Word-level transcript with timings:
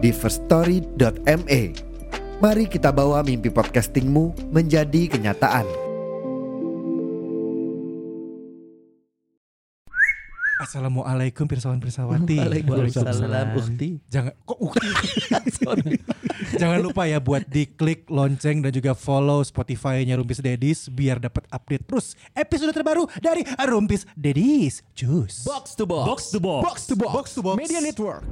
di 0.00 0.10
firststory.me. 0.10 1.62
Mari 2.40 2.64
kita 2.72 2.88
bawa 2.88 3.20
mimpi 3.20 3.52
podcastingmu 3.52 4.48
menjadi 4.48 5.12
kenyataan. 5.12 5.68
Assalamualaikum 10.60 11.48
pirsawan 11.48 11.80
pirsawati. 11.80 12.36
Waalaikumsalam 12.36 13.56
Ukti. 13.56 14.00
Jangan 14.12 14.32
kok 14.44 14.60
ukti. 14.60 14.88
Jangan 16.60 16.78
lupa 16.84 17.08
ya 17.08 17.16
buat 17.16 17.48
diklik 17.48 18.06
lonceng 18.06 18.60
dan 18.60 18.72
juga 18.72 18.92
follow 18.92 19.40
Spotify-nya 19.40 20.20
Rumpis 20.20 20.44
Dedis 20.44 20.92
biar 20.92 21.16
dapat 21.18 21.48
update 21.48 21.84
terus 21.88 22.12
episode 22.36 22.76
terbaru 22.76 23.08
dari 23.18 23.42
Rumpis 23.56 24.04
Dedis. 24.14 24.84
Jus. 24.92 25.48
Box 25.48 25.74
to 25.74 25.88
box. 25.88 26.04
Box 26.06 26.20
to 26.28 26.38
box. 26.38 26.62
Box 26.62 26.76
to 26.86 26.94
box. 26.94 27.12
Box 27.12 27.26
to 27.34 27.40
box. 27.40 27.56
Media 27.56 27.80
Network. 27.82 28.22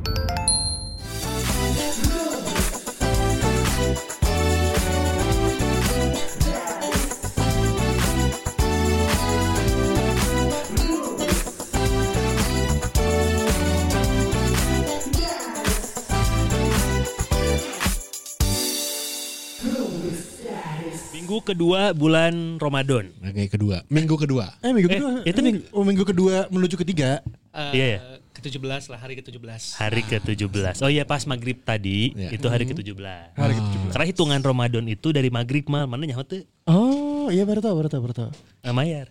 Minggu 21.13 21.45
kedua 21.45 21.93
bulan 21.93 22.57
Ramadan. 22.57 23.13
Oke 23.21 23.53
kedua, 23.53 23.85
minggu 23.93 24.17
kedua. 24.17 24.49
Eh 24.65 24.73
minggu 24.73 24.89
Eh, 24.89 24.97
kedua. 24.97 25.13
itu 25.29 25.41
minggu- 25.45 25.67
oh 25.77 25.85
minggu 25.85 26.05
kedua 26.09 26.49
menuju 26.49 26.77
ketiga. 26.81 27.21
Iya 27.53 27.87
ya. 27.87 27.99
Ke-17 28.39 28.63
lah, 28.87 28.99
hari 29.03 29.19
ke-17. 29.19 29.43
Hari 29.75 30.03
ke-17. 30.07 30.79
Oh 30.79 30.87
iya 30.87 31.03
pas 31.03 31.27
maghrib 31.27 31.59
tadi 31.59 32.15
Iya. 32.15 32.31
itu 32.31 32.47
hari 32.47 32.71
ke-17. 32.71 32.95
Hari 33.35 33.53
ke-17. 33.59 33.91
Karena 33.91 34.07
hitungan 34.07 34.41
Ramadan 34.41 34.87
itu 34.87 35.11
dari 35.11 35.27
maghrib 35.27 35.67
mal 35.67 35.91
mana 35.91 36.07
nyaho 36.07 36.23
teu? 36.23 36.47
Oh 36.71 37.27
iya 37.29 37.43
baru 37.43 37.59
tahu 37.59 37.75
baru 37.75 37.89
tahu 37.91 38.01
baru 38.07 38.15
tahu. 38.15 38.31
Eh, 38.63 38.71
Mayar. 38.71 39.11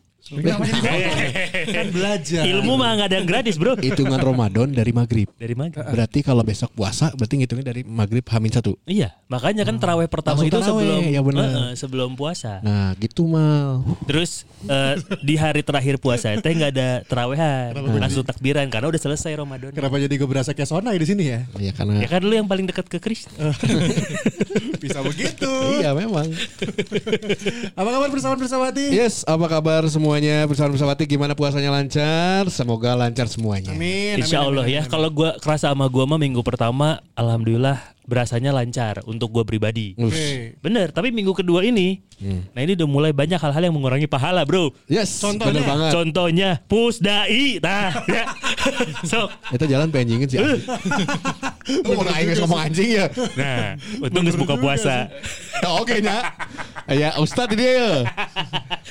Kan 1.76 1.86
belajar. 1.92 2.44
Ilmu 2.44 2.74
mah 2.76 2.90
nggak 3.00 3.08
ada 3.08 3.18
yang 3.20 3.28
gratis 3.28 3.56
bro. 3.56 3.80
Hitungan 3.80 4.20
Ramadan 4.20 4.68
dari 4.76 4.92
maghrib. 4.92 5.28
Dari 5.40 5.56
maghrib. 5.56 5.88
Berarti 5.88 6.20
kalau 6.24 6.44
besok 6.44 6.72
puasa 6.76 7.12
berarti 7.16 7.40
ngitungnya 7.40 7.66
dari 7.72 7.82
maghrib 7.88 8.26
hamin 8.28 8.52
satu. 8.52 8.76
Iya, 8.84 9.16
makanya 9.32 9.64
kan 9.64 9.80
terawih 9.80 10.12
pertama 10.12 10.44
Langsung 10.44 10.52
itu 10.52 10.60
taraweh, 10.60 10.84
sebelum 10.84 11.02
ya 11.08 11.22
benar. 11.24 11.48
Heeh, 11.48 11.70
sebelum 11.80 12.10
puasa. 12.20 12.60
Nah 12.62 12.92
gitu 13.00 13.24
mal. 13.28 13.84
Terus 14.04 14.44
eh, 14.68 14.96
di 15.24 15.36
hari 15.40 15.64
terakhir 15.64 15.96
puasa 16.02 16.36
teh 16.36 16.52
nggak 16.52 16.72
ada 16.76 16.90
terawehan, 17.08 17.72
langsung 17.98 18.24
takbiran 18.28 18.68
karena 18.68 18.88
udah 18.92 19.02
selesai 19.02 19.32
Ramadan. 19.38 19.72
Kenapa 19.72 19.96
jadi 20.02 20.14
gue 20.14 20.30
berasa 20.30 20.52
kayak 20.52 20.68
Sona 20.68 20.92
di 20.92 21.08
sini 21.08 21.24
ya? 21.32 21.40
Ya 21.58 21.72
karena 21.72 22.04
Ya 22.04 22.08
kan 22.12 22.22
lu 22.22 22.34
yang 22.36 22.48
paling 22.50 22.68
dekat 22.68 22.86
ke 22.92 23.00
Kristus. 23.00 23.34
Bisa 24.84 25.02
begitu. 25.02 25.50
iya 25.82 25.92
memang. 25.96 26.28
Apa 27.74 27.90
kabar 27.90 28.10
bersama 28.10 28.36
bersawati? 28.38 28.94
Yes, 28.94 29.26
apa 29.26 29.46
kabar 29.50 29.86
semuanya? 30.18 30.50
Bersama 30.50 30.74
bersawati 30.74 31.04
gimana 31.06 31.38
puasanya 31.38 31.70
lancar? 31.70 32.50
Semoga 32.50 32.98
lancar 32.98 33.30
semuanya. 33.30 33.70
Amin. 33.70 34.18
Insya 34.18 34.42
amin, 34.42 34.50
Allah 34.50 34.64
amin, 34.66 34.74
ya. 34.74 34.82
amin. 34.82 34.90
Kalau 34.90 35.10
gua 35.14 35.38
kerasa 35.38 35.70
sama 35.70 35.86
gua 35.86 36.10
mah 36.10 36.18
minggu 36.18 36.42
pertama, 36.42 37.06
alhamdulillah 37.14 37.78
berasanya 38.08 38.56
lancar 38.56 39.04
untuk 39.04 39.30
gua 39.30 39.44
pribadi. 39.44 39.94
Oke. 40.00 40.56
Bener. 40.64 40.90
Tapi 40.90 41.12
minggu 41.12 41.36
kedua 41.36 41.62
ini, 41.62 42.00
nah 42.56 42.64
ini 42.64 42.74
udah 42.74 42.88
mulai 42.88 43.12
banyak 43.12 43.36
hal-hal 43.36 43.64
yang 43.68 43.76
mengurangi 43.76 44.08
pahala, 44.08 44.48
bro. 44.48 44.72
Yes, 44.88 45.20
Contohnya? 45.20 45.62
banget. 45.62 45.92
Contohnya 45.92 46.50
pusdai, 46.66 47.60
nah, 47.60 47.92
ya. 48.16 48.24
so, 49.04 49.28
Itu 49.52 49.68
jalan 49.68 49.92
pengen 49.92 50.24
sih. 50.26 50.40
Lu 50.40 51.92
mau 51.94 52.08
geus 52.08 52.40
ngomong 52.40 52.64
anjing 52.64 52.90
ya? 52.96 53.06
nah, 53.36 53.76
untung 54.00 54.24
geus 54.24 54.40
buka 54.40 54.56
puasa. 54.56 55.12
Ya, 55.60 55.70
Oke 55.84 56.00
nya. 56.00 56.32
Ya 56.88 57.12
Ustadz 57.20 57.60
dia 57.60 57.72
ya. 57.76 57.92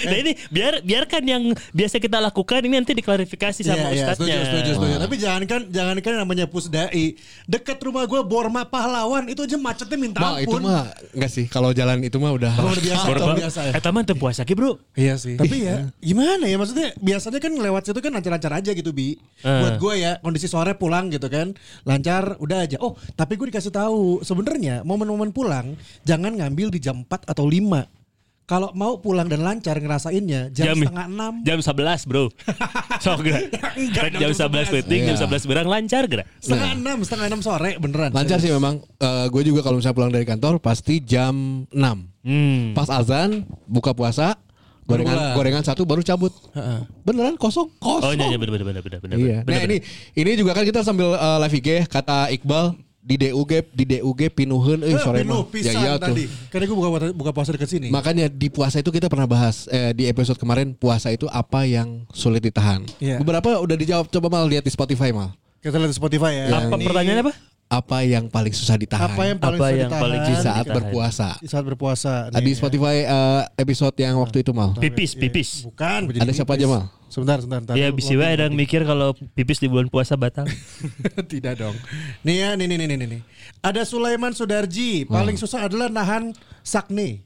Nah 0.05 0.17
ini 0.21 0.37
biar 0.53 0.85
biarkan 0.85 1.23
yang 1.25 1.43
biasa 1.73 1.97
kita 1.97 2.21
lakukan 2.21 2.61
ini 2.61 2.77
nanti 2.77 2.93
diklarifikasi 2.93 3.65
sama 3.65 3.89
Iya, 3.89 3.97
iya, 3.97 4.05
ustadznya. 4.05 4.37
setuju, 4.37 4.45
setuju, 4.45 4.71
setuju. 4.77 4.95
Tapi 5.01 5.15
jangankan, 5.17 5.61
jangankan 5.73 6.13
namanya 6.21 6.45
pusdai. 6.45 7.17
Dekat 7.49 7.81
rumah 7.81 8.05
gue 8.05 8.21
Borma 8.21 8.69
Pahlawan 8.69 9.06
itu 9.31 9.43
aja 9.43 9.57
macetnya 9.59 9.99
minta 9.99 10.21
Mal 10.21 10.45
itu 10.45 10.57
mah 10.59 10.91
enggak 11.15 11.31
sih 11.31 11.45
kalau 11.47 11.71
jalan 11.71 12.03
itu 12.05 12.17
mah 12.19 12.33
udah 12.35 12.53
Luar 12.57 12.79
biasa, 12.79 13.05
luar 13.07 13.37
biasa 13.39 13.61
ya. 13.71 13.73
Eh 13.77 13.83
taman 13.83 14.05
puasa 14.17 14.43
ki, 14.43 14.55
Bro. 14.57 14.79
Iya 14.97 15.15
sih. 15.21 15.37
Tapi 15.39 15.57
ya 15.67 15.89
gimana 15.99 16.45
ya 16.47 16.57
maksudnya 16.57 16.95
biasanya 16.99 17.39
kan 17.39 17.53
lewat 17.53 17.83
situ 17.89 18.01
kan 18.03 18.13
lancar-lancar 18.15 18.53
aja 18.53 18.71
gitu 18.75 18.91
bi. 18.91 19.19
Eh. 19.45 19.61
Buat 19.63 19.77
gue 19.79 19.95
ya 20.01 20.13
kondisi 20.21 20.47
sore 20.51 20.75
pulang 20.75 21.11
gitu 21.13 21.27
kan 21.31 21.53
lancar 21.85 22.37
udah 22.39 22.67
aja. 22.67 22.77
Oh 22.83 22.95
tapi 23.15 23.39
gue 23.39 23.49
dikasih 23.53 23.73
tahu 23.73 24.25
sebenarnya 24.25 24.83
momen-momen 24.83 25.31
pulang 25.31 25.79
jangan 26.05 26.35
ngambil 26.35 26.73
di 26.75 26.81
jam 26.83 27.05
4 27.05 27.27
atau 27.29 27.47
5. 27.47 28.06
Kalau 28.47 28.71
mau 28.73 29.03
pulang 29.03 29.27
dan 29.27 29.43
lancar 29.43 29.75
ngerasainnya 29.75 30.55
jam, 30.55 30.79
setengah 30.79 31.11
enam. 31.11 31.43
Jam 31.43 31.59
11, 31.59 32.07
Bro. 32.07 32.31
Sok 33.03 33.27
gerak. 33.27 33.51
Enggak 33.75 34.03
Rek 34.07 34.13
jam 34.15 34.31
dong, 34.31 34.55
11 34.55 34.71
penting, 34.71 35.01
jam 35.03 35.17
Iya. 35.19 35.27
11 35.27 35.51
berang 35.51 35.67
lancar 35.67 36.03
gerak. 36.07 36.27
Setengah 36.39 36.71
enam, 36.73 36.99
setengah 37.03 37.27
enam 37.27 37.41
sore 37.43 37.75
beneran. 37.77 38.15
lancar 38.15 38.39
sih 38.39 38.55
memang. 38.55 38.79
gue 39.27 39.43
juga 39.43 39.61
kalau 39.61 39.83
misalnya 39.83 39.99
pulang 39.99 40.13
dari 40.15 40.23
kantor 40.23 40.63
pasti 40.63 41.03
jam 41.03 41.67
6 41.69 42.15
Hmm. 42.23 42.75
Pas 42.75 42.91
azan 42.91 43.47
buka 43.67 43.95
puasa 43.95 44.35
gorengan 44.83 45.35
gorengan 45.35 45.63
satu 45.63 45.83
baru 45.83 46.03
cabut. 46.03 46.31
Heeh. 46.55 46.87
Beneran 47.03 47.35
kosong 47.35 47.67
kosong. 47.79 48.03
Oh 48.03 48.15
iya 48.15 48.31
iya 48.31 48.39
benar 48.39 48.63
benar 48.63 48.83
benar 48.83 48.99
benar. 48.99 49.17
Iya. 49.19 49.39
benar, 49.43 49.59
Nah 49.59 49.67
ini 49.67 49.77
ini 50.15 50.31
juga 50.35 50.55
kan 50.55 50.63
kita 50.63 50.83
sambil 50.83 51.15
uh, 51.15 51.39
live 51.43 51.55
IG 51.57 51.87
kata 51.87 52.31
Iqbal 52.31 52.79
di 53.07 53.15
DUG 53.17 53.71
di 53.71 53.85
DUG 53.87 54.21
pinuhun 54.29 54.83
euy 54.83 54.91
Eh, 54.91 54.99
sore 54.99 55.23
mah. 55.23 55.47
pisan 55.47 55.79
iya 55.79 55.95
tadi. 55.95 56.27
Karena 56.51 56.67
gue 56.67 56.75
buka 56.75 56.91
buka 57.15 57.31
puasa 57.31 57.55
dekat 57.55 57.71
sini. 57.71 57.87
Makanya 57.87 58.27
di 58.27 58.51
puasa 58.51 58.77
itu 58.77 58.91
kita 58.91 59.07
pernah 59.07 59.25
bahas 59.25 59.71
eh, 59.71 59.95
di 59.95 60.05
episode 60.05 60.35
kemarin 60.35 60.75
puasa 60.75 61.09
itu 61.09 61.31
apa 61.31 61.63
yang 61.63 62.03
sulit 62.11 62.43
ditahan. 62.43 62.83
Iya. 62.99 63.23
Beberapa 63.23 63.57
udah 63.57 63.77
dijawab 63.77 64.11
coba 64.11 64.27
mal 64.29 64.45
lihat 64.45 64.61
di 64.61 64.71
Spotify 64.71 65.15
mal. 65.15 65.31
Kita 65.57 65.79
lihat 65.79 65.89
di 65.89 65.97
Spotify 65.97 66.33
ya. 66.37 66.45
Apa 66.51 66.75
Ini 66.75 66.85
pertanyaannya 66.85 67.25
apa? 67.25 67.35
Apa 67.67 67.99
yang 68.01 68.31
paling 68.31 68.55
susah 68.55 68.79
ditahan 68.79 69.11
Apa 69.11 69.23
yang 69.27 69.39
paling 69.43 69.59
Apa 69.59 69.67
susah 69.67 69.71
yang 69.73 69.91
ditahan 69.91 70.03
paling 70.03 70.21
di 70.21 70.35
saat 70.37 70.45
ditahan. 70.63 70.77
berpuasa? 70.79 71.29
di 71.37 71.49
saat 71.51 71.65
berpuasa? 71.65 72.13
Ah, 72.27 72.39
Di 72.39 72.43
Nih, 72.43 72.55
ya. 72.55 72.59
Spotify 72.59 72.97
eh, 73.03 73.43
episode 73.57 73.97
yang 73.97 74.15
waktu 74.17 74.43
itu 74.43 74.51
mal. 74.51 74.71
Pipis, 74.75 75.15
pipis. 75.15 75.63
Bukan. 75.63 76.11
Ada 76.15 76.31
siapa 76.33 76.55
aja 76.55 76.67
mal? 76.67 76.91
Sebentar, 77.17 77.41
sebentar. 77.41 77.73
sebentar. 77.73 77.81
Ya 77.81 77.89
bisa 77.89 78.13
wae 78.13 78.37
ada 78.37 78.45
yang 78.45 78.53
mikir 78.53 78.85
kalau 78.85 79.17
pipis 79.33 79.57
di 79.57 79.73
bulan 79.73 79.89
puasa 79.89 80.21
batal. 80.21 80.45
Tidak 81.33 81.57
dong. 81.57 81.73
Nih 82.21 82.45
ya, 82.45 82.53
nih 82.53 82.69
nih 82.69 82.77
nih 82.77 82.87
nih 82.93 83.09
nih. 83.09 83.21
Ada 83.65 83.89
Sulaiman 83.89 84.37
Sudarji. 84.37 85.09
Paling 85.09 85.41
susah 85.41 85.65
adalah 85.65 85.89
nahan 85.89 86.37
sakne. 86.61 87.25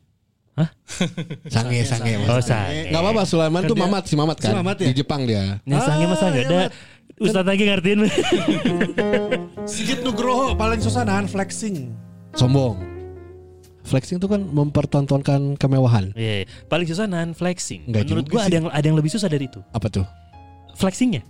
Sange 1.51 1.83
sange. 1.83 2.23
Mas. 2.23 2.29
Oh, 2.31 2.39
sange. 2.39 2.95
Nggak 2.95 3.03
apa-apa 3.03 3.23
Sulaiman 3.27 3.67
Kan 3.67 3.71
tuh 3.73 3.77
dia- 3.77 3.85
Mamat 3.91 4.05
si 4.07 4.15
Mamat 4.15 4.39
kan. 4.39 4.51
Si 4.53 4.57
Mamat 4.63 4.77
ya? 4.79 4.87
Di 4.87 4.95
Jepang 4.95 5.21
dia. 5.27 5.59
Nah, 5.67 5.83
sange 5.83 6.05
masa 6.07 6.23
Ah, 6.23 6.31
enggak 6.31 6.47
iya, 6.47 6.55
ada. 6.71 7.19
Ustaz 7.19 7.45
lagi 7.45 7.65
ngertiin. 7.67 8.01
Sigit 9.75 10.01
Nugroho 10.07 10.55
paling 10.55 10.79
susah 10.79 11.03
nahan 11.03 11.27
flexing. 11.27 11.91
Sombong. 12.39 12.79
Flexing 13.81 14.21
itu 14.21 14.29
kan 14.29 14.45
mempertontonkan 14.45 15.57
kemewahan. 15.57 16.13
Iya, 16.13 16.45
iya. 16.45 16.47
paling 16.69 16.85
susah 16.85 17.09
nahan 17.09 17.33
flexing. 17.33 17.89
Enggak 17.89 18.13
Menurut 18.13 18.27
gua 18.29 18.41
ada 18.47 18.55
yang 18.55 18.67
ada 18.69 18.85
yang 18.85 18.99
lebih 18.99 19.11
susah 19.13 19.29
dari 19.29 19.49
itu. 19.49 19.61
Apa 19.73 19.89
tuh? 19.89 20.05
Flexingnya. 20.77 21.25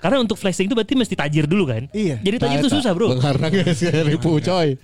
Karena 0.00 0.24
untuk 0.24 0.40
flexing 0.40 0.72
itu 0.72 0.72
berarti 0.72 0.96
mesti 0.96 1.12
tajir 1.12 1.44
dulu 1.44 1.68
kan? 1.68 1.84
Iya. 1.92 2.16
Jadi 2.24 2.36
tajir 2.40 2.58
itu 2.64 2.70
susah, 2.72 2.96
Bro. 2.96 3.20
Karena 3.20 3.52
ribu 4.08 4.40
coy. 4.40 4.80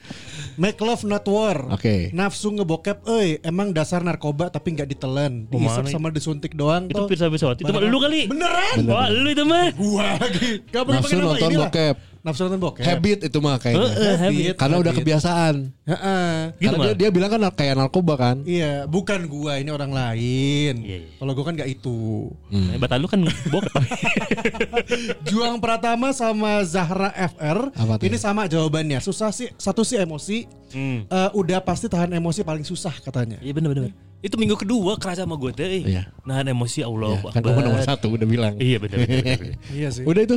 Make 0.60 0.76
love 0.84 1.06
not 1.08 1.24
war. 1.24 1.72
Oke. 1.72 2.12
Nafsu 2.12 2.52
ngebokep, 2.52 3.08
euy, 3.08 3.40
emang 3.40 3.72
dasar 3.72 4.04
narkoba 4.04 4.52
tapi 4.52 4.76
nggak 4.76 4.90
ditelan. 4.90 5.48
Dihisap 5.48 5.88
sama 5.88 6.12
disuntik 6.12 6.52
doang 6.52 6.92
Itu 6.92 7.06
tuh. 7.06 7.08
pirsa 7.08 7.32
pirsa 7.32 7.56
itu 7.56 7.64
mah 7.72 7.80
lu 7.80 7.98
kali. 8.02 8.28
Beneran? 8.28 8.76
Wah, 8.84 9.08
lu 9.08 9.28
itu 9.32 9.44
mah. 9.48 9.72
Gua 9.72 10.18
lagi. 10.20 10.60
Gak 10.68 10.82
pakai 10.84 10.98
Nafsu 11.00 11.08
pakai 11.08 11.16
nama 11.16 11.28
nonton 11.32 11.48
inilah. 11.48 11.70
bokep. 11.72 11.96
Nafsu 12.28 12.44
nonton 12.44 12.60
bokep. 12.60 12.84
Habit 12.84 13.18
itu 13.24 13.38
mah 13.40 13.56
kayaknya. 13.56 13.88
Heeh, 13.88 14.14
habit. 14.20 14.54
Karena 14.60 14.76
udah 14.76 14.92
Habit. 14.92 15.00
kebiasaan. 15.00 15.54
Heeh. 15.88 16.28
Gitu 16.60 16.68
Karena 16.76 16.84
dia, 16.84 16.94
dia 17.00 17.08
bilang 17.08 17.30
kan 17.32 17.40
kayak 17.56 17.74
narkoba 17.80 18.14
kan. 18.20 18.36
Iya, 18.44 18.84
bukan 18.84 19.24
gua 19.32 19.56
ini 19.56 19.72
orang 19.72 19.88
lain. 19.88 20.74
Iya, 20.84 20.98
iya. 21.08 21.10
Kalau 21.16 21.32
gua 21.32 21.44
kan 21.48 21.56
gak 21.56 21.70
itu. 21.72 22.28
Eh, 22.52 22.76
Batal 22.76 23.00
lu 23.00 23.08
kan 23.08 23.24
bokep. 23.24 23.72
Juang 25.32 25.56
Pratama 25.56 26.12
sama 26.12 26.60
Zahra 26.68 27.16
FR. 27.16 27.72
Apa 27.72 27.96
tuh? 27.96 28.04
Ini 28.04 28.16
sama 28.20 28.44
jawabannya. 28.44 29.00
Susah 29.00 29.32
sih, 29.32 29.48
satu 29.56 29.80
sih 29.80 29.96
emosi. 29.96 30.44
Hmm. 30.76 31.08
Eh, 31.08 31.30
udah 31.32 31.64
pasti 31.64 31.88
tahan 31.88 32.12
emosi 32.12 32.44
paling 32.44 32.68
susah 32.68 32.92
katanya. 33.00 33.40
Iya 33.40 33.56
bener 33.56 33.72
bener. 33.72 33.92
Itu 34.18 34.34
minggu 34.34 34.58
kedua 34.58 34.98
kerasa 34.98 35.24
sama 35.24 35.38
gue 35.38 35.54
teh. 35.54 35.86
Iya. 35.86 36.10
Nahan 36.26 36.50
emosi 36.52 36.82
Allah. 36.84 37.22
Ya, 37.22 37.30
kan 37.32 37.40
nomor 37.40 37.80
satu 37.86 38.12
udah 38.18 38.26
bilang. 38.28 38.54
Iya 38.60 38.76
bener. 38.82 38.98
Iya 39.78 39.88
sih. 39.94 40.04
Udah 40.04 40.22
itu. 40.26 40.36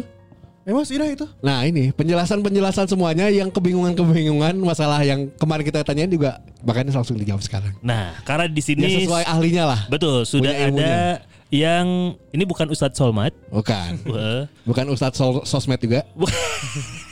Emosi 0.62 0.94
dah 0.94 1.10
itu. 1.10 1.26
Nah 1.42 1.66
ini 1.66 1.90
penjelasan-penjelasan 1.90 2.86
semuanya 2.86 3.26
yang 3.34 3.50
kebingungan-kebingungan 3.50 4.54
masalah 4.62 5.02
yang 5.02 5.26
kemarin 5.34 5.66
kita 5.66 5.82
tanyain 5.82 6.06
juga 6.06 6.38
makanya 6.62 6.94
langsung 6.94 7.18
dijawab 7.18 7.42
sekarang. 7.42 7.74
Nah, 7.82 8.14
karena 8.22 8.46
di 8.46 8.62
Ya 8.62 8.66
sini 8.70 8.86
sesuai 9.02 9.26
ahlinya 9.26 9.66
lah. 9.66 9.82
betul 9.90 10.22
sudah 10.22 10.54
ada 10.54 11.18
yang 11.50 12.14
ini 12.32 12.44
bukan 12.46 12.70
Ustadz 12.70 12.96
Solmat. 12.96 13.34
Bukan. 13.50 14.06
Bukan 14.70 14.86
Ustadz 14.88 15.18
sol- 15.18 15.44
sosmed 15.44 15.82
juga. 15.82 16.06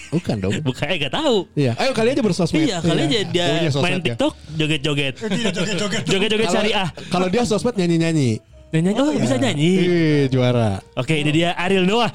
Bukan, 0.09 0.35
dong. 0.41 0.53
bukan 0.69 0.85
eh, 0.89 0.97
gak 1.05 1.13
tahu. 1.13 1.45
Iya. 1.53 1.73
Ayo 1.77 1.91
kali 1.93 2.13
aja 2.13 2.21
bersosmed. 2.23 2.65
Iya, 2.65 2.79
kali 2.81 3.01
aja 3.05 3.19
dia 3.29 3.45
main 3.81 3.99
ya. 3.99 4.13
TikTok 4.13 4.33
joget-joget. 4.55 5.13
Joget-joget. 5.19 6.03
Joget-joget 6.05 6.47
Kalau- 6.47 6.55
syariah. 6.55 6.87
Kalau 7.11 7.27
dia 7.27 7.43
sosmed 7.45 7.75
nyanyi-nyanyi. 7.75 8.39
Nyanyi, 8.69 9.01
oh, 9.01 9.09
bisa 9.17 9.33
nyanyi. 9.41 9.71
Ih, 9.81 10.21
juara. 10.29 10.77
Oke, 10.93 11.17
ini 11.17 11.33
dia 11.33 11.57
Ariel 11.57 11.89
Noah. 11.89 12.13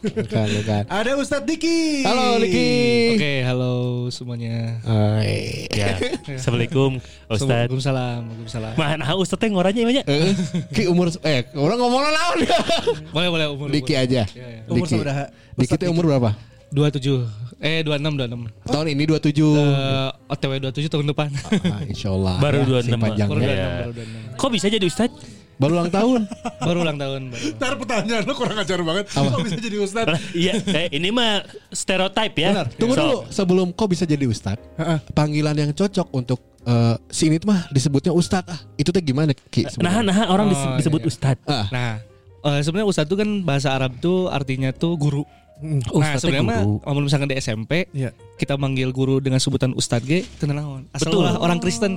Bukan, 0.00 0.46
bukan. 0.62 0.82
Ada 0.88 1.12
Ustadz 1.18 1.44
Diki. 1.44 2.06
Halo 2.06 2.40
Liki. 2.40 3.18
Oke, 3.18 3.32
halo 3.44 3.72
semuanya. 4.08 4.80
Hai. 4.86 5.66
ya, 5.68 5.98
Assalamualaikum 6.38 7.02
Ustadz. 7.28 7.68
Waalaikumsalam. 7.68 8.20
Waalaikumsalam. 8.22 8.74
Mana 8.80 9.12
Ustadz 9.18 9.44
yang 9.44 9.58
ngoranya 9.58 9.80
emangnya? 9.82 10.04
Eh, 10.08 10.32
Ki 10.72 10.88
umur 10.88 11.12
eh 11.26 11.44
orang 11.58 11.76
ngomong 11.82 12.00
naon 12.06 12.36
dia. 12.46 12.58
Boleh, 13.12 13.28
boleh 13.28 13.46
umur. 13.52 13.66
Diki 13.68 13.92
umur. 13.92 14.04
aja. 14.08 14.22
Iya, 14.30 14.46
iya. 14.46 14.60
Umur 14.72 14.86
Diki. 14.86 14.94
saudara. 14.94 15.28
Diki 15.58 15.74
teh 15.76 15.88
umur 15.92 16.06
berapa? 16.06 16.32
27. 16.70 17.26
Eh, 17.60 17.82
26, 17.82 18.14
26. 18.16 18.46
Tahun 18.64 18.86
ini 18.88 19.02
27. 19.04 19.42
Eh, 19.52 20.08
OTW 20.28 20.52
27 20.62 20.86
tahun 20.88 21.06
depan. 21.08 21.28
Ah, 21.66 21.82
insya 21.84 22.08
Allah. 22.08 22.38
Baru 22.38 22.62
Ya, 22.62 22.80
26, 22.80 22.86
si 22.86 22.90
panjang 22.96 23.28
baru 23.28 23.40
ya. 23.40 23.44
26, 23.44 23.50
Iya. 23.50 23.68
baru 23.76 23.92
26. 23.92 24.38
Kok 24.38 24.50
bisa 24.50 24.66
jadi 24.66 24.86
Ustadz? 24.86 25.18
Baru 25.60 25.76
ulang 25.76 25.92
tahun. 25.92 26.20
Baru 26.64 26.78
ulang 26.80 26.96
tahun, 26.96 27.20
baru. 27.28 27.46
Ntar 27.52 27.72
pertanyaan 27.76 28.22
lo 28.24 28.32
kurang 28.32 28.56
ajar 28.56 28.80
banget. 28.80 29.04
Kok 29.12 29.44
bisa 29.44 29.58
jadi 29.58 29.76
Ustadz? 29.78 30.16
iya, 30.32 30.56
eh, 30.56 30.88
ini 30.90 31.08
mah 31.10 31.44
stereotype 31.68 32.32
ya. 32.34 32.48
Benar. 32.50 32.66
Tunggu 32.72 32.94
So, 32.96 33.00
dulu 33.02 33.16
sebelum 33.28 33.66
kau 33.70 33.84
bisa 33.84 34.04
jadi 34.04 34.24
ustadz. 34.24 34.56
Panggilan 35.10 35.52
yang 35.54 35.68
cocok 35.70 36.08
untuk 36.12 36.40
eh, 36.62 36.96
si 37.08 37.28
ini 37.28 37.36
tuh 37.36 37.52
mah 37.52 37.68
disebutnya 37.68 38.08
ustadz 38.10 38.48
ah. 38.48 38.60
Itu 38.74 38.88
teh 38.88 39.00
gimana 39.00 39.36
Ki? 39.36 39.68
Nah, 39.76 40.00
nah 40.00 40.28
orang 40.28 40.48
Oh, 40.48 40.76
disebut 40.76 41.00
iya. 41.00 41.08
Ustadz. 41.08 41.44
Ah, 41.44 41.68
Nah, 41.68 41.92
eh, 42.42 42.60
sebenarnya 42.64 42.88
ustadz 42.88 43.08
itu 43.08 43.16
kan 43.16 43.28
bahasa 43.42 43.68
Arab 43.70 43.92
tuh 43.98 44.28
artinya 44.28 44.72
tuh 44.72 44.96
guru. 44.96 45.28
Nah, 45.60 45.92
Ustadz 45.92 46.20
sebenarnya 46.20 46.42
mah 46.42 46.60
kalau 46.80 47.00
misalkan 47.00 47.28
di 47.28 47.36
SMP, 47.36 47.86
Iya. 47.90 48.10
kita 48.34 48.54
manggil 48.54 48.90
guru 48.90 49.18
dengan 49.18 49.36
sebutan 49.36 49.70
ustadz 49.70 50.02
ge 50.02 50.24
teu 50.36 50.46
naon. 50.46 50.88
Asal 50.90 51.12
Betul. 51.12 51.24
orang 51.36 51.58
Kristen. 51.58 51.92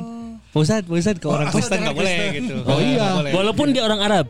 Pak 0.49 0.59
Ustadz, 0.59 0.85
Ustadz 0.85 1.17
ke 1.17 1.25
orang 1.25 1.47
asal 1.47 1.55
Kristen 1.55 1.77
nggak 1.81 1.95
boleh 1.95 2.15
gitu. 2.35 2.55
Oh, 2.69 2.77
iya. 2.77 3.07
Boleh. 3.15 3.31
Walaupun 3.33 3.67
dia 3.71 3.81
orang 3.81 4.01
Arab. 4.01 4.25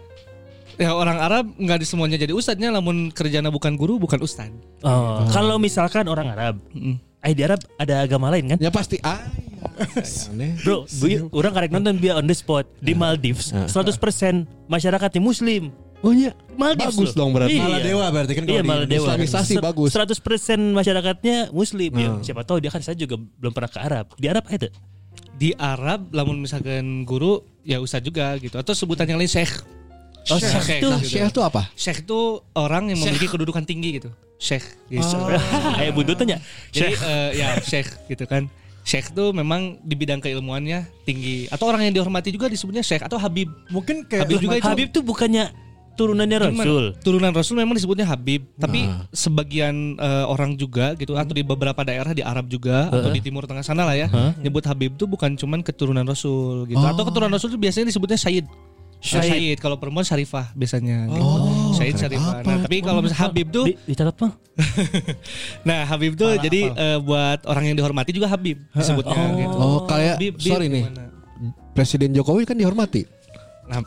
ya 0.74 0.90
orang 0.90 1.18
Arab 1.18 1.46
nggak 1.54 1.78
di 1.78 1.86
semuanya 1.86 2.16
jadi 2.16 2.32
ustadznya, 2.32 2.70
namun 2.70 3.10
kerjanya 3.10 3.48
bukan 3.48 3.74
guru, 3.74 3.98
bukan 3.98 4.18
ustadz. 4.20 4.56
Oh, 4.82 5.22
kalau 5.30 5.58
misalkan 5.58 6.06
orang 6.06 6.30
Arab, 6.30 6.58
Mm. 6.72 6.98
eh 7.22 7.34
di 7.34 7.42
Arab 7.42 7.62
ada 7.76 8.02
agama 8.02 8.28
lain 8.28 8.50
kan? 8.50 8.58
ya 8.58 8.70
pasti 8.70 8.98
ah. 9.00 9.22
ya. 9.96 10.02
Aneh. 10.28 10.58
Bro, 10.60 10.90
bu- 10.90 11.30
orang 11.32 11.54
karek 11.54 11.72
nonton 11.72 11.96
dia 11.98 12.14
on 12.14 12.26
the 12.26 12.34
spot 12.34 12.66
di 12.80 12.92
Maldives, 12.94 13.54
100% 13.54 13.70
masyarakatnya 14.66 15.20
Muslim. 15.20 15.70
Oh 16.04 16.12
iya. 16.12 16.36
Maldives 16.60 17.00
Bagus 17.00 17.12
loh. 17.16 17.20
dong 17.24 17.32
berarti. 17.32 17.56
Iya. 17.56 17.64
Maladewa 17.64 18.06
berarti 18.12 18.34
kan 18.36 18.44
Iya, 18.44 18.50
kalau 18.52 18.60
di 18.60 18.70
Maladewa. 18.70 19.06
Islamisasi 19.08 19.54
bagus. 19.64 19.90
100% 19.96 20.76
masyarakatnya 20.76 21.38
Muslim. 21.56 21.92
Ya, 21.96 22.10
siapa 22.20 22.44
tahu 22.44 22.60
dia 22.60 22.70
kan 22.70 22.84
saya 22.84 23.00
juga 23.00 23.16
belum 23.16 23.56
pernah 23.56 23.72
ke 23.72 23.80
Arab. 23.80 24.06
Di 24.20 24.28
Arab 24.28 24.44
ada. 24.52 24.68
Di 25.34 25.50
Arab, 25.56 26.12
namun 26.12 26.44
misalkan 26.44 27.08
guru, 27.08 27.42
ya 27.64 27.80
ustadz 27.80 28.04
juga 28.04 28.36
gitu. 28.38 28.60
Atau 28.60 28.76
sebutan 28.76 29.08
yang 29.08 29.18
lain 29.18 29.32
syekh. 29.32 29.64
Oh, 30.32 30.40
Syekh. 30.40 30.84
Nah, 30.88 31.00
gitu. 31.04 31.20
syekh 31.20 31.28
itu 31.36 31.42
apa? 31.44 31.62
Syekh 31.76 32.08
itu 32.08 32.20
orang 32.56 32.92
yang 32.92 33.00
memiliki 33.00 33.28
kedudukan 33.28 33.64
tinggi 33.64 34.00
gitu. 34.04 34.10
Syekh. 34.40 34.64
Gitu. 34.92 35.04
Kayak 35.80 35.92
buntutnya. 35.96 36.38
Jadi 36.72 36.94
eh, 36.96 37.30
ya 37.40 37.48
syekh 37.64 37.90
gitu 38.12 38.24
kan. 38.28 38.48
Syekh 38.84 39.16
tuh 39.16 39.32
memang 39.32 39.80
di 39.84 39.96
bidang 39.96 40.20
keilmuannya 40.20 40.88
tinggi. 41.08 41.48
Atau 41.48 41.72
orang 41.72 41.88
yang 41.88 41.96
dihormati 41.96 42.32
juga 42.32 42.52
disebutnya 42.52 42.84
syekh 42.84 43.04
atau 43.04 43.16
habib. 43.16 43.48
Mungkin 43.72 44.08
kayak 44.08 44.28
Habib 44.28 44.40
juga 44.44 44.56
itu. 44.60 44.68
Habib 44.68 44.88
tuh 44.92 45.04
bukannya 45.04 45.52
turunannya 45.94 46.38
Gimana? 46.40 46.54
Rasul. 46.58 46.84
Turunan 47.00 47.32
Rasul 47.32 47.56
memang 47.56 47.74
disebutnya 47.74 48.06
Habib, 48.06 48.46
tapi 48.56 48.84
Nah. 48.84 49.06
sebagian 49.10 49.96
eh, 49.96 50.26
orang 50.26 50.54
juga 50.54 50.94
gitu 50.94 51.14
atau 51.14 51.32
di 51.32 51.42
beberapa 51.42 51.82
daerah 51.82 52.12
di 52.12 52.22
Arab 52.22 52.48
juga 52.48 52.90
atau 52.90 53.10
di 53.10 53.20
Timur 53.20 53.44
Tengah 53.44 53.62
sana 53.62 53.84
lah 53.84 53.94
ya, 53.94 54.08
nyebut 54.38 54.64
Habib 54.64 54.96
tuh 54.96 55.06
bukan 55.06 55.34
cuman 55.34 55.62
keturunan 55.62 56.04
Rasul 56.04 56.66
gitu. 56.66 56.80
Atau 56.80 57.06
keturunan 57.06 57.30
Rasul 57.30 57.52
itu 57.52 57.60
biasanya 57.60 57.88
disebutnya 57.88 58.18
Sayyid. 58.18 58.48
Syahid. 59.04 59.28
Syahid. 59.36 59.58
Kalau 59.60 59.76
perempuan 59.76 60.08
Syarifah 60.08 60.56
biasanya 60.56 61.12
gitu. 61.12 61.20
Oh, 61.20 61.76
Syahid 61.76 61.92
keren 61.92 62.02
Syarifah. 62.08 62.34
apa 62.34 62.48
Nah, 62.48 62.58
tapi 62.64 62.78
kalau 62.80 63.00
misalnya 63.04 63.24
Habib 63.28 63.48
tuh 63.52 63.66
Di, 63.68 63.74
dicatat 63.84 64.16
Bang. 64.16 64.32
nah 65.68 65.84
Habib 65.84 66.16
tuh 66.16 66.32
jadi 66.40 66.62
eh, 66.72 66.98
buat 67.04 67.44
orang 67.44 67.68
yang 67.68 67.76
dihormati 67.76 68.16
juga 68.16 68.32
Habib 68.32 68.64
disebutnya 68.72 69.20
gitu. 69.36 69.58
Oh, 69.60 69.84
kayak 69.84 70.16
Habib, 70.16 70.34
Habib 70.40 70.52
sorry 70.56 70.68
nih. 70.72 70.84
gimana? 70.88 71.04
Presiden 71.74 72.16
Jokowi 72.16 72.46
kan 72.46 72.56
dihormati. 72.56 73.04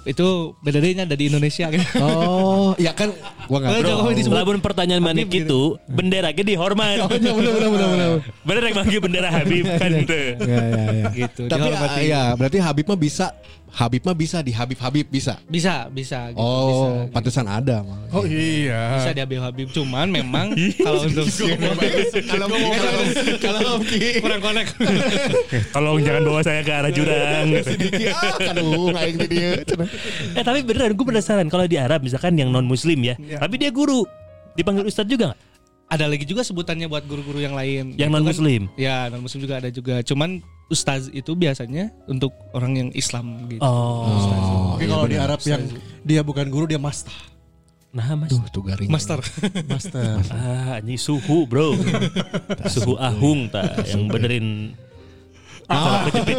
Itu 0.08 0.58
bedanya 0.64 1.06
ada 1.06 1.14
di 1.14 1.30
Indonesia 1.30 1.70
gitu. 1.70 1.86
Oh, 2.02 2.72
ya 2.78 2.96
kan 2.96 3.12
gua 3.46 3.58
enggak 3.58 3.70
Oh, 3.70 3.78
tahu. 3.78 3.90
Jokowi 3.92 4.14
disebut 4.14 4.36
Lamun 4.36 4.58
pertanyaan 4.58 5.00
manik 5.00 5.28
itu 5.28 5.60
bendera 5.86 6.30
ge 6.30 6.42
dihormat. 6.42 6.98
Oh, 7.06 7.10
iya, 7.12 7.32
bener 7.32 7.52
bener 7.52 7.68
bener 7.70 7.88
bener. 7.88 8.08
Bener 8.42 8.62
yang 8.62 8.76
manggil 8.76 9.00
bendera 9.00 9.28
Habib 9.30 9.64
kan 9.72 9.90
itu. 9.94 10.20
Ya 10.38 10.60
ya 10.60 10.84
ya. 10.92 11.04
gitu. 11.24 11.42
Tapi 11.46 11.60
dihormati. 11.62 11.98
ah, 11.98 12.04
ya 12.04 12.22
berarti 12.34 12.58
Habib 12.58 12.84
mah 12.84 12.96
bisa 12.96 13.26
Habib 13.68 14.00
mah 14.00 14.16
bisa 14.16 14.40
di 14.40 14.50
Habib 14.50 14.78
Habib 14.78 15.04
bisa. 15.06 15.36
Bisa, 15.44 15.84
bisa 15.86 16.32
gitu. 16.32 16.40
Oh, 16.40 16.64
bisa, 16.64 16.86
gitu. 17.04 17.12
pantesan 17.12 17.44
ada 17.44 17.76
malah. 17.82 18.08
Oh 18.10 18.24
iya. 18.24 18.96
bisa 18.96 19.10
di 19.12 19.20
Habib 19.20 19.36
Habib 19.38 19.68
cuman 19.68 20.06
memang 20.08 20.56
kalau 20.80 21.04
untuk 21.04 21.28
Kalau 21.28 22.46
mau 22.48 22.72
kalau 23.36 23.72
kurang 24.16 24.40
connect 24.40 24.70
Tolong 25.72 25.98
jangan 26.00 26.22
bawa 26.24 26.40
saya 26.40 26.60
ke 26.62 26.72
arah 26.72 26.88
jurang. 26.88 27.46
sedikit 27.60 28.16
ah 28.16 28.32
aduh 28.48 28.96
aing 28.96 29.16
di 29.18 29.28
dieu 29.28 29.52
cenah. 29.62 29.88
eh 30.32 30.42
tapi 30.42 30.64
beneran 30.64 30.92
gue 30.92 31.06
penasaran 31.06 31.46
kalau 31.46 31.66
di 31.66 31.76
Arab 31.76 32.00
misalkan 32.00 32.32
yang 32.32 32.48
non 32.48 32.64
Muslim 32.64 32.96
ya, 33.02 33.14
tapi 33.38 33.54
dia 33.56 33.70
guru 33.70 34.02
dipanggil 34.52 34.84
ustadz 34.84 35.06
juga 35.06 35.30
nggak? 35.30 35.40
ada 35.86 36.04
lagi 36.04 36.24
juga 36.24 36.42
sebutannya 36.42 36.86
buat 36.86 37.04
guru-guru 37.04 37.38
yang 37.38 37.54
lain 37.54 37.94
Yang 37.94 38.10
non 38.10 38.18
kan- 38.18 38.28
Muslim. 38.28 38.62
ya 38.74 39.06
non 39.06 39.22
muslim 39.22 39.40
juga 39.40 39.54
ada 39.56 39.70
juga 39.70 40.02
cuman 40.02 40.42
ustaz 40.66 41.06
itu 41.08 41.30
biasanya 41.32 41.94
untuk 42.04 42.34
orang 42.50 42.74
yang 42.74 42.88
Islam 42.90 43.46
gitu 43.46 43.62
Oh, 43.62 44.74
Tapi 44.74 44.84
kalau 44.84 45.06
di 45.06 45.14
Arab 45.14 45.38
yang 45.42 45.62
dia 46.02 46.20
bukan 46.20 46.50
guru 46.50 46.66
dia 46.66 46.76
master. 46.76 47.14
nah 47.94 48.12
mas. 48.12 48.28
Duh, 48.28 48.42
tuh 48.50 48.60
garing. 48.60 48.90
master 48.90 49.22
Master. 49.72 50.20
Ah, 50.28 50.82
ini 50.82 50.98
suhu 50.98 51.46
bro, 51.46 51.72
suhu 52.74 52.98
ahung 52.98 53.46
tak 53.48 53.86
yang 53.86 54.04
benerin 54.04 54.74
saraf 55.64 56.02
kejepit. 56.10 56.36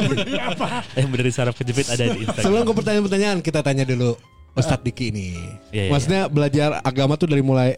Yang 0.98 1.08
benerin 1.10 1.34
saraf 1.34 1.56
kejepit 1.56 1.88
ada 1.88 2.04
di 2.06 2.20
Instagram. 2.22 2.46
Sebelum 2.46 2.64
ke 2.64 2.74
pertanyaan-pertanyaan 2.76 3.38
kita 3.40 3.60
tanya 3.60 3.84
dulu 3.84 4.16
Ustadz 4.58 4.82
Diki 4.82 5.10
ini. 5.10 5.38
Iya, 5.70 5.88
iya, 5.88 5.92
Maksudnya 5.92 6.22
belajar 6.28 6.82
agama 6.82 7.14
tuh 7.14 7.30
dari 7.30 7.42
mulai 7.42 7.78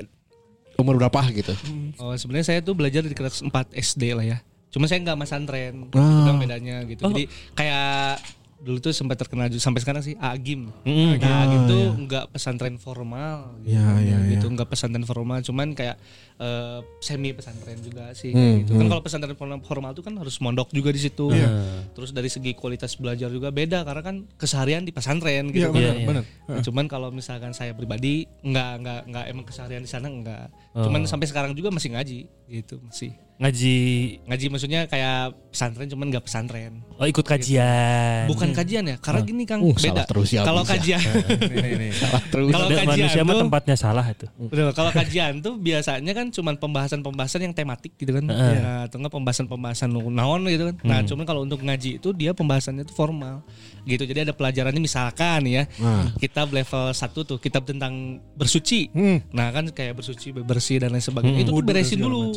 umur 0.75 0.95
berapa 0.95 1.19
gitu? 1.29 1.51
oh 1.99 2.15
sebenarnya 2.15 2.47
saya 2.47 2.59
tuh 2.63 2.71
belajar 2.71 3.03
di 3.03 3.11
kelas 3.11 3.43
4 3.43 3.51
SD 3.75 4.15
lah 4.15 4.23
ya 4.23 4.37
cuma 4.71 4.87
saya 4.87 5.03
nggak 5.03 5.19
masantren 5.19 5.91
Ah. 5.91 5.99
itu 5.99 6.21
kan 6.23 6.35
bedanya 6.39 6.75
gitu 6.87 7.01
jadi 7.03 7.23
kayak 7.51 8.21
dulu 8.59 8.77
tuh 8.79 8.91
sempat 8.91 9.15
terkenal 9.15 9.47
juga 9.47 9.63
sampai 9.63 9.79
sekarang 9.79 10.03
sih 10.03 10.19
Agim. 10.19 10.67
Mm-mm. 10.83 11.15
Nah, 11.15 11.47
Agim 11.47 11.61
tuh 11.63 11.83
nggak 11.97 12.25
pesantren 12.29 12.75
formal 12.75 13.55
gitu. 13.63 13.71
Ya, 13.71 13.87
ya, 13.97 14.19
ya. 14.19 14.35
gitu 14.35 14.51
nggak 14.51 14.67
pesantren 14.67 15.07
formal, 15.07 15.39
cuman 15.39 15.71
kayak 15.71 15.95
eh, 16.39 16.79
semi 16.99 17.29
pesantren 17.29 17.77
juga 17.77 18.09
sih 18.11 18.31
Hmm, 18.31 18.63
gitu. 18.63 18.71
Kan 18.73 18.81
hmm. 18.81 18.91
kalau 18.91 19.01
pesantren 19.03 19.35
formal, 19.61 19.91
tuh 19.91 20.01
kan 20.01 20.15
harus 20.15 20.39
mondok 20.39 20.71
juga 20.71 20.89
di 20.89 20.97
situ. 20.97 21.27
Iya. 21.29 21.51
Terus 21.91 22.09
dari 22.09 22.27
segi 22.27 22.55
kualitas 22.55 22.95
belajar 22.95 23.27
juga 23.27 23.51
beda 23.51 23.83
karena 23.83 23.99
kan 23.99 24.15
keseharian 24.33 24.81
di 24.81 24.91
pesantren 24.91 25.51
gitu. 25.51 25.69
Iya, 25.69 25.93
iya. 25.93 26.07
benar. 26.07 26.23
Cuman 26.63 26.87
kalau 26.87 27.11
misalkan 27.11 27.51
saya 27.51 27.75
pribadi 27.75 28.23
nggak 28.41 28.71
nggak 28.79 29.01
nggak 29.05 29.25
emang 29.27 29.43
keseharian 29.43 29.83
di 29.83 29.91
sana 29.91 30.07
nggak. 30.07 30.47
Cuman 30.79 31.03
sampai 31.03 31.27
sekarang 31.27 31.51
juga 31.51 31.69
masih 31.69 31.91
ngaji 31.91 32.19
gitu 32.47 32.79
masih. 32.81 33.11
Ngaji 33.39 33.75
Ngaji 34.27 34.45
maksudnya 34.51 34.81
kayak 34.83 35.31
pesantren 35.47 35.87
cuman 35.87 36.11
nggak 36.11 36.27
pesantren. 36.27 36.83
Oh 36.99 37.07
ikut 37.07 37.23
kajian. 37.23 38.27
Bukan 38.27 38.51
kajian 38.51 38.83
ya, 38.83 38.95
karena 38.99 39.23
gini 39.23 39.43
Kang 39.47 39.63
Uh, 39.63 39.71
beda. 39.71 40.03
terus 40.03 40.31
ya, 40.31 40.43
Kalau 40.43 40.63
kajian, 40.63 40.99
Terus. 42.31 42.51
kalau 42.51 42.67
kajian 42.67 42.87
manusia 42.89 43.21
mah 43.23 43.33
tuh- 43.33 43.41
tempatnya 43.47 43.75
salah 43.75 44.05
itu. 44.05 44.27
Kalau 44.75 44.91
kajian 44.91 45.39
tuh 45.39 45.55
biasanya 45.55 46.11
kan 46.11 46.28
cuman 46.31 46.55
pembahasan-pembahasan 46.57 47.45
yang 47.45 47.53
tematik 47.53 47.93
gitu 47.99 48.15
kan. 48.15 48.25
Nah, 48.25 48.85
atau 48.89 48.97
enggak 49.01 49.13
pembahasan-pembahasan 49.13 49.89
naon 49.91 50.45
gitu 50.49 50.73
kan. 50.73 50.75
Nah, 50.85 50.99
cuman 51.05 51.23
kalau 51.25 51.41
untuk 51.45 51.61
ngaji 51.61 52.01
itu 52.01 52.09
dia 52.15 52.31
pembahasannya 52.33 52.85
itu 52.85 52.93
formal. 52.93 53.41
Gitu. 53.87 54.05
Jadi 54.05 54.29
ada 54.29 54.33
pelajarannya 54.35 54.81
misalkan 54.81 55.45
ya. 55.49 55.65
Kitab 56.21 56.53
level 56.53 56.93
1 56.93 57.25
tuh, 57.25 57.37
kitab 57.41 57.65
tentang 57.65 58.21
bersuci. 58.37 58.93
Nah, 59.33 59.49
kan 59.49 59.67
kayak 59.73 59.97
bersuci, 59.97 60.31
bersih 60.33 60.81
dan 60.81 60.93
lain 60.93 61.03
sebagainya. 61.03 61.43
Itu 61.43 61.51
tuh 61.55 61.65
beresin 61.65 61.99
dulu. 61.99 62.35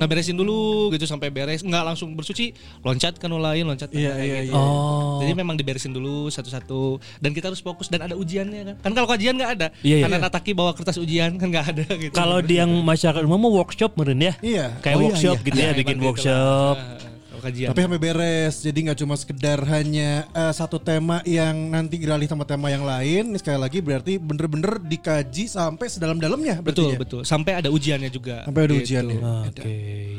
Nah, 0.00 0.06
beresin 0.08 0.36
dulu 0.38 0.88
gitu 0.94 1.04
sampai 1.04 1.28
beres. 1.28 1.60
Enggak 1.66 1.84
langsung 1.84 2.16
bersuci, 2.16 2.54
loncat 2.80 3.20
ke 3.20 3.26
nu 3.28 3.36
lain, 3.36 3.66
loncat 3.68 3.92
nu 3.92 4.00
lain 4.00 4.08
iya, 4.16 4.40
gitu. 4.46 4.54
iya. 4.54 4.56
Oh. 4.56 5.18
Jadi 5.20 5.32
memang 5.36 5.58
diberesin 5.58 5.92
dulu 5.92 6.30
satu-satu 6.32 7.02
dan 7.20 7.34
kita 7.34 7.50
harus 7.52 7.60
fokus 7.60 7.90
dan 7.90 8.06
ada 8.06 8.14
ujiannya 8.14 8.62
kan. 8.72 8.76
Kan 8.80 8.92
kalau 8.94 9.08
kajian 9.10 9.34
nggak 9.36 9.52
ada. 9.58 9.68
Iya, 9.82 10.00
iya. 10.00 10.04
Karena 10.06 10.16
Nataki 10.22 10.54
bawa 10.54 10.72
kertas 10.72 10.96
ujian 10.96 11.34
kan 11.36 11.50
nggak 11.50 11.66
ada 11.74 11.86
gitu. 11.98 12.14
Kalau 12.14 12.38
di 12.40 12.62
yang 12.62 12.70
masyarakat 12.70 13.25
umum 13.26 13.38
mau 13.38 13.52
workshop 13.56 13.92
meren 13.94 14.18
ya. 14.18 14.32
Iya. 14.38 14.66
Kayak 14.78 14.94
Oh, 14.94 15.00
iya, 15.00 15.06
workshop 15.06 15.36
iya. 15.36 15.44
gitu 15.44 15.58
ya, 15.58 15.64
Ya, 15.64 15.72
bikin 15.74 15.96
gitu 15.96 16.06
workshop. 16.06 16.76
lah. 16.78 17.04
Kajian. 17.36 17.68
Tapi 17.70 17.78
sampai 17.78 18.00
beres, 18.00 18.54
jadi 18.58 18.78
nggak 18.80 18.98
cuma 18.98 19.14
sekedar 19.14 19.62
hanya 19.68 20.26
eh, 20.26 20.50
satu 20.50 20.82
tema 20.82 21.22
yang 21.22 21.54
nanti 21.70 21.94
beralih 21.94 22.26
sama 22.26 22.42
tema 22.42 22.74
yang 22.74 22.82
lain. 22.82 23.30
Ini 23.30 23.38
sekali 23.38 23.60
lagi 23.60 23.78
berarti 23.78 24.18
bener-bener 24.18 24.82
dikaji 24.82 25.46
sampai 25.46 25.86
sedalam-dalamnya. 25.86 26.58
betul 26.58 26.90
ya? 26.90 26.98
betul. 26.98 27.22
Sampai 27.22 27.54
ada 27.54 27.70
ujiannya 27.70 28.10
juga. 28.10 28.42
Sampai 28.42 28.66
ada 28.66 28.74
Gitu. 28.74 28.82
ujiannya. 28.90 29.18
Oke, 29.46 29.62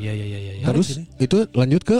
ya 0.00 0.12
ya 0.14 0.24
ya 0.24 0.38
ya. 0.40 0.52
ya. 0.56 0.64
Terus 0.72 0.88
itu 1.20 1.38
lanjut 1.52 1.82
ke 1.84 1.98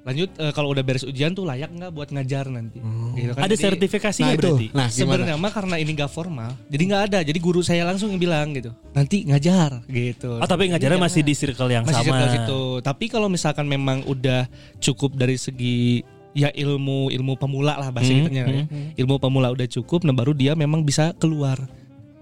Lanjut 0.00 0.32
eh, 0.34 0.48
kalau 0.50 0.72
udah 0.72 0.80
beres 0.80 1.02
ujian 1.02 1.30
tuh 1.30 1.44
layak 1.44 1.68
nggak 1.68 1.90
buat 1.90 2.08
ngajar 2.08 2.48
nanti. 2.48 2.80
Gitu 3.12 3.30
kan. 3.30 3.42
Ada 3.42 3.52
Jadi, 3.52 3.62
sertifikasinya 3.62 4.26
Nah 4.26 4.32
itu. 4.32 4.40
berarti. 4.40 4.66
Nah? 4.72 4.88
Sebenarnya 4.88 5.34
mah 5.36 5.52
karena 5.52 5.76
ini 5.76 5.90
nggak 5.92 6.08
formal, 6.08 6.50
jadi 6.66 6.82
nggak 6.86 7.02
ada. 7.06 7.18
Jadi 7.20 7.38
guru 7.38 7.60
saya 7.60 7.84
langsung 7.84 8.08
yang 8.08 8.18
bilang 8.18 8.50
gitu, 8.50 8.72
nanti 8.90 9.22
ngajar 9.22 9.84
gitu. 9.86 10.36
Oh 10.36 10.46
tapi 10.46 10.68
ngajarnya 10.68 10.96
Jadi 10.96 11.04
masih 11.04 11.20
di 11.20 11.34
circle 11.34 11.68
yang 11.68 11.84
masih 11.84 12.00
sama. 12.00 12.08
circle 12.08 12.28
situ. 12.32 12.60
Tapi 12.80 13.04
kalau 13.06 13.28
misalkan 13.28 13.64
memang 13.64 14.00
udah 14.04 14.48
cukup 14.78 15.14
dari 15.14 15.36
segi 15.36 16.00
ya 16.30 16.48
ilmu 16.48 17.10
ilmu 17.10 17.34
pemula 17.34 17.74
lah 17.74 17.90
bahasa 17.90 18.08
Hmm, 18.08 18.24
kitanya 18.24 18.42
ya. 18.46 18.64
Ilmu 18.96 19.18
pemula 19.18 19.50
udah 19.50 19.66
cukup, 19.66 20.02
nah 20.02 20.14
baru 20.14 20.30
dia 20.30 20.54
memang 20.54 20.80
bisa 20.80 21.10
keluar. 21.14 21.58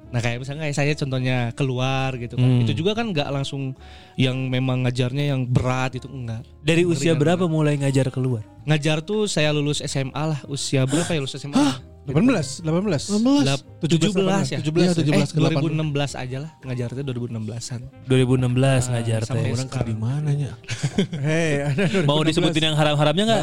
Nah 0.09 0.21
kayak 0.25 0.41
misalnya 0.41 0.69
kayak 0.69 0.77
saya 0.77 0.93
contohnya 0.97 1.37
keluar 1.53 2.17
gitu 2.17 2.41
kan. 2.41 2.49
Hmm. 2.49 2.65
Itu 2.65 2.73
juga 2.73 2.97
kan 2.97 3.13
nggak 3.13 3.29
langsung 3.29 3.77
yang 4.17 4.49
memang 4.49 4.89
ngajarnya 4.89 5.37
yang 5.37 5.45
berat 5.45 6.01
itu 6.01 6.09
enggak. 6.09 6.45
Dari 6.65 6.89
usia 6.89 7.13
Ngeri 7.13 7.21
berapa 7.21 7.45
mulai 7.45 7.77
ngajar 7.77 8.09
keluar? 8.09 8.45
Ngajar 8.65 9.05
tuh 9.05 9.29
saya 9.29 9.53
lulus 9.53 9.81
SMA 9.85 10.13
lah, 10.17 10.41
usia 10.49 10.85
berapa 10.89 11.09
ya 11.13 11.21
lulus 11.21 11.37
SMA? 11.37 11.89
18, 12.09 12.65
18. 12.65 13.13
17 13.85 14.17
17 14.17 14.57
ya. 14.57 14.59
17 14.65 14.81
Iya, 14.81 14.93
17 14.97 15.13
eh, 15.13 15.27
ke 15.29 15.41
18. 15.45 15.61
2016 15.77 16.17
aja 16.17 16.37
lah 16.41 16.51
ngajar 16.65 16.89
tuh 16.97 17.05
2016-an. 17.05 17.81
2016 18.09 18.93
ngajar 18.97 19.21
sampai 19.29 19.45
teh. 19.45 19.53
Orang 19.53 19.69
di 19.85 19.97
mana 20.01 20.31
nya? 20.33 20.53
Hei, 21.21 21.69
ada 21.69 21.85
Mau 22.09 22.25
disebutin 22.25 22.73
yang 22.73 22.77
haram-haramnya 22.81 23.25
nggak? 23.29 23.43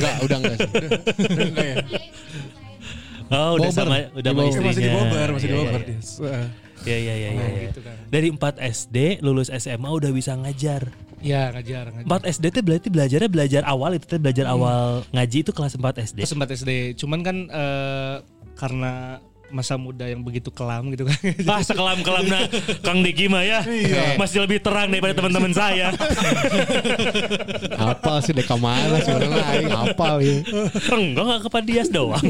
Enggak, 0.00 0.14
udah 0.24 0.36
enggak 0.40 0.56
sih. 0.56 0.70
enggak 1.52 1.66
ya? 1.68 1.76
Oh, 3.26 3.58
udah 3.58 3.70
Bobber. 3.70 3.74
sama 3.74 3.96
udah 4.14 4.30
sama 4.30 4.42
istrinya. 4.46 4.70
Masih 4.70 4.82
di 4.82 4.90
Bogor, 4.94 5.28
masih 5.34 5.48
di 5.48 5.54
Iya, 5.54 5.58
Bogor 5.58 5.80
iya, 5.82 5.88
dia. 5.88 6.00
Wah. 6.22 6.46
Iya 6.86 6.96
iya 7.02 7.14
iya 7.18 7.30
iya. 7.34 7.46
gitu 7.72 7.80
kan. 7.82 7.96
Dari 8.06 8.28
4 8.30 8.62
SD 8.62 8.96
lulus 9.26 9.48
SMA 9.50 9.88
udah 9.90 10.10
bisa 10.14 10.38
ngajar. 10.38 10.86
Ya 11.18 11.50
ngajar, 11.50 11.90
ngajar. 11.90 12.22
4 12.22 12.32
SD 12.38 12.44
itu 12.54 12.60
berarti 12.62 12.88
belajarnya 12.92 13.30
belajar 13.32 13.62
awal 13.66 13.90
itu 13.98 14.06
belajar 14.22 14.46
awal 14.46 15.02
ngaji 15.10 15.38
itu 15.42 15.50
kelas 15.50 15.74
4 15.74 15.82
SD. 16.06 16.18
Terus 16.22 16.30
sempat 16.30 16.48
SD. 16.54 16.70
Cuman 16.94 17.20
kan 17.26 17.36
eh, 17.50 18.16
karena 18.54 19.18
masa 19.50 19.78
muda 19.78 20.04
yang 20.06 20.22
begitu 20.22 20.50
kelam 20.50 20.90
gitu 20.92 21.06
kan. 21.06 21.18
Ah 21.56 21.62
sekelam-kelamnya 21.64 22.52
Kang 22.84 23.00
Diki 23.00 23.30
mah 23.32 23.40
ya? 23.46 23.64
Masih 24.20 24.44
lebih 24.44 24.60
terang 24.60 24.92
daripada 24.92 25.16
teman-teman 25.16 25.52
saya. 25.54 25.94
Apa 27.96 28.20
sih 28.20 28.34
deka 28.36 28.58
mana 28.58 29.00
sebenarnya 29.00 29.42
aing 29.52 29.72
apa 29.72 30.08
ya. 30.20 30.36
Enggak 30.92 31.24
gak 31.24 31.40
ke 31.48 31.60
Dias 31.64 31.88
doang? 31.88 32.24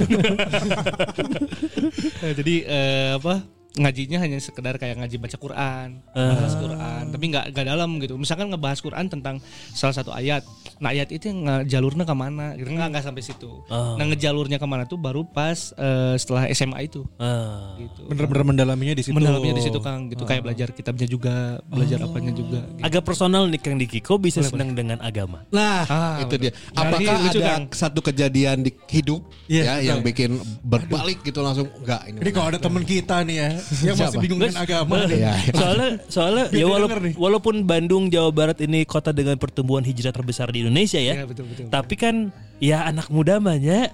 Eh, 2.22 2.32
Jadi 2.38 2.54
eh, 2.66 3.16
apa 3.16 3.55
ngajinya 3.76 4.18
hanya 4.18 4.38
sekedar 4.38 4.74
kayak 4.74 4.96
ngaji 4.96 5.16
baca 5.16 5.36
Quran, 5.36 5.88
bahas 6.10 6.54
Quran, 6.54 7.02
tapi 7.10 7.24
nggak 7.28 7.44
nggak 7.52 7.66
dalam 7.66 7.90
gitu. 8.00 8.16
Misalkan 8.16 8.48
ngebahas 8.48 8.80
Quran 8.80 9.06
tentang 9.06 9.36
salah 9.70 9.92
satu 9.92 10.10
ayat, 10.10 10.40
nah 10.78 10.90
ayat 10.90 11.08
itu 11.10 11.28
yang 11.28 11.40
jalurnya 11.64 12.02
ke 12.02 12.12
mana, 12.12 12.56
gitu 12.56 12.66
nggak 12.66 12.88
nggak 12.90 13.04
sampai 13.04 13.20
situ. 13.20 13.60
Oh. 13.68 13.94
Nah 13.94 14.04
ngejalurnya 14.06 14.56
ke 14.56 14.64
mana 14.64 14.84
tuh 14.84 14.96
baru 14.96 15.22
pas 15.22 15.72
eh, 15.72 16.16
setelah 16.16 16.48
SMA 16.50 16.78
itu, 16.82 17.04
Ah. 17.16 17.76
gitu. 17.76 18.08
Bener-bener 18.08 18.44
mendalaminya 18.46 18.94
di 18.94 19.04
situ. 19.04 19.12
Mendalamnya 19.12 19.52
di 19.52 19.62
situ 19.62 19.78
Kang, 19.78 20.08
gitu 20.08 20.24
kayak 20.24 20.42
belajar 20.42 20.68
kitabnya 20.72 21.06
juga, 21.06 21.36
belajar 21.66 22.00
apanya 22.00 22.32
juga. 22.32 22.64
Gitu. 22.66 22.80
Agak 22.80 23.02
personal 23.04 23.44
nih 23.46 23.60
Kang 23.60 23.76
Diki 23.76 24.00
Kok 24.00 24.18
bisa 24.18 24.40
senang 24.40 24.72
dengan 24.72 24.98
agama? 25.00 25.44
Nah, 25.52 25.84
Ah, 25.86 26.16
itu 26.18 26.34
dia. 26.38 26.50
Nah, 26.72 26.88
Apakah 26.88 27.16
lucu, 27.20 27.38
ada 27.38 27.48
Kang. 27.52 27.64
satu 27.70 28.00
kejadian 28.00 28.64
di 28.64 28.72
hidup 28.88 29.20
Iya, 29.46 29.62
ya 29.78 29.92
yang 29.92 30.00
bikin 30.00 30.40
berbalik 30.62 31.20
gitu 31.20 31.44
langsung 31.44 31.68
enggak 31.76 32.08
ini. 32.08 32.18
Ini 32.24 32.30
kalau 32.32 32.48
ada 32.48 32.58
temen 32.58 32.82
kita 32.82 33.20
nih 33.22 33.36
ya, 33.36 33.48
yang 33.82 33.96
masih 33.98 34.14
Siapa? 34.14 34.22
bingung 34.22 34.40
dengan 34.40 34.58
agama. 34.62 34.96
Iya. 35.06 35.34
Soalnya 35.54 35.90
soalnya 36.06 36.44
Biar 36.50 36.66
ya 36.66 37.14
walaupun 37.18 37.54
Bandung 37.66 38.08
Jawa 38.08 38.30
Barat 38.30 38.58
ini 38.62 38.86
kota 38.86 39.10
dengan 39.10 39.36
pertumbuhan 39.36 39.82
hijrah 39.82 40.14
terbesar 40.14 40.50
di 40.54 40.62
Indonesia 40.62 40.98
ya. 40.98 41.22
Iya, 41.22 41.24
betul 41.26 41.44
betul. 41.50 41.66
Tapi 41.68 41.94
kan 41.98 42.14
ya 42.62 42.86
anak 42.86 43.10
muda 43.10 43.38
banyak 43.42 43.90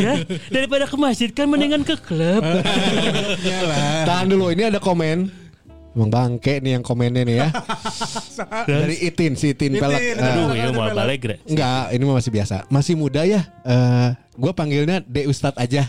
ya 0.00 0.14
daripada 0.48 0.88
ke 0.88 0.96
masjid 0.96 1.28
kan 1.28 1.44
mendingan 1.44 1.84
ke 1.84 1.96
klub. 2.00 2.40
Iyalah. 3.46 4.08
Tahan 4.08 4.26
dulu, 4.32 4.48
ini 4.48 4.62
ada 4.72 4.80
komen. 4.80 5.41
Emang 5.92 6.08
bangke 6.08 6.64
nih 6.64 6.80
yang 6.80 6.84
komennya 6.84 7.20
nih 7.28 7.36
ya. 7.36 7.48
Dari 8.70 8.96
Itin, 9.04 9.36
si 9.36 9.52
Itin. 9.52 9.76
Itin. 9.76 10.16
Eh, 10.16 10.16
Aduh, 10.16 10.56
ini 10.56 10.64
ada, 10.64 10.72
mau 10.72 10.88
balik. 10.88 11.36
Enggak, 11.44 11.92
ini 11.92 12.02
mah 12.08 12.16
masih 12.16 12.32
biasa. 12.32 12.56
Masih 12.72 12.96
muda 12.96 13.28
ya. 13.28 13.44
Eh, 13.60 14.08
gue 14.32 14.52
panggilnya 14.56 15.04
De 15.04 15.28
Ustad 15.28 15.52
aja. 15.60 15.84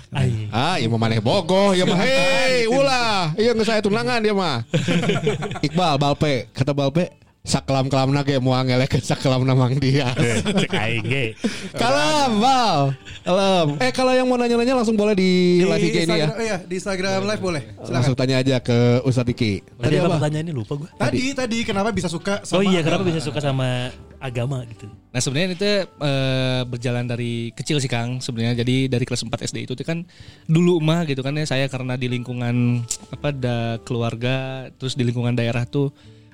Ah, 0.51 0.75
ya 0.75 0.91
mau 0.91 1.00
maneh 1.00 1.24
bogoh, 1.24 1.72
ya 1.72 1.88
mah. 1.88 1.95
Hei, 2.03 2.67
ulah. 2.67 3.31
Iya 3.39 3.55
nggak 3.55 3.67
saya 3.67 3.79
tunangan 3.79 4.19
dia 4.19 4.36
mah. 4.36 4.67
Iqbal, 5.72 5.95
Balpe, 5.95 6.51
kata 6.51 6.75
Balpe, 6.75 7.07
sakelam 7.43 7.91
kelamna 7.91 8.23
ge 8.23 8.39
mau 8.39 8.55
ngeleke 8.55 9.03
sakelam 9.12 9.43
namang 9.43 9.75
dia. 9.75 10.15
Cek 10.15 10.71
aing 10.71 11.03
ge. 11.03 11.25
Kalam, 11.81 12.39
Bal. 12.39 12.95
Kalam. 13.19 13.67
Eh 13.83 13.91
kalau 13.91 14.15
yang 14.15 14.23
mau 14.31 14.39
nanya-nanya 14.39 14.79
langsung 14.79 14.95
boleh 14.95 15.12
di, 15.12 15.59
Di 15.59 15.67
live 15.67 15.83
IG 15.91 15.97
ini 16.07 16.15
ya. 16.23 16.27
Iya, 16.39 16.57
di 16.63 16.79
Instagram 16.79 17.27
live 17.27 17.43
boleh. 17.43 17.62
Silakan. 17.83 17.91
Langsung 17.91 18.15
tanya 18.15 18.39
aja 18.39 18.63
ke 18.63 19.03
Ustadz 19.03 19.27
Diki. 19.27 19.59
Tadi 19.75 19.95
apa 20.00 20.15
pertanyaannya 20.15 20.53
lupa 20.55 20.73
gue. 20.79 20.89
Tadi 20.95 21.23
tadi 21.35 21.57
kenapa 21.67 21.91
bisa 21.91 22.07
suka 22.07 22.39
Oh 22.47 22.63
sama 22.63 22.71
iya, 22.71 22.79
kenapa 22.79 23.03
agama? 23.03 23.12
bisa 23.12 23.19
suka 23.19 23.39
sama 23.43 23.91
agama 24.23 24.57
gitu? 24.71 24.88
Nah 24.88 25.19
sebenarnya 25.19 25.47
itu 25.51 25.67
eh, 25.83 26.62
berjalan 26.63 27.03
dari 27.12 27.51
kecil 27.51 27.83
sih 27.83 27.91
Kang 27.91 28.23
sebenarnya 28.23 28.63
jadi 28.63 28.88
dari 28.88 29.03
kelas 29.03 29.27
4 29.27 29.51
SD 29.51 29.67
itu 29.67 29.75
tuh 29.75 29.83
kan 29.83 30.07
dulu 30.47 30.79
mah 30.79 31.03
gitu 31.03 31.19
kan 31.19 31.35
ya 31.35 31.43
saya 31.43 31.67
karena 31.67 32.00
di 32.00 32.07
lingkungan 32.07 32.88
apa 33.12 33.35
da 33.35 33.83
keluarga 33.83 34.67
terus 34.79 34.95
di 34.95 35.03
lingkungan 35.03 35.35
daerah 35.35 35.67
tuh 35.67 35.91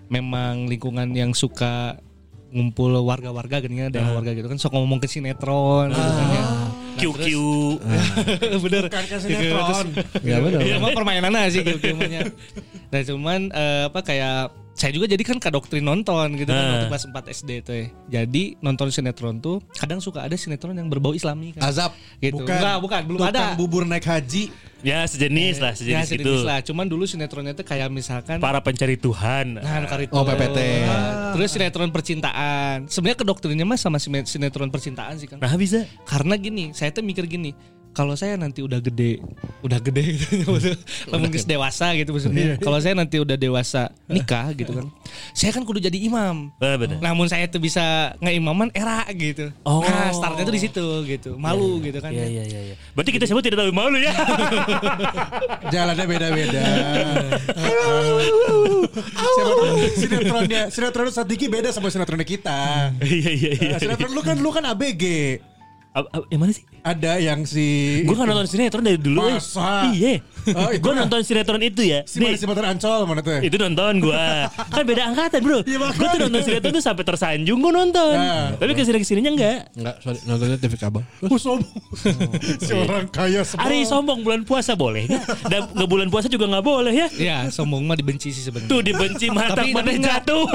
memang 0.10 0.66
lingkungan 0.66 1.10
yang 1.13 1.32
suka 1.38 2.01
ngumpul 2.50 2.89
warga-warga 3.06 3.62
gini 3.62 3.86
ya 3.86 3.88
daerah 3.94 4.18
warga 4.18 4.34
gitu 4.34 4.50
kan 4.50 4.58
sok 4.58 4.74
ngomong 4.74 4.98
ke 4.98 5.06
sinetron 5.06 5.94
gitu 5.94 6.12
kan 6.18 6.28
ya. 6.34 6.44
QQ. 7.00 7.25
Bener. 8.66 8.84
Bukan 8.89 9.06
ke 9.08 9.18
sinetron. 9.22 9.88
Ya 10.25 10.44
benar. 10.44 10.60
Iya 10.60 10.84
emang 10.84 10.92
permainan 10.98 11.32
aja 11.32 11.48
sih 11.48 11.62
game-gamenya. 11.63 12.28
Nah 12.92 13.01
cuman 13.06 13.39
eh, 13.54 13.84
apa 13.88 14.00
kayak 14.04 14.51
saya 14.80 14.92
juga 14.92 15.06
jadi 15.06 15.20
kan 15.22 15.38
kadoktrin 15.38 15.84
nonton 15.84 16.34
gitu 16.34 16.48
kan 16.48 16.56
Nah. 16.58 16.72
waktu 16.74 16.88
kelas 16.88 17.04
4 17.06 17.36
SD 17.36 17.50
tuh 17.62 17.76
ya. 17.76 17.86
Jadi 18.18 18.56
nonton 18.60 18.88
sinetron 18.88 19.38
tuh 19.38 19.60
kadang 19.74 20.00
suka 20.00 20.24
ada 20.24 20.34
sinetron 20.34 20.72
yang 20.74 20.88
berbau 20.88 21.12
islami 21.12 21.52
kan. 21.52 21.62
Azab. 21.62 21.92
gitu. 22.18 22.40
Bukan. 22.40 22.48
Enggak, 22.50 22.78
bukan, 22.80 23.02
belum 23.06 23.20
Tukang 23.22 23.36
ada. 23.36 23.54
bubur 23.54 23.84
naik 23.84 24.04
haji. 24.04 24.48
Ya 24.80 25.04
sejenis 25.04 25.60
lah, 25.60 25.76
Ya, 25.76 26.00
sejenis 26.00 26.08
sejenis 26.08 26.24
gitu. 26.24 26.34
lah. 26.42 26.60
Cuman 26.62 26.88
dulu 26.88 27.04
sinetronnya 27.04 27.52
tuh 27.52 27.68
kayak 27.68 27.92
misalkan 27.92 28.40
Para 28.40 28.58
pencari 28.58 28.96
Tuhan. 28.96 29.60
Nah, 29.60 29.84
karito. 29.86 30.16
Oh, 30.16 30.24
PPT. 30.24 30.56
Nah, 30.88 31.36
Terus 31.36 31.52
sinetron 31.52 31.92
percintaan. 31.92 32.88
Sebenarnya 32.88 33.20
kedoktrinnya 33.20 33.64
mah 33.64 33.76
sama 33.76 33.98
sine- 33.98 34.24
sinetron 34.24 34.68
percintaan 34.68 35.16
sih 35.16 35.28
kan. 35.28 35.36
Nah 35.38 35.52
bisa. 35.54 35.84
Karena 36.04 36.34
gini, 36.34 36.72
saya 36.72 36.90
tuh 36.90 37.04
mikir 37.04 37.28
gini, 37.28 37.52
kalau 37.89 38.13
saya 38.13 38.38
nanti 38.38 38.62
udah 38.62 38.79
gede, 38.79 39.19
udah 39.60 39.79
gede 39.81 40.15
gitu, 40.15 40.46
maksudnya, 40.53 40.77
lamun 41.10 41.27
geus 41.29 41.43
dewasa 41.43 41.91
gitu 41.93 42.10
maksudnya. 42.12 42.55
Kalau 42.58 42.79
saya 42.79 42.93
nanti 42.93 43.17
udah 43.17 43.36
dewasa 43.36 43.91
nikah 44.05 44.53
gitu 44.60 44.72
kan, 44.72 44.86
saya 45.34 45.51
kan 45.51 45.65
kudu 45.65 45.81
jadi 45.81 45.98
imam. 46.00 46.53
Eh, 46.58 46.75
benar. 46.77 46.98
Namun 47.01 47.27
saya 47.27 47.46
tuh 47.46 47.60
bisa 47.60 48.15
ngeimaman 48.19 48.72
era 48.72 49.03
gitu. 49.12 49.51
Oh. 49.63 49.81
Nah, 49.81 50.13
startnya 50.13 50.43
tuh 50.43 50.55
di 50.55 50.62
situ 50.62 50.86
gitu. 51.05 51.36
Malu 51.36 51.81
gitu 51.81 52.00
kan. 52.00 52.13
Iya 52.13 52.25
iya 52.25 52.43
iya 52.46 52.62
iya. 52.72 52.75
Berarti 52.93 53.12
kita 53.12 53.25
semua 53.25 53.43
tidak 53.43 53.62
tahu 53.62 53.74
malu 53.74 53.98
ya. 53.98 54.13
Jalannya 55.74 56.05
beda-beda. 56.05 56.62
Siapa 59.10 59.51
tahu 59.51 59.65
sinetronnya, 59.96 60.62
sinetron 60.69 61.10
Sadiki 61.10 61.48
beda 61.48 61.69
sama 61.69 61.89
sinetronnya 61.89 62.27
kita. 62.27 62.93
Iya 63.01 63.31
iya 63.31 63.51
iya. 63.58 63.69
Nah, 63.75 63.79
sinetron 63.81 64.12
lu 64.13 64.22
kan 64.22 64.38
lu 64.38 64.50
kan 64.50 64.63
ABG. 64.65 65.03
Ab- 65.89 66.05
ab- 66.13 66.27
Yang 66.29 66.39
mana 66.39 66.51
sih? 66.53 66.63
Ada 66.82 67.14
yang 67.18 67.44
si 67.44 68.02
Gue 68.02 68.14
kan 68.14 68.26
nonton 68.26 68.46
sinetron 68.46 68.82
dari 68.82 68.96
dulu. 68.96 69.20
eh. 69.24 69.36
Masa? 69.36 69.90
Iya. 69.90 70.24
Oh, 70.50 70.72
gue 70.72 70.82
mah. 70.88 71.04
nonton 71.04 71.20
sinetron 71.22 71.60
itu 71.60 71.82
ya. 71.82 72.02
si 72.04 72.18
mana 72.18 72.32
Nih, 72.32 72.38
si 72.38 72.46
Ancol 72.48 73.00
mana 73.04 73.20
tuh? 73.20 73.38
itu 73.40 73.56
nonton 73.56 73.94
gue 74.00 74.26
kan 74.74 74.84
beda 74.84 75.04
angkatan 75.06 75.40
bro 75.40 75.60
Iya, 75.62 75.78
makanya. 75.78 75.96
gue 75.96 76.08
tuh 76.08 76.20
nonton 76.22 76.42
sinetron 76.42 76.72
tuh 76.72 76.82
sampai 76.82 77.04
tersanjung 77.04 77.60
gue 77.60 77.72
nonton 77.72 78.12
Nah. 78.12 78.56
tapi 78.56 78.72
ke 78.72 78.82
sini 78.82 78.98
ke 78.98 79.06
sininya 79.06 79.32
enggak 79.32 79.58
Enggak, 79.74 79.96
sorry, 80.00 80.20
nontonnya 80.24 80.58
TV 80.58 80.74
kabel. 80.76 81.02
Oh, 81.22 81.38
sombong. 81.38 81.70
si 82.62 82.72
orang 82.72 83.06
kaya 83.08 83.42
semua. 83.44 83.66
Ari 83.66 83.84
sombong 83.84 84.20
bulan 84.22 84.42
puasa 84.42 84.74
boleh? 84.74 85.06
Dan 85.46 85.70
nggak 85.70 85.88
bulan 85.88 86.08
puasa 86.08 86.26
juga 86.26 86.48
nggak 86.48 86.64
boleh 86.64 86.94
ya 86.94 87.08
Ya, 87.12 87.38
sombong 87.50 87.84
mah 87.84 87.94
dibenci 87.94 88.30
sih 88.30 88.42
sebenarnya. 88.42 88.68
tuh 88.68 88.82
dibenci 88.82 89.28
mata 89.30 89.54
Tapi- 89.56 89.72
mana 89.72 89.82
tapi 89.82 89.92
enggak. 89.98 90.14
jatuh. 90.24 90.46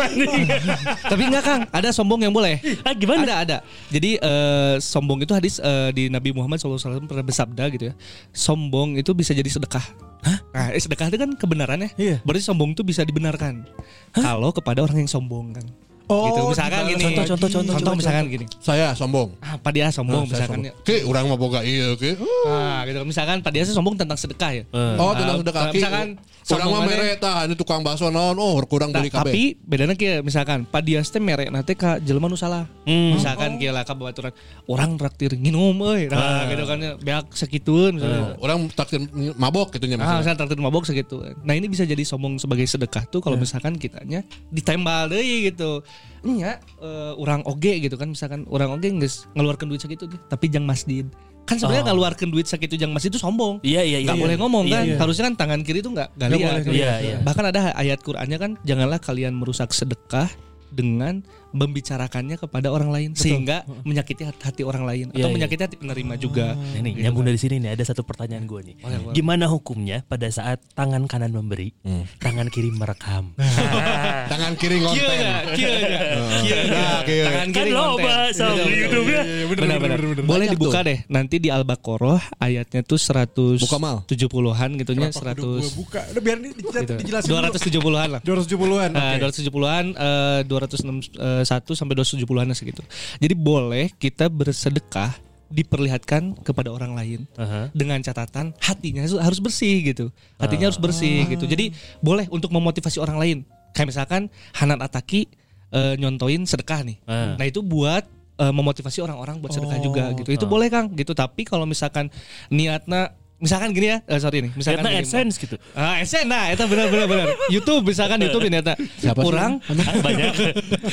Tapi 1.04 1.22
enggak 1.24 1.44
Kang, 1.44 1.60
ada 1.68 1.88
sombong 1.90 2.20
yang 2.20 2.32
boleh. 2.32 2.58
ah 2.82 2.92
gimana 2.92 3.22
Ada 3.22 3.34
ada. 3.36 3.56
Jadi 3.88 4.16
eh, 4.16 4.74
sombong 4.80 5.20
itu 5.20 5.32
hadis 5.32 5.58
eh, 5.58 5.90
di 5.90 6.08
Nabi 6.14 6.30
Muhammad 6.30 6.62
SAW 6.62 6.78
pernah 7.10 7.26
bersabda 7.26 7.64
gitu 7.74 7.90
ya. 7.90 7.94
Sombong 8.30 8.94
itu 8.94 9.10
bisa 9.10 9.34
jadi 9.34 9.50
sedekah. 9.50 9.82
Hah? 10.24 10.38
Nah, 10.54 10.68
eh, 10.72 10.80
sedekah 10.80 11.10
itu 11.10 11.18
kan 11.18 11.30
kebenaran 11.34 11.82
ya. 11.82 11.90
Iya. 11.98 12.16
Berarti 12.22 12.46
sombong 12.46 12.72
itu 12.72 12.86
bisa 12.86 13.02
dibenarkan. 13.02 13.66
Kalau 14.14 14.54
kepada 14.54 14.86
orang 14.86 15.04
yang 15.04 15.10
sombong 15.10 15.52
kan. 15.58 15.66
Oh, 16.04 16.28
gitu. 16.28 16.40
Misalkan 16.52 16.80
gimana? 16.82 16.90
gini. 16.90 17.04
Contoh, 17.06 17.24
contoh, 17.26 17.48
contoh, 17.50 17.72
Contoh 17.74 17.92
misalkan 17.96 18.24
gini. 18.28 18.44
Saya 18.58 18.92
sombong. 18.92 19.28
Ah, 19.38 19.56
Pak 19.56 19.72
dia 19.72 19.88
sombong 19.88 20.22
Nah, 20.22 20.30
misalkan 20.30 20.60
ya. 20.62 20.72
Ki, 20.80 21.00
orang 21.02 21.24
mah 21.26 21.38
boga 21.38 21.60
iya, 21.60 21.92
ki. 21.94 22.20
Nah, 22.44 22.84
gitu. 22.84 23.00
Misalkan 23.02 23.40
Pak 23.40 23.50
dia 23.50 23.64
sombong 23.64 23.96
tentang 23.96 24.14
sedekah 24.14 24.52
ya. 24.52 24.62
Oh, 24.94 25.12
tentang 25.12 25.36
Ah, 25.36 25.40
sedekah 25.40 25.62
ki. 25.66 25.78
misalkan 25.78 26.08
Orang 26.44 26.68
mah 26.68 26.84
sombongannya- 26.84 27.00
mere 27.00 27.16
tah, 27.16 27.48
ini 27.48 27.54
tukang 27.54 27.80
bakso 27.80 28.04
naon, 28.06 28.36
oh 28.36 28.60
kurang 28.64 28.92
beli 28.92 29.08
kabeh. 29.08 29.32
tapi 29.32 29.42
bedanya 29.58 29.96
kayak 29.96 30.20
misalkan 30.20 30.68
Pak 30.68 30.82
Dias 30.82 31.08
teh 31.08 31.16
merek 31.16 31.48
nanti 31.48 31.72
ka 31.72 31.96
jelema 31.98 32.28
nu 32.28 32.36
salah. 32.36 32.68
Hmm. 32.84 33.16
Misalkan 33.16 33.56
kayak 33.56 33.72
lah 33.72 33.82
kabaturan 33.82 34.28
orang 34.68 35.00
traktir 35.00 35.32
nginum 35.34 35.72
euy. 35.80 36.04
Nah, 36.06 36.44
gitu 36.44 36.68
kan 36.68 36.78
beak 37.00 37.32
sakituun 37.32 37.96
misalnya. 37.96 38.36
Orang 38.38 38.68
takdir 38.68 39.00
mabok 39.34 39.72
gitu 39.72 39.88
nya 39.88 39.96
Ah, 39.96 39.96
misalnya. 39.96 40.20
misalnya 40.20 40.38
traktir 40.38 40.58
mabok 40.60 40.84
segitu. 40.84 41.16
Nah, 41.40 41.54
ini 41.54 41.64
bisa 41.64 41.82
jadi 41.82 42.04
sombong 42.04 42.36
sebagai 42.36 42.68
sedekah 42.68 43.08
tuh 43.08 43.24
kalau 43.24 43.40
misalkan 43.40 43.80
kitanya 43.80 44.20
ditembal 44.50 45.08
deui 45.08 45.48
gitu. 45.48 45.80
Nya 46.24 46.56
eh, 46.80 47.12
orang 47.14 47.44
oge 47.44 47.78
gitu 47.78 47.94
kan 47.94 48.08
misalkan 48.08 48.48
orang 48.48 48.72
oge 48.72 48.88
geus 48.96 49.28
ngeluarkan 49.32 49.68
duit 49.68 49.80
segitu 49.80 50.08
gitu, 50.08 50.20
tapi 50.26 50.48
jang 50.48 50.64
masjid. 50.64 51.04
Kan 51.44 51.60
sebenarnya 51.60 51.92
ngeluarkan 51.92 52.32
duit 52.32 52.48
segitu 52.48 52.80
jang 52.80 52.88
masjid 52.90 53.12
itu 53.12 53.20
sombong. 53.20 53.60
iya 53.60 53.84
iya 53.84 54.00
iya 54.00 54.08
Nggak 54.08 54.24
boleh 54.24 54.36
ngomong 54.40 54.64
Iya, 54.64 54.72
kan. 54.74 54.84
iya. 54.88 54.96
Harusnya 54.96 55.24
kan 55.28 55.34
tangan 55.36 55.60
kiri 55.60 55.84
itu 55.84 55.92
nggak 55.92 56.08
Nggak 56.16 56.28
gitu. 56.64 56.72
iya, 56.72 56.92
iya. 57.04 57.16
Bahkan 57.20 57.44
ada 57.52 57.60
ayat 57.76 58.00
Qur'annya 58.00 58.38
kan 58.40 58.50
janganlah 58.64 58.96
kalian 58.96 59.36
merusak 59.36 59.68
sedekah 59.70 60.32
dengan 60.72 61.20
membicarakannya 61.54 62.36
kepada 62.36 62.68
orang 62.74 62.90
lain 62.90 63.08
Betul. 63.14 63.22
sehingga 63.22 63.62
menyakiti 63.86 64.26
hati 64.26 64.66
orang 64.66 64.84
lain 64.84 65.06
ya, 65.14 65.22
atau 65.22 65.30
ya. 65.30 65.34
menyakiti 65.38 65.62
hati 65.62 65.76
penerima 65.78 66.14
ah. 66.14 66.18
juga. 66.18 66.46
Nah, 66.58 66.82
nih, 66.82 66.92
gitu 66.98 67.02
nyambung 67.06 67.22
kan. 67.22 67.30
dari 67.30 67.38
sini 67.38 67.54
nih 67.62 67.70
ada 67.78 67.84
satu 67.86 68.02
pertanyaan 68.02 68.44
gue 68.44 68.60
nih. 68.60 68.76
Oh, 68.82 68.90
ya, 68.90 68.98
Gimana 69.14 69.46
hukumnya 69.46 70.02
pada 70.04 70.26
saat 70.34 70.58
tangan 70.74 71.06
kanan 71.06 71.30
memberi, 71.30 71.70
hmm. 71.86 72.18
tangan 72.18 72.50
kiri 72.50 72.74
merekam? 72.74 73.38
tangan 74.32 74.52
kiri 74.58 74.82
konten. 74.82 75.18
Kira, 75.54 77.06
kira. 77.06 77.26
Tangan 77.30 77.48
kan 77.48 77.48
kiri 77.54 77.70
kan 77.70 77.78
loba 77.78 78.16
sama 78.34 78.66
YouTube 78.66 79.08
ya. 79.08 79.22
Benar 79.54 79.78
benar. 79.78 79.98
Boleh 80.26 80.46
dibuka 80.50 80.82
deh 80.82 81.06
nanti 81.06 81.38
di 81.38 81.54
Al-Baqarah 81.54 82.42
ayatnya 82.42 82.82
tuh 82.82 82.98
100 82.98 83.62
tujuh 84.10 84.28
puluhan 84.28 84.74
gitu 84.82 84.92
nya 84.98 85.14
100. 85.14 85.38
buka. 85.78 86.02
Udah 86.10 86.22
biar 86.22 86.36
ini 86.42 86.50
gitu. 86.58 86.98
dijelasin. 86.98 87.30
270-an 87.30 88.08
lah. 88.18 88.20
270-an. 88.26 88.90
tujuh 89.30 89.50
270-an 89.54 89.84
nah, 89.94 90.40
eh, 90.42 90.58
ratus 90.64 90.80
enam 90.82 90.98
eh, 90.98 91.43
satu 91.44 91.76
sampai 91.76 91.94
270-an 92.00 92.52
segitu. 92.56 92.82
Jadi 93.20 93.34
boleh 93.36 93.92
kita 93.96 94.26
bersedekah 94.28 95.14
diperlihatkan 95.54 96.42
kepada 96.42 96.74
orang 96.74 96.98
lain 96.98 97.20
uh-huh. 97.38 97.70
dengan 97.70 98.02
catatan 98.02 98.50
hatinya 98.58 99.06
harus 99.22 99.38
bersih 99.38 99.94
gitu 99.94 100.10
hatinya 100.40 100.66
uh. 100.66 100.68
harus 100.72 100.80
bersih 100.82 101.22
uh. 101.22 101.30
gitu 101.30 101.44
jadi 101.46 101.70
boleh 102.02 102.26
untuk 102.34 102.50
memotivasi 102.50 102.98
orang 102.98 103.20
lain 103.22 103.38
kayak 103.70 103.94
misalkan 103.94 104.26
Hanan 104.56 104.82
Ataki 104.82 105.30
uh, 105.70 105.94
nyontoin 105.94 106.42
sedekah 106.48 106.82
nih 106.82 106.98
uh. 107.06 107.38
nah 107.38 107.46
itu 107.46 107.62
buat 107.62 108.02
uh, 108.42 108.50
memotivasi 108.50 109.04
orang-orang 109.04 109.38
buat 109.38 109.54
sedekah 109.54 109.78
oh. 109.78 109.84
juga 109.84 110.04
gitu 110.18 110.30
itu 110.34 110.46
ah. 110.46 110.50
boleh 110.50 110.66
kang 110.72 110.90
gitu 110.98 111.14
tapi 111.14 111.46
kalau 111.46 111.68
misalkan 111.68 112.10
niatnya 112.50 113.14
misalkan 113.36 113.68
gini 113.70 113.86
ya, 113.88 113.96
eh, 114.02 114.16
sorry 114.16 114.40
nih, 114.40 114.50
misalkan 114.52 114.80
Ternyata 114.80 114.94
gini, 114.94 115.04
AdSense 115.04 115.34
gitu. 115.36 115.56
Ah, 115.72 115.98
esen 115.98 116.24
nah, 116.24 116.48
itu 116.48 116.64
benar 116.64 116.86
benar 116.88 117.06
benar. 117.06 117.26
YouTube 117.48 117.82
misalkan 117.84 118.16
YouTube 118.18 118.44
ini 118.44 118.56
eta. 118.58 118.74
Siapa 118.96 119.16
sih? 119.16 119.24
Kurang. 119.26 119.52
Ah, 119.64 119.94
banyak. 120.00 120.32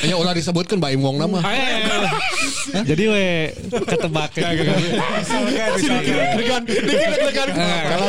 Ya 0.02 0.16
ulah 0.16 0.32
disebutkan 0.32 0.78
Mbak 0.78 0.92
Imwong 0.94 1.18
nama. 1.18 1.38
Eh, 1.42 2.84
Jadi 2.84 3.04
we 3.08 3.26
ketebak. 3.84 4.32
Misalkan, 4.32 6.62
misalkan. 6.66 7.48
Kalau. 7.52 8.08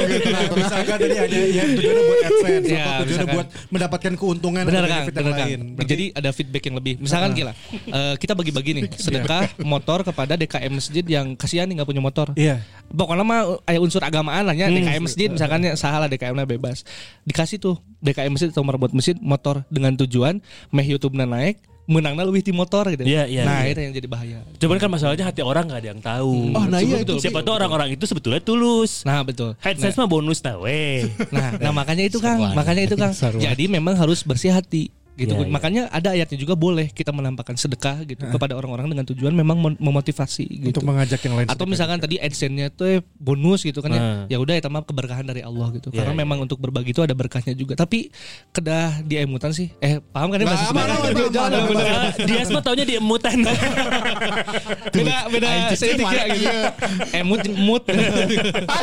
Misalkan 0.52 0.96
tadi 0.98 1.16
hanya 1.16 1.40
ya 1.44 1.62
tujuannya 1.68 2.02
buat 2.02 2.18
AdSense 2.22 2.66
Iya, 2.66 2.82
atau 2.82 3.02
tujuannya 3.02 3.06
misalkan. 3.06 3.34
buat 3.34 3.46
mendapatkan 3.70 4.12
keuntungan 4.16 4.62
Benar 4.64 4.84
kan? 4.84 4.90
yang 4.90 5.04
Benar 5.12 5.32
kan? 5.32 5.46
lain. 5.46 5.60
Berarti 5.76 5.90
Jadi 5.92 6.04
ada 6.14 6.30
feedback 6.32 6.62
yang 6.66 6.76
lebih. 6.78 6.94
Misalkan 6.98 7.30
gila, 7.32 7.52
eh, 7.72 8.14
kita 8.16 8.32
bagi-bagi 8.32 8.70
nih 8.74 8.84
sedekah 8.94 9.42
motor 9.62 9.98
kepada 10.02 10.34
DKM 10.34 10.72
masjid 10.72 11.04
yang 11.04 11.26
kasihan 11.36 11.66
nih 11.66 11.80
nggak 11.80 11.88
punya 11.88 12.02
motor. 12.02 12.26
Iya. 12.34 12.62
Pokoknya 12.92 13.24
mah 13.24 13.40
aya 13.64 13.78
unsur 13.80 14.04
agamaan 14.22 14.46
lah 14.46 14.54
ya 14.54 14.70
DKM 14.70 15.02
masjid 15.02 15.28
misalkan 15.28 15.66
ya 15.66 15.74
salah 15.74 16.06
DKM-nya 16.06 16.46
bebas. 16.46 16.86
Dikasih 17.26 17.58
tuh 17.58 17.82
DKM 17.98 18.30
masjid 18.30 18.48
atau 18.54 18.62
buat 18.62 18.94
masjid 18.94 19.18
motor 19.18 19.66
dengan 19.66 19.98
tujuan 19.98 20.38
meh 20.70 20.86
YouTube-na 20.86 21.26
naik 21.26 21.58
menangnya 21.82 22.22
lebih 22.22 22.46
di 22.46 22.54
motor 22.54 22.86
gitu. 22.94 23.02
Iya, 23.02 23.26
iya, 23.26 23.42
nah, 23.42 23.66
iya. 23.66 23.74
itu 23.74 23.82
yang 23.82 23.90
jadi 23.90 24.06
bahaya. 24.06 24.38
Cuman 24.62 24.78
kan 24.78 24.86
masalahnya 24.86 25.26
hati 25.26 25.42
orang 25.42 25.66
nggak 25.66 25.80
ada 25.82 25.88
yang 25.90 25.98
tahu. 25.98 26.54
Oh, 26.54 26.64
nah 26.70 26.78
iya 26.78 27.02
Betul. 27.02 27.18
Siapa 27.18 27.42
tuh 27.42 27.58
orang-orang 27.58 27.98
itu 27.98 28.06
sebetulnya 28.06 28.38
tulus. 28.38 29.02
Nah, 29.02 29.26
betul. 29.26 29.58
Headset 29.58 29.98
mah 29.98 30.06
bonus 30.06 30.38
nah 30.46 30.62
weh. 30.62 31.10
Nah, 31.34 31.58
nah 31.58 31.72
makanya 31.74 32.06
itu 32.06 32.22
Kang, 32.22 32.38
makanya 32.54 32.86
itu 32.86 32.94
Kang. 32.94 33.10
Jadi 33.18 33.66
memang 33.66 33.98
harus 33.98 34.22
bersih 34.22 34.54
hati 34.54 34.94
gitu. 35.12 35.34
Iya, 35.34 35.44
iya. 35.44 35.52
Makanya 35.52 35.82
ada 35.88 36.08
ayatnya 36.12 36.38
juga 36.38 36.54
boleh 36.54 36.88
kita 36.88 37.12
menampakkan 37.12 37.52
sedekah 37.54 38.00
gitu 38.04 38.24
kepada 38.26 38.56
orang-orang 38.56 38.88
dengan 38.88 39.04
tujuan 39.04 39.32
memang 39.32 39.60
mem- 39.60 39.78
memotivasi 39.78 40.48
gitu. 40.48 40.68
untuk 40.72 40.84
mengajak 40.84 41.20
yang 41.20 41.36
lain. 41.36 41.46
Atau 41.46 41.68
misalkan 41.68 42.00
tadi 42.00 42.16
AdSense-nya 42.16 42.72
tuh 42.72 42.86
eh, 42.88 43.00
bonus 43.14 43.60
gitu 43.62 43.84
kan 43.84 43.92
ya. 43.92 44.00
Nah. 44.00 44.24
Ya 44.26 44.40
udah 44.40 44.56
itu 44.56 44.68
mah 44.68 44.82
keberkahan 44.82 45.24
dari 45.24 45.44
Allah 45.44 45.68
gitu. 45.72 45.92
Iya, 45.92 46.02
Karena 46.02 46.14
iya. 46.14 46.20
memang 46.24 46.38
untuk 46.40 46.56
berbagi 46.58 46.90
itu 46.90 47.04
ada 47.04 47.12
berkahnya 47.12 47.52
juga. 47.52 47.76
Tapi 47.76 48.08
kedah 48.50 49.04
diemutan 49.04 49.52
sih. 49.52 49.68
Eh, 49.78 50.00
paham 50.00 50.32
kan 50.32 50.40
ya 50.40 50.46
Nah, 50.48 50.58
Ah, 50.62 52.12
Dia 52.16 52.42
semua 52.44 52.62
taunya 52.64 52.84
di 52.84 52.96
emutan. 52.96 53.36
beda 54.96 55.16
beda 55.28 55.46
Anjing, 55.48 55.78
seetik 55.78 56.04
ya 56.04 56.24
mana 56.24 56.34
gitu. 56.34 56.60
Emut 57.14 57.40
emut. 57.42 57.82
Ah. 57.88 58.80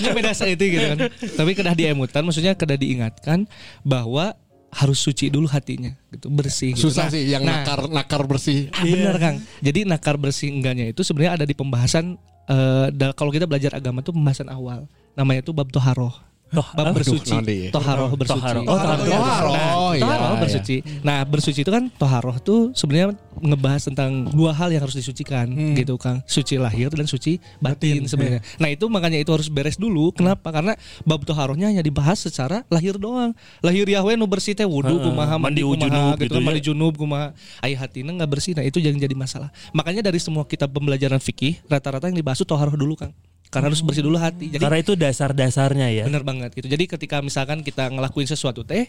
Ini 0.00 0.08
beda 0.12 0.30
seetik 0.32 0.68
gitu 0.68 0.86
kan. 0.96 0.98
Tapi 1.10 1.50
kedah 1.52 1.74
diemutan 1.74 2.22
maksudnya 2.24 2.52
kedah 2.56 2.76
diingatkan 2.76 3.44
bahwa 3.82 4.32
harus 4.72 4.96
suci 4.98 5.28
dulu 5.28 5.44
hatinya 5.46 5.92
gitu, 6.08 6.32
bersih 6.32 6.72
gitu. 6.72 6.88
Susah 6.88 7.06
Nah, 7.06 7.12
sih 7.12 7.22
yang 7.28 7.44
nah, 7.44 7.60
nakar 7.60 7.92
nakar 7.92 8.22
bersih. 8.24 8.72
Ah, 8.72 8.82
benar 8.82 9.16
Kang. 9.20 9.36
Jadi 9.60 9.84
nakar 9.84 10.16
bersih 10.16 10.48
enggaknya 10.48 10.88
itu 10.88 11.04
sebenarnya 11.04 11.36
ada 11.36 11.44
di 11.44 11.52
pembahasan 11.52 12.16
eh, 12.48 12.86
da- 12.90 13.12
kalau 13.12 13.28
kita 13.28 13.44
belajar 13.44 13.76
agama 13.76 14.00
tuh 14.00 14.16
pembahasan 14.16 14.48
awal. 14.48 14.88
Namanya 15.12 15.44
itu 15.44 15.52
bab 15.52 15.68
toharoh. 15.68 16.16
Bab 16.52 16.92
bersuci. 16.92 17.32
Aduh. 17.32 17.72
Toharoh 17.72 18.12
bersuci. 18.16 18.40
Toharoh. 18.40 18.64
Oh, 18.68 18.76
Toharoh, 18.76 19.04
Nah, 19.52 19.96
iya, 19.96 20.04
toharoh 20.04 20.36
iya. 20.36 20.40
bersuci. 20.40 20.76
Nah, 21.02 21.18
bersuci 21.24 21.60
itu 21.64 21.72
kan 21.72 21.88
toharoh 21.96 22.36
tuh 22.40 22.70
sebenarnya 22.76 23.16
ngebahas 23.40 23.82
tentang 23.88 24.28
dua 24.30 24.52
hal 24.52 24.68
yang 24.72 24.84
harus 24.84 24.96
disucikan 24.96 25.48
gitu 25.76 25.96
Kang. 25.96 26.20
Suci 26.28 26.56
lahir 26.60 26.92
dan 26.92 27.08
suci 27.08 27.40
batin, 27.60 28.04
Batin, 28.04 28.08
sebenarnya. 28.08 28.40
Nah, 28.60 28.68
itu 28.68 28.84
makanya 28.88 29.18
itu 29.20 29.30
harus 29.32 29.48
beres 29.48 29.76
dulu. 29.80 30.12
Kenapa? 30.12 30.52
Karena 30.52 30.76
bab 31.04 31.24
toharohnya 31.24 31.72
hanya 31.72 31.82
dibahas 31.84 32.20
secara 32.20 32.64
lahir 32.68 32.96
doang. 33.00 33.32
Lahir 33.64 33.88
Yahweh 33.88 34.14
nu 34.16 34.28
bersih 34.28 34.52
teh 34.52 34.68
wudu 34.68 35.00
kumaha 35.02 35.36
mandi 35.40 35.62
kumaha, 35.64 35.82
junub 35.82 36.16
gitu 36.16 36.22
gitu 36.24 36.34
kan 36.34 36.40
ya. 36.40 36.46
mandi 36.46 36.60
junub 36.62 36.94
kumaha 36.96 37.26
aya 37.60 37.76
hatina 37.76 38.10
nggak 38.16 38.30
bersih 38.30 38.52
nah 38.54 38.64
itu 38.64 38.78
jangan 38.78 39.00
jadi 39.00 39.16
masalah 39.16 39.48
makanya 39.74 40.02
dari 40.08 40.18
semua 40.22 40.44
kitab 40.46 40.70
pembelajaran 40.72 41.18
fikih 41.18 41.60
rata-rata 41.66 42.08
yang 42.08 42.18
dibahas 42.18 42.40
itu 42.40 42.48
toharoh 42.48 42.74
dulu 42.74 42.94
kang 42.98 43.12
karena 43.52 43.68
harus 43.68 43.84
bersih 43.84 44.00
dulu 44.00 44.16
hati. 44.16 44.48
Jadi 44.48 44.64
Karena 44.64 44.80
itu 44.80 44.96
dasar-dasarnya 44.96 45.88
ya. 45.92 46.04
bener 46.08 46.24
banget 46.24 46.56
gitu. 46.56 46.72
Jadi 46.72 46.88
ketika 46.88 47.20
misalkan 47.20 47.60
kita 47.60 47.92
ngelakuin 47.92 48.24
sesuatu 48.24 48.64
teh 48.64 48.88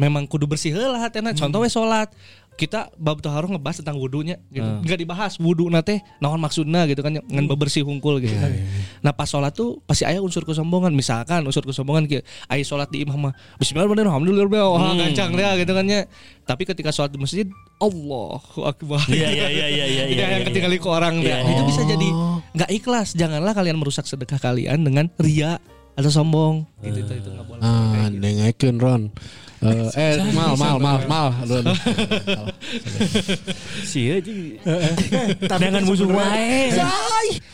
memang 0.00 0.24
kudu 0.24 0.48
bersih 0.48 0.72
lah 0.72 1.04
hatena 1.04 1.36
contoh 1.36 1.60
we 1.60 1.68
sholat 1.68 2.08
kita 2.58 2.90
bab 2.98 3.22
taharuh 3.22 3.54
ngebahas 3.54 3.78
tentang 3.78 4.02
wudhunya 4.02 4.42
gitu. 4.50 4.66
Nggak 4.82 4.98
dibahas 4.98 5.38
wudhu 5.38 5.70
nate 5.70 6.02
naon 6.18 6.42
maksudna 6.42 6.90
gitu 6.90 6.98
kan 7.06 7.14
ngan 7.22 7.46
bebersih 7.46 7.86
hungkul 7.86 8.18
gitu 8.18 8.34
kan. 8.34 8.50
Nah 8.98 9.14
pas 9.14 9.30
sholat 9.30 9.54
tuh 9.54 9.78
pasti 9.86 10.02
aya 10.02 10.18
unsur 10.18 10.42
kesombongan 10.42 10.90
misalkan 10.90 11.46
unsur 11.46 11.62
kesombongan 11.62 12.10
kieu 12.10 12.20
aya 12.50 12.66
sholat 12.66 12.90
di 12.90 13.06
imam 13.06 13.30
mah 13.30 13.32
bismillahirrahmanirrahim 13.62 14.10
alhamdulillah 14.10 14.66
wah 14.74 14.90
gancang 14.98 15.30
deh 15.38 15.46
gitu 15.62 15.72
kan 15.72 15.84
ya. 15.86 16.02
Tapi 16.42 16.62
ketika 16.66 16.90
sholat 16.90 17.14
di 17.14 17.20
masjid 17.22 17.46
Allahu 17.78 18.66
akbar. 18.66 19.06
Iya 19.06 19.28
iya 19.30 19.46
iya 19.46 19.66
iya 19.70 20.04
iya. 20.10 20.24
Yang 20.34 20.50
ketinggalan 20.50 20.78
ke 20.82 20.88
orang 20.90 21.14
teh. 21.22 21.30
Iya. 21.30 21.46
Itu 21.46 21.62
bisa 21.62 21.82
jadi 21.86 22.08
nggak 22.58 22.70
ikhlas. 22.74 23.14
Janganlah 23.14 23.54
kalian 23.54 23.78
merusak 23.78 24.02
sedekah 24.02 24.42
kalian 24.42 24.82
dengan 24.82 25.06
ria 25.22 25.62
atau 25.94 26.10
sombong. 26.10 26.66
Gitu 26.82 27.06
itu 27.06 27.12
itu 27.22 27.28
nggak 27.30 27.46
boleh. 27.46 27.60
Ah, 27.62 27.94
Kayak 27.94 28.10
gitu. 28.10 28.18
nengekeun 28.18 28.76
Ron. 28.82 29.02
Eh, 29.58 29.90
eh 29.98 30.14
mal 30.30 30.54
mal 30.54 30.78
mal 30.78 31.02
mal. 31.10 31.28
Aja. 31.42 31.58
Dengan 35.58 35.82
musuh 35.82 36.06
wae. 36.06 36.70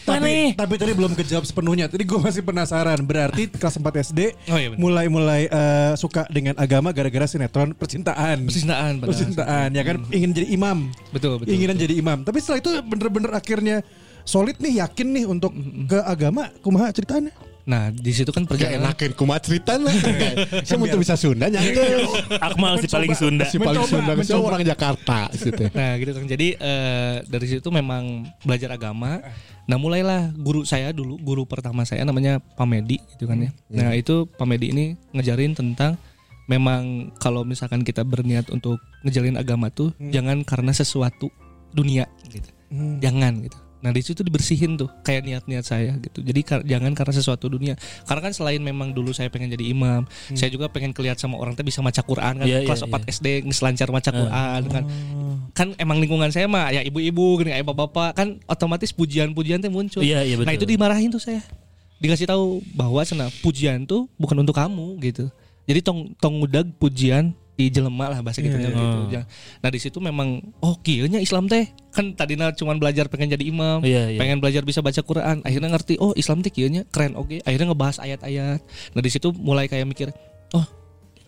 Tapi, 0.04 0.52
tapi 0.52 0.74
tadi 0.76 0.92
belum 0.92 1.16
kejawab 1.16 1.48
sepenuhnya. 1.48 1.88
Tadi 1.88 2.04
gue 2.04 2.20
masih 2.20 2.44
penasaran. 2.44 3.00
Berarti 3.00 3.48
kelas 3.48 3.80
4 3.80 4.12
SD 4.12 4.20
Oh, 4.52 4.58
iya 4.60 4.68
mulai-mulai 4.76 5.48
eh, 5.48 5.92
suka 5.96 6.28
dengan 6.28 6.52
agama 6.60 6.92
gara-gara 6.92 7.24
sinetron 7.24 7.72
percintaan. 7.72 8.44
Percintaan, 8.44 9.00
benar. 9.00 9.08
Percintaan 9.08 9.68
ya 9.72 9.82
kan 9.82 9.96
ingin 10.12 10.36
jadi 10.36 10.48
imam. 10.52 10.92
Betul 11.08 11.40
betul. 11.40 11.56
Inginan 11.56 11.80
jadi 11.80 11.96
imam. 11.96 12.20
Tapi 12.20 12.36
setelah 12.44 12.60
itu 12.60 12.70
bener-bener 12.84 13.32
akhirnya 13.32 13.80
solid 14.28 14.60
nih 14.60 14.84
yakin 14.84 15.08
nih 15.08 15.24
untuk 15.24 15.56
ke 15.88 15.98
agama 16.04 16.52
kumaha 16.60 16.92
ceritanya. 16.92 17.32
Nah 17.64 17.88
di 17.88 18.12
situ 18.12 18.28
kan 18.28 18.44
perjalanan. 18.44 18.92
enakin 18.92 19.16
kumaha 19.16 19.40
cerita 19.40 19.80
lah. 19.80 19.92
Saya 20.66 20.76
mau 20.76 20.88
bisa 21.00 21.16
Sunda 21.16 21.48
nya. 21.48 21.60
Akmal 22.40 22.76
si 22.80 22.88
paling 22.92 23.16
Sunda. 23.16 23.44
Si 23.48 23.56
paling 23.56 23.84
Sunda 23.88 24.12
saya 24.12 24.36
mencoba. 24.36 24.48
orang 24.52 24.62
Jakarta 24.64 25.18
gitu. 25.32 25.64
Nah 25.78 25.96
gitu 25.96 26.10
kan. 26.12 26.24
Jadi 26.28 26.48
eh, 26.60 27.14
dari 27.24 27.46
situ 27.48 27.68
memang 27.72 28.28
belajar 28.44 28.68
agama. 28.76 29.24
Nah 29.64 29.76
mulailah 29.80 30.36
guru 30.36 30.68
saya 30.68 30.92
dulu, 30.92 31.16
guru 31.24 31.48
pertama 31.48 31.88
saya 31.88 32.04
namanya 32.04 32.36
Pamedi 32.54 33.00
gitu 33.16 33.24
kan 33.24 33.40
ya. 33.40 33.50
Nah 33.72 33.96
itu 33.96 34.28
Pamedi 34.36 34.76
ini 34.76 34.84
ngejarin 35.16 35.56
tentang 35.56 35.96
memang 36.44 37.08
kalau 37.16 37.48
misalkan 37.48 37.80
kita 37.80 38.04
berniat 38.04 38.52
untuk 38.52 38.76
ngejalin 39.08 39.40
agama 39.40 39.72
tuh 39.72 39.96
jangan 40.12 40.44
karena 40.44 40.76
sesuatu 40.76 41.32
dunia 41.72 42.04
gitu. 42.28 42.48
Jangan 43.00 43.40
gitu. 43.40 43.63
Nah 43.84 43.92
di 43.92 44.00
situ 44.00 44.24
dibersihin 44.24 44.80
tuh 44.80 44.88
kayak 45.04 45.28
niat-niat 45.28 45.60
saya 45.60 45.92
gitu. 46.00 46.24
Jadi 46.24 46.40
kar- 46.40 46.64
jangan 46.64 46.96
karena 46.96 47.12
sesuatu 47.12 47.52
dunia. 47.52 47.76
Karena 48.08 48.24
kan 48.24 48.32
selain 48.32 48.64
memang 48.64 48.96
dulu 48.96 49.12
saya 49.12 49.28
pengen 49.28 49.52
jadi 49.52 49.68
imam, 49.68 50.08
saya 50.32 50.48
juga 50.48 50.72
pengen 50.72 50.96
kelihatan 50.96 51.28
sama 51.28 51.36
orang 51.36 51.52
tuh 51.52 51.68
bisa 51.68 51.84
maca 51.84 52.00
Quran 52.00 52.40
kan. 52.40 52.46
Iya, 52.48 52.64
iya, 52.64 52.66
Kelas 52.66 52.80
4 52.88 53.12
SD 53.12 53.26
nges 53.44 53.60
lancar 53.60 53.92
maca 53.92 54.08
Quran 54.08 54.62
kan. 54.72 54.84
Kan 55.52 55.68
emang 55.76 56.00
lingkungan 56.00 56.32
saya 56.32 56.48
mah 56.48 56.72
ya 56.72 56.80
ibu-ibu 56.80 57.44
gini, 57.44 57.52
ayah 57.52 57.60
bapak-bapak 57.62 58.16
kan 58.16 58.28
otomatis 58.48 58.88
pujian-pujian 58.90 59.60
teh 59.60 59.68
muncul. 59.68 60.00
Iya, 60.00 60.24
iya, 60.24 60.40
betul. 60.40 60.48
Nah 60.48 60.54
itu 60.56 60.64
dimarahin 60.64 61.12
tuh 61.12 61.20
saya. 61.20 61.44
Dikasih 62.00 62.24
tahu 62.24 62.64
bahwa 62.72 63.04
sana 63.04 63.28
pujian 63.44 63.84
tuh 63.84 64.08
bukan 64.16 64.40
untuk 64.40 64.56
kamu 64.56 64.96
gitu. 65.04 65.28
Jadi 65.68 65.80
tong 65.84 66.12
tong 66.16 66.40
ngudag 66.40 66.72
pujian 66.80 67.36
di 67.54 67.70
jelema 67.70 68.10
lah 68.10 68.18
bahasa 68.20 68.42
kita 68.42 68.58
gitu. 68.58 69.14
Ya. 69.14 69.22
Nah 69.62 69.70
di 69.70 69.78
situ 69.78 70.02
memang 70.02 70.42
oh 70.58 70.74
kieunya 70.82 71.22
Islam 71.22 71.46
teh 71.46 71.70
kan 71.94 72.10
tadinya 72.18 72.50
cuma 72.50 72.74
belajar 72.74 73.06
pengen 73.06 73.38
jadi 73.38 73.46
imam, 73.46 73.78
Iya, 73.86 74.10
iya. 74.10 74.18
pengen 74.18 74.42
belajar 74.42 74.66
bisa 74.66 74.82
baca 74.82 74.98
Quran, 74.98 75.46
akhirnya 75.46 75.70
ngerti 75.70 75.94
oh 76.02 76.10
Islam 76.18 76.42
teh 76.42 76.50
kieunya 76.50 76.82
keren 76.90 77.14
oke. 77.14 77.38
Akhirnya 77.46 77.70
ngebahas 77.70 78.02
ayat-ayat. 78.02 78.58
Nah 78.98 79.02
di 79.02 79.10
situ 79.14 79.30
mulai 79.30 79.70
kayak 79.70 79.86
mikir 79.86 80.08
oh 80.10 80.33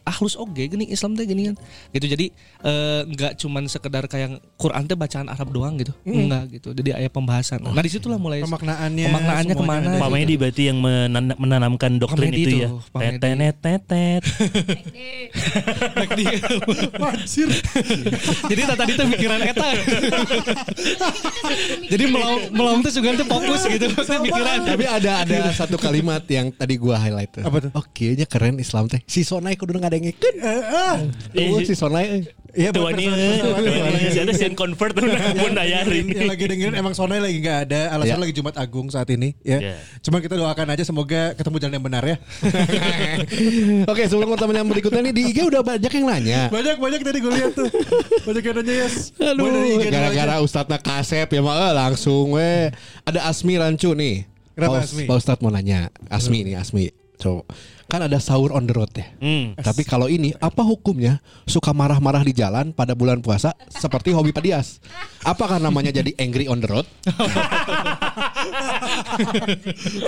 ahlus 0.06 0.38
oge 0.38 0.70
gini 0.70 0.86
Islam 0.86 1.12
teh 1.12 1.26
gini 1.26 1.50
kan 1.50 1.56
gitu 1.90 2.06
jadi 2.06 2.26
eh, 2.62 3.00
nggak 3.04 3.32
cuman 3.36 3.66
sekedar 3.66 4.06
kayak 4.06 4.38
Quran 4.54 4.86
teh 4.86 4.94
bacaan 4.94 5.26
Arab 5.26 5.50
doang 5.50 5.74
gitu 5.76 5.90
enggak 6.06 6.46
gitu 6.54 6.70
jadi 6.70 7.02
ayat 7.02 7.10
pembahasan 7.10 7.58
nah 7.60 7.82
di 7.82 7.90
situlah 7.90 8.14
mulai 8.16 8.38
Pemaknaannya, 8.38 9.10
pemaknaannya 9.10 9.54
ke 9.54 9.64
mana 9.66 9.88
ada. 9.90 9.98
Pak 9.98 10.10
Medi 10.12 10.34
berarti 10.38 10.62
yang 10.70 10.78
menan- 10.78 11.34
menanamkan 11.34 11.98
doktrin 11.98 12.30
itu 12.30 12.54
tuh, 12.54 12.60
ya. 12.62 12.68
Tetenet 12.94 13.56
tetet. 13.58 14.22
Anjir. 16.96 17.50
jadi 18.46 18.60
tadi 18.70 18.92
tuh 18.94 19.06
pikiran 19.10 19.40
eta 19.42 19.68
jadi 21.92 22.04
melong 22.06 22.52
melong 22.52 22.78
tuh 22.82 22.92
juga 22.92 23.18
tuh 23.18 23.26
fokus 23.26 23.62
gitu 23.66 23.86
pikiran 23.96 24.58
Tapi 24.66 24.84
ada 24.86 25.24
ada 25.24 25.38
satu 25.50 25.76
kalimat 25.76 26.22
yang 26.28 26.52
tadi 26.52 26.76
gua 26.76 26.96
highlight 26.96 27.30
tuh. 27.32 27.42
Apa 27.42 27.56
tuh? 27.58 27.70
Oh, 27.74 27.84
kayaknya 27.90 28.26
keren 28.28 28.56
Islam 28.58 28.86
teh. 28.86 29.00
Si 29.06 29.22
Sonai 29.22 29.56
kudu 29.56 29.74
ngadengikeun. 29.98 31.52
Oh, 31.52 31.60
si 31.60 31.74
Sonai. 31.74 32.04
eh. 32.06 32.22
Iya 32.56 32.72
Tuh 32.72 32.88
buat 32.88 32.96
ini. 32.96 33.12
ada 34.16 34.32
scene 34.32 34.56
convert 34.56 34.96
mun 35.36 35.52
dayarin. 35.52 36.08
yang 36.08 36.24
lagi 36.24 36.48
dengerin 36.48 36.72
emang 36.72 36.96
Sonai 36.96 37.20
lagi 37.20 37.36
nggak 37.36 37.68
ada 37.68 37.92
alasan 37.92 38.16
Ya. 38.16 38.22
lagi 38.24 38.32
Jumat 38.32 38.56
Agung 38.56 38.88
saat 38.88 39.12
ini 39.12 39.36
ya. 39.44 39.60
Ya. 39.60 39.76
Cuma 40.00 40.24
kita 40.24 40.40
doakan 40.40 40.72
aja 40.72 40.80
semoga 40.80 41.36
ketemu 41.36 41.56
jalan 41.60 41.74
yang 41.76 41.84
benar 41.84 42.02
ya. 42.08 42.16
Oke, 43.92 44.08
sebelum 44.08 44.32
pertanyaan 44.32 44.64
berikutnya 44.64 45.04
nih 45.04 45.12
di 45.12 45.22
IG 45.28 45.44
udah 45.44 45.60
banyak 45.60 45.92
yang 45.92 46.06
nanya. 46.08 46.40
banyak 46.48 46.80
banyak 46.80 47.00
tadi 47.04 47.18
gue 47.20 47.32
lihat 47.36 47.52
tuh. 47.52 47.68
Banyak 48.24 48.42
yang 48.42 48.56
nanya 48.56 48.74
yes. 48.88 49.12
Aduh, 49.20 49.76
gara-gara. 49.84 50.34
Ustadznya 50.40 50.78
kasep 50.80 51.28
ya 51.28 51.40
mah 51.44 51.54
eh, 51.60 51.72
langsung 51.76 52.32
we. 52.32 52.72
Ada 53.04 53.28
Asmi 53.28 53.60
Rancu 53.60 53.92
nih. 53.92 54.24
Kenapa 54.56 54.80
Asmi? 54.80 55.04
Pak 55.04 55.16
Ustadz 55.20 55.42
mau 55.44 55.52
nanya. 55.52 55.92
Asmi 56.08 56.40
nih, 56.40 56.56
Asmi. 56.56 56.88
Coba. 57.20 57.44
Kan 57.96 58.12
ada 58.12 58.20
sahur 58.20 58.52
on 58.52 58.68
the 58.68 58.76
road 58.76 58.92
ya. 58.92 59.08
Hmm. 59.16 59.56
Tapi 59.56 59.80
kalau 59.80 60.04
ini 60.04 60.36
apa 60.36 60.60
hukumnya 60.60 61.16
suka 61.48 61.72
marah-marah 61.72 62.20
di 62.20 62.36
jalan 62.36 62.68
pada 62.68 62.92
bulan 62.92 63.24
puasa 63.24 63.56
seperti 63.72 64.12
hobi 64.12 64.36
Padias? 64.36 64.84
Apakah 65.24 65.56
namanya 65.56 65.88
jadi 65.88 66.12
angry 66.20 66.44
on 66.44 66.60
the 66.60 66.68
road? 66.68 66.84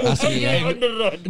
Asmi 0.04 0.36
ya. 0.44 0.52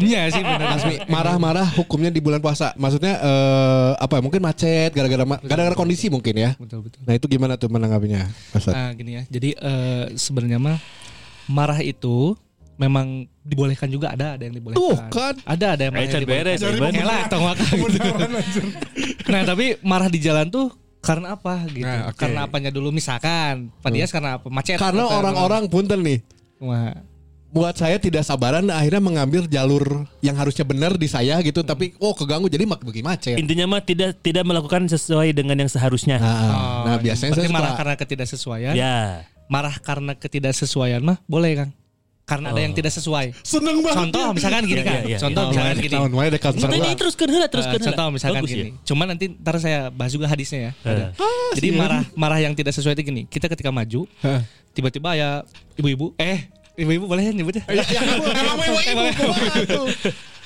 iya 0.02 0.22
sih 0.34 0.42
benar 0.42 0.82
Asmi 0.82 0.98
marah-marah 1.06 1.78
hukumnya 1.78 2.10
di 2.10 2.18
bulan 2.18 2.42
puasa. 2.42 2.74
Maksudnya 2.74 3.22
eh, 3.22 3.90
apa 4.02 4.18
ya? 4.18 4.22
Mungkin 4.26 4.42
macet 4.42 4.90
gara-gara 4.90 5.22
ma- 5.22 5.38
gara-gara 5.38 5.78
kondisi 5.78 6.10
mungkin 6.10 6.34
ya. 6.34 6.50
betul 6.58 6.82
betul 6.82 7.06
Nah, 7.06 7.14
itu 7.14 7.26
gimana 7.30 7.54
tuh 7.54 7.70
menanggapinya? 7.70 8.26
Mas? 8.50 8.66
Nah 8.66 8.90
gini 8.98 9.14
ya, 9.14 9.22
jadi 9.30 9.54
eh, 9.54 10.04
sebenarnya 10.18 10.58
mah 10.58 10.82
marah 11.46 11.78
itu 11.86 12.34
memang 12.78 13.26
dibolehkan 13.42 13.90
juga 13.90 14.14
ada 14.14 14.38
ada 14.38 14.42
yang 14.46 14.54
dibolehkan. 14.54 14.78
Tuh, 14.78 14.96
kan. 15.10 15.34
Ada 15.42 15.66
ada 15.74 15.82
yang 15.90 15.94
Ayo, 15.98 16.06
marah 16.06 16.14
yang 16.14 16.30
beres. 16.30 16.60
Elah, 16.62 17.22
tong. 17.26 17.44
Nah 19.28 19.42
tapi 19.44 19.66
marah 19.82 20.08
di 20.08 20.22
jalan 20.22 20.46
tuh 20.48 20.70
karena 21.02 21.34
apa 21.34 21.66
gitu? 21.70 21.86
Nah, 21.86 22.10
oke. 22.10 22.18
Karena 22.18 22.40
apanya 22.46 22.70
dulu 22.70 22.94
misalkan 22.94 23.74
Pak 23.82 23.90
Dias 23.90 24.10
karena 24.14 24.38
apa? 24.38 24.46
Macet. 24.50 24.78
Karena 24.78 25.04
orang-orang 25.06 25.66
punten 25.66 26.00
nih. 26.02 26.18
Wah, 26.58 26.90
buat 27.48 27.74
saya 27.78 27.96
tidak 27.96 28.26
sabaran 28.28 28.68
akhirnya 28.68 29.00
mengambil 29.00 29.48
jalur 29.48 30.04
yang 30.20 30.36
harusnya 30.36 30.68
benar 30.68 31.00
di 31.00 31.08
saya 31.08 31.40
gitu 31.40 31.64
tapi 31.64 31.96
oh 31.96 32.12
keganggu 32.12 32.50
jadi 32.50 32.68
mak 32.68 32.84
bagi 32.84 33.00
macet. 33.00 33.40
Intinya 33.40 33.64
mah 33.64 33.80
tidak 33.80 34.20
tidak 34.20 34.44
melakukan 34.44 34.84
sesuai 34.90 35.32
dengan 35.32 35.56
yang 35.56 35.70
seharusnya. 35.70 36.20
Nah, 36.20 36.36
Oh, 36.38 36.82
nah 36.92 36.96
biasanya 37.00 37.32
saya 37.34 37.48
marah 37.48 37.72
suka 37.72 37.80
karena 37.80 37.94
ketidaksesuaian. 37.96 38.74
Ya. 38.76 39.24
Marah 39.48 39.76
karena 39.80 40.12
ketidaksesuaian 40.12 41.00
mah 41.00 41.18
boleh 41.24 41.64
Kang. 41.64 41.70
Karena 42.28 42.52
ada 42.52 42.60
yang 42.60 42.76
tidak 42.76 42.92
sesuai. 42.92 43.32
Seneng 43.40 43.80
banget. 43.80 43.96
Contoh 44.04 44.26
misalkan 44.36 44.62
gini 44.62 44.82
kan. 44.84 45.00
Contoh 45.16 45.42
Oh, 45.42 45.50
misalkan 45.50 45.76
gini. 45.80 45.94
tahun 45.96 46.10
mulai 46.12 46.28
dekat 46.28 46.52
ini 46.54 46.90
teruskan 46.92 47.26
heula 47.26 47.48
heula. 47.48 47.80
contoh 47.80 48.06
misalkan 48.12 48.40
Bagus 48.44 48.52
gini. 48.52 48.68
ya. 48.68 48.84
Cuman 48.84 49.06
nanti 49.08 49.24
ntar 49.32 49.56
saya 49.56 49.88
bahas 49.88 50.12
juga 50.12 50.28
hadisnya 50.28 50.60
ya. 50.60 50.72
Ada. 50.84 51.06
Jadi 51.56 51.68
marah 51.72 52.04
marah 52.12 52.38
yang 52.38 52.52
tidak 52.52 52.76
sesuai 52.76 52.92
itu 52.92 53.02
gini. 53.02 53.24
Kita 53.24 53.48
ketika 53.48 53.72
maju, 53.72 54.04
tiba-tiba 54.70 55.16
ya 55.16 55.40
ibu-ibu, 55.74 56.12
eh 56.14 56.52
ibu-ibu 56.76 57.08
boleh 57.08 57.32
nyebutnya? 57.32 57.64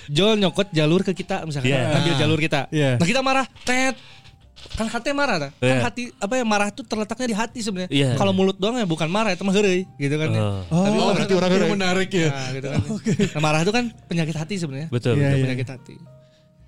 Jol 0.06 0.34
nyokot 0.36 0.66
jalur 0.70 1.02
ke 1.02 1.14
kita 1.14 1.46
misalkan 1.46 1.70
Iya. 1.70 1.94
ambil 1.94 2.14
jalur 2.18 2.38
kita. 2.38 2.66
Iya. 2.70 2.98
Nah 2.98 3.06
kita 3.06 3.22
marah, 3.22 3.46
tet. 3.62 3.94
Kan 4.72 4.86
hati 4.86 5.10
marah 5.10 5.36
ta? 5.36 5.48
Kan 5.52 5.68
Iya. 5.68 5.82
hati 5.82 6.02
apa 6.14 6.34
ya 6.34 6.44
marah 6.44 6.68
tuh 6.68 6.82
terletaknya 6.82 7.26
di 7.26 7.36
hati 7.36 7.58
sebenarnya. 7.60 7.90
Iya. 7.90 8.08
Kalau 8.14 8.30
mulut 8.30 8.56
doang 8.56 8.74
ya 8.74 8.84
bukan 8.84 9.06
marah 9.06 9.30
itu 9.30 9.42
mah 9.42 9.52
heureuy 9.52 9.84
gitu 9.96 10.14
kan. 10.14 10.28
ya. 10.28 10.40
Oh. 10.40 10.62
Tapi 10.80 10.96
Oh, 10.96 11.10
berarti 11.12 11.34
orang 11.34 11.48
Yang 11.48 11.58
heureuy. 11.58 11.72
menarik 11.74 12.10
ya. 12.10 12.28
Nah, 12.28 12.50
gitu 12.50 12.66
kan. 12.66 12.80
Nah, 13.34 13.40
marah 13.40 13.60
itu 13.60 13.70
kan 13.70 13.84
penyakit 14.06 14.34
hati 14.34 14.54
sebenarnya. 14.56 14.88
Betul, 14.88 15.14
Iya, 15.14 15.28
betul. 15.28 15.42
penyakit 15.44 15.68
hati. 15.68 15.94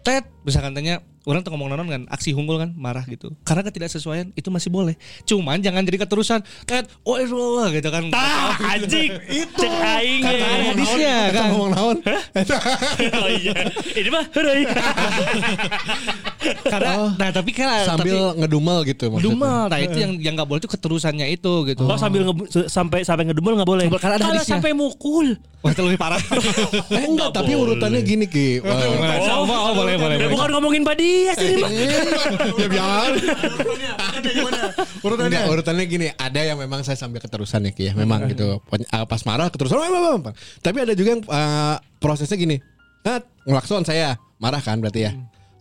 Tet, 0.01 0.25
misalkan 0.43 0.73
tanya 0.73 1.01
orang 1.25 1.41
tuh 1.41 1.51
ngomong 1.57 1.73
nanon 1.73 1.89
kan 1.89 2.03
aksi 2.13 2.37
hunggul 2.37 2.61
kan 2.61 2.71
marah 2.77 3.05
gitu. 3.09 3.33
Karena 3.45 3.65
ketidaksesuaian 3.65 4.29
itu 4.37 4.49
masih 4.53 4.69
boleh. 4.69 4.95
Cuman 5.25 5.61
jangan 5.65 5.81
jadi 5.85 6.05
keterusan. 6.05 6.41
Tet, 6.69 6.85
oh 7.05 7.17
itu 7.17 7.37
gitu 7.81 7.89
kan. 7.89 8.13
Tah, 8.13 8.57
anjing. 8.61 9.11
Cek 9.61 9.73
aing. 9.73 10.21
Kata 10.21 10.45
ada 10.45 10.57
ya. 10.57 10.67
hadisnya 10.73 11.17
kan. 11.33 11.49
ngomong 11.53 11.71
naon 11.73 11.97
oh 13.25 13.29
iya. 13.33 13.57
Ini 13.97 14.09
mah 14.13 14.25
heureuy. 14.37 14.65
karena 16.45 17.17
nah 17.17 17.29
tapi 17.33 17.51
kan 17.57 17.89
Sambil 17.89 18.37
ngedumel 18.37 18.85
gitu 18.85 19.09
tapi, 19.09 19.17
maksudnya. 19.17 19.33
dumel 19.33 19.65
nah 19.73 19.79
itu 19.81 19.97
yang 19.97 20.13
yang 20.21 20.35
nggak 20.37 20.49
boleh 20.49 20.61
itu 20.61 20.69
keterusannya 20.69 21.27
itu 21.33 21.53
gitu 21.73 21.83
Oh 21.89 21.97
sambil 21.97 22.29
nge- 22.29 22.69
sampai 22.69 23.01
sampai 23.01 23.25
ngedumel 23.29 23.57
nggak 23.61 23.69
boleh. 23.69 23.87
Karena 23.97 24.21
ada 24.21 24.27
hadisnya. 24.35 24.61
sampai 24.61 24.77
mukul. 24.77 25.37
wah 25.65 25.73
itu 25.73 25.81
lebih 25.81 25.97
parah 25.97 26.21
Eh 26.93 27.05
enggak, 27.09 27.33
tapi 27.33 27.57
urutannya 27.57 28.05
gini 28.05 28.29
Ki. 28.29 28.61
Eh, 28.61 28.69
oh, 29.33 29.49
oh, 29.49 29.73
boleh 29.73 29.97
boleh 29.97 30.17
boleh 30.21 30.29
bukan 30.29 30.49
ngomongin 30.53 30.83
Pak 30.85 30.97
Ini 31.39 31.57
mah. 31.63 31.71
ya 32.59 32.67
biar. 32.69 33.11
Urutannya. 35.05 35.31
Enggak, 35.31 35.45
urutannya 35.53 35.85
gini, 35.87 36.07
ada 36.17 36.41
yang 36.41 36.59
memang 36.59 36.83
saya 36.83 36.99
sambil 36.99 37.23
keterusan 37.23 37.69
ya 37.69 37.73
Ki 37.73 37.85
ya. 37.89 37.93
Memang 37.95 38.27
gitu. 38.31 38.59
Uh, 38.59 39.05
Pas 39.07 39.23
marah 39.29 39.49
keterusan. 39.53 39.79
Tapi 40.61 40.79
ada 40.83 40.93
juga 40.97 41.09
yang 41.19 41.23
uh, 41.29 41.77
prosesnya 42.03 42.37
gini. 42.37 42.59
Nah, 43.05 43.21
ngelakson 43.45 43.85
saya. 43.85 44.17
Marah 44.43 44.61
kan 44.61 44.81
berarti 44.83 45.09
ya. 45.09 45.13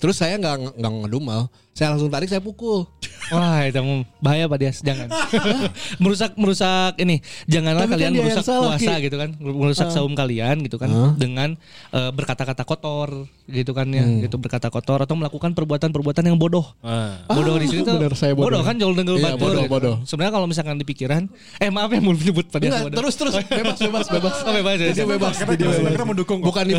Terus 0.01 0.19
saya 0.19 0.35
nggak 0.35 0.75
nggak 0.79 0.91
ngedumel, 1.07 1.47
saya 1.73 1.89
langsung 1.89 2.13
tarik, 2.13 2.29
saya 2.29 2.37
pukul. 2.37 2.85
Wah, 3.33 3.65
itu 3.65 3.81
bahaya 4.21 4.45
Pak 4.45 4.57
Dias, 4.61 4.77
jangan. 4.85 5.09
merusak 6.03 6.37
merusak 6.37 6.93
ini. 7.01 7.17
Janganlah 7.49 7.89
Tapi 7.89 7.89
kan 7.89 7.97
kalian 7.97 8.11
yang 8.13 8.25
merusak 8.29 8.45
salah, 8.45 8.77
puasa 8.77 8.93
Ki. 8.93 9.05
gitu 9.09 9.15
kan. 9.17 9.29
Merusak 9.41 9.87
saum 9.89 10.13
kalian 10.13 10.61
gitu 10.61 10.77
kan 10.77 10.93
Hah? 10.93 11.11
dengan 11.17 11.57
eh, 11.89 12.11
berkata-kata 12.13 12.61
kotor 12.61 13.25
gitu 13.49 13.75
kan 13.75 13.89
ya, 13.91 14.05
gitu 14.23 14.39
berkata 14.39 14.71
kotor 14.71 15.03
atau 15.03 15.17
melakukan 15.17 15.51
perbuatan-perbuatan 15.57 16.23
yang 16.29 16.37
bodoh. 16.37 16.63
Ah. 16.85 17.25
Bodoh 17.25 17.57
di 17.57 17.65
sini 17.65 17.81
tuh. 17.81 17.97
benar, 18.05 18.13
saya 18.13 18.37
bodoh. 18.37 18.61
kan 18.61 18.77
jol 18.77 18.93
dengel 18.93 19.17
Iya, 19.17 19.33
batur 19.33 19.39
bodoh, 19.41 19.63
gitu. 19.65 19.73
bodoh. 19.73 19.95
Sebenarnya 20.05 20.33
kalau 20.37 20.47
misalkan 20.47 20.75
di 20.77 20.85
pikiran, 20.85 21.25
eh 21.57 21.73
maaf 21.73 21.89
ya 21.89 21.99
mau 22.05 22.13
nyebut 22.13 22.53
Pak 22.53 22.59
Dias 22.61 22.69
Enggak, 22.69 22.83
bodoh. 22.85 22.97
terus 23.01 23.13
terus 23.17 23.33
bebas 23.59 23.77
bebas 23.81 24.05
bebas. 24.13 24.33
Oh, 24.45 24.53
bebas 24.53 24.75
ya. 24.77 24.87
Dia 24.93 25.05
bebas, 25.09 25.35
kita 25.41 25.49
bebas. 25.57 26.05
mendukung. 26.05 26.39
Bukan 26.43 26.63
di. 26.69 26.75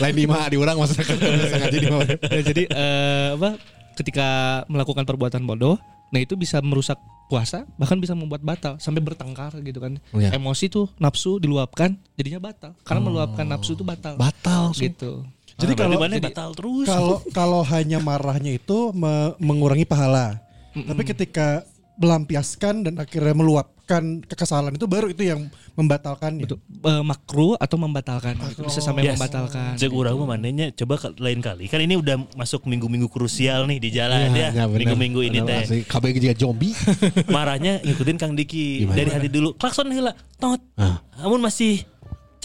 Lain 0.00 0.14
di 0.16 0.24
mah 0.24 0.48
di 0.48 0.56
orang 0.56 0.74
maksudnya 0.80 1.04
kan 1.06 1.16
ngaji 1.60 1.78
di. 1.78 1.88
Ya, 2.34 2.40
jadi 2.42 2.62
eh, 2.72 3.30
apa 3.44 3.60
ketika 3.94 4.26
melakukan 4.66 5.04
perbuatan 5.04 5.44
bodoh 5.44 5.76
nah 6.08 6.16
itu 6.16 6.32
bisa 6.34 6.58
merusak 6.58 6.96
puasa 7.24 7.64
bahkan 7.74 7.96
bisa 7.96 8.12
membuat 8.12 8.40
batal 8.40 8.76
sampai 8.78 9.00
bertengkar 9.00 9.52
gitu 9.58 9.78
kan 9.78 10.00
Iya. 10.10 10.32
emosi 10.32 10.66
tuh 10.66 10.88
nafsu 10.96 11.36
diluapkan 11.36 11.96
jadinya 12.14 12.40
batal 12.42 12.72
karena 12.80 13.00
meluapkan 13.02 13.44
nafsu 13.44 13.72
itu 13.72 13.82
batal 13.82 14.14
Batal. 14.14 14.72
gitu 14.74 15.24
Jadi 15.54 15.72
Ah, 15.72 15.78
kalau 15.78 15.96
berarti 15.96 16.18
mana 16.18 16.26
batal 16.26 16.50
terus. 16.52 16.86
kalau 16.86 17.16
kalau 17.30 17.60
hanya 17.64 17.98
marahnya 17.98 18.52
itu 18.52 18.90
me- 18.90 19.38
mengurangi 19.38 19.84
pahala. 19.84 20.42
Tapi 20.74 21.02
ketika 21.04 21.62
melampiaskan 21.96 22.82
dan 22.82 22.98
akhirnya 22.98 23.38
meluapkan 23.84 24.24
kekesalan 24.24 24.72
itu 24.74 24.86
baru 24.88 25.12
itu 25.12 25.22
yang 25.22 25.44
membatalkan 25.76 26.40
Betul. 26.40 26.56
Eh, 26.80 27.04
makruh 27.04 27.52
atau 27.54 27.76
membatalkan 27.76 28.32
itu 28.40 28.64
bisa 28.64 28.80
sampai 28.80 29.04
Yes. 29.04 29.20
membatalkan 29.20 29.76
Cek 29.76 29.92
urang 29.92 30.16
mah 30.16 30.34
manehnya 30.34 30.72
coba 30.72 30.96
ke- 30.96 31.12
lain 31.20 31.44
kali. 31.44 31.68
Kan 31.68 31.84
ini 31.84 31.94
udah 31.94 32.16
masuk 32.32 32.64
minggu-minggu 32.64 33.12
krusial 33.12 33.68
nih 33.68 33.76
di 33.78 33.90
jalan 33.92 34.32
Iya, 34.32 34.56
ya. 34.56 34.64
benar. 34.64 34.80
Minggu-minggu 34.80 35.20
ini 35.22 35.38
teh. 35.42 35.84
KB 35.84 36.04
juga 36.14 36.32
zombie. 36.34 36.72
Marahnya 37.28 37.84
ngikutin 37.84 38.16
Kang 38.16 38.32
Diki 38.32 38.88
Gimana? 38.88 38.96
dari 38.96 39.10
hati 39.12 39.28
dulu. 39.28 39.52
Klakson 39.52 39.92
heula. 39.92 40.16
Tot. 40.34 40.60
Ah. 40.74 41.04
Namun 41.14 41.44
masih 41.44 41.84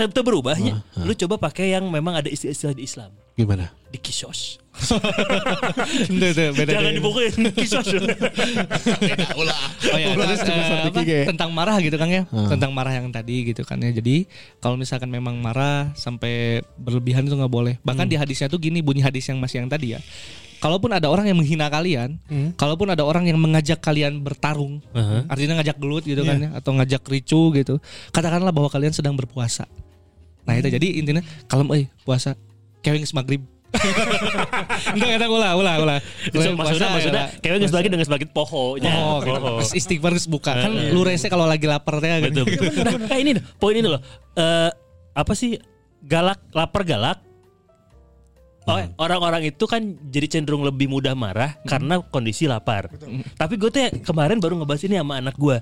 itu 0.07 0.21
berubahnya. 0.23 0.79
Lu 1.03 1.11
coba 1.11 1.51
pakai 1.51 1.75
yang 1.75 1.83
memang 1.91 2.15
ada 2.23 2.31
istilah-istilah 2.31 2.71
di 2.71 2.87
Islam. 2.87 3.11
Gimana? 3.35 3.71
Itu, 6.11 6.43
beda 6.55 6.71
Jangan 6.75 6.91
dibukuin 6.95 7.33
kisos. 7.55 7.87
Oh 9.89 9.97
ya, 9.97 10.11
terus 10.13 10.39
seperti 10.43 10.89
apa, 10.91 11.31
tentang 11.33 11.49
marah 11.55 11.77
gitu 11.79 11.95
kan 11.95 12.07
ya, 12.11 12.23
Hmm. 12.29 12.51
tentang 12.51 12.71
marah 12.75 12.93
yang 12.93 13.07
tadi 13.09 13.47
gitu 13.47 13.63
kan 13.63 13.79
ya. 13.79 13.89
Jadi 13.95 14.27
kalau 14.59 14.75
misalkan 14.75 15.07
memang 15.09 15.39
marah 15.39 15.91
sampai 15.95 16.61
berlebihan 16.75 17.25
itu 17.25 17.35
nggak 17.35 17.49
boleh. 17.51 17.75
Bahkan 17.81 18.05
di 18.11 18.15
hadisnya 18.19 18.51
tuh 18.51 18.59
gini 18.59 18.83
bunyi 18.83 19.01
hadis 19.01 19.25
yang 19.31 19.39
masih 19.39 19.63
yang 19.63 19.69
tadi 19.71 19.95
ya. 19.97 19.99
Kalaupun 20.59 20.91
ada 20.91 21.07
orang 21.07 21.23
yang 21.31 21.39
menghina 21.39 21.71
kalian, 21.71 22.19
kalaupun 22.59 22.91
ada 22.91 23.07
orang 23.07 23.23
yang 23.23 23.39
mengajak 23.39 23.79
kalian 23.79 24.19
bertarung, 24.19 24.83
Aha. 24.91 25.23
artinya 25.31 25.63
ngajak 25.63 25.79
gelut 25.79 26.03
gitu 26.03 26.19
kan 26.27 26.35
ya, 26.35 26.49
atau 26.51 26.75
ngajak 26.75 26.99
ricu 27.07 27.55
gitu, 27.55 27.79
katakanlah 28.11 28.51
bahwa 28.51 28.67
kalian 28.67 28.91
sedang 28.91 29.15
berpuasa. 29.15 29.63
Nah 30.49 30.57
itu 30.57 30.67
jadi 30.73 30.87
intinya 30.97 31.21
kalau 31.45 31.69
eh 31.77 31.85
puasa 32.01 32.33
kewing 32.81 33.05
maghrib. 33.13 33.45
Enggak 34.97 35.09
kata 35.21 35.25
ulah 35.29 35.53
ulah 35.53 35.75
ulah. 35.77 35.99
Maksudnya 36.33 36.89
maksudnya 36.89 37.23
kayak 37.37 37.61
nggak 37.61 37.77
lagi 37.77 37.89
dengan 37.93 38.05
sebagai 38.09 38.27
pohonnya. 38.33 38.89
Oh, 38.97 39.21
gitu. 39.21 39.77
Istighfar 39.77 40.17
geus 40.17 40.25
buka. 40.25 40.57
Kan 40.57 40.73
lu 40.73 41.05
rese 41.05 41.29
kalau 41.29 41.45
lagi 41.45 41.69
lapar 41.69 42.01
teh 42.01 42.09
Betul. 42.25 42.49
gitu. 42.49 42.65
Nah, 42.81 42.97
kayak 43.05 43.21
ini 43.21 43.31
poin 43.61 43.77
ini 43.77 43.85
loh. 43.85 44.01
Eh 44.33 44.73
apa 45.13 45.33
sih 45.37 45.61
galak 46.01 46.41
lapar 46.49 46.81
galak? 46.81 47.21
Oh, 48.69 48.77
orang-orang 49.01 49.49
itu 49.49 49.65
kan 49.65 49.81
jadi 50.13 50.29
cenderung 50.29 50.61
lebih 50.61 50.85
mudah 50.85 51.17
marah 51.17 51.57
karena 51.65 52.05
kondisi 52.05 52.45
lapar. 52.45 52.89
Tapi 53.33 53.57
gue 53.57 53.69
tuh 53.73 53.81
ya 53.81 53.89
kemarin 54.05 54.37
baru 54.37 54.61
ngebahas 54.61 54.85
ini 54.85 55.01
sama 55.01 55.17
anak 55.17 55.33
gue. 55.41 55.57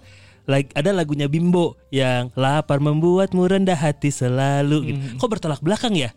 Like, 0.48 0.72
ada 0.80 0.96
lagunya 0.96 1.28
Bimbo 1.28 1.76
yang 1.92 2.32
lapar 2.34 2.80
membuatmu 2.80 3.44
rendah 3.44 3.76
hati 3.76 4.10
selalu. 4.10 4.96
Gitu. 4.96 5.20
Kok 5.20 5.28
bertolak 5.28 5.60
belakang 5.60 5.94
ya? 5.94 6.16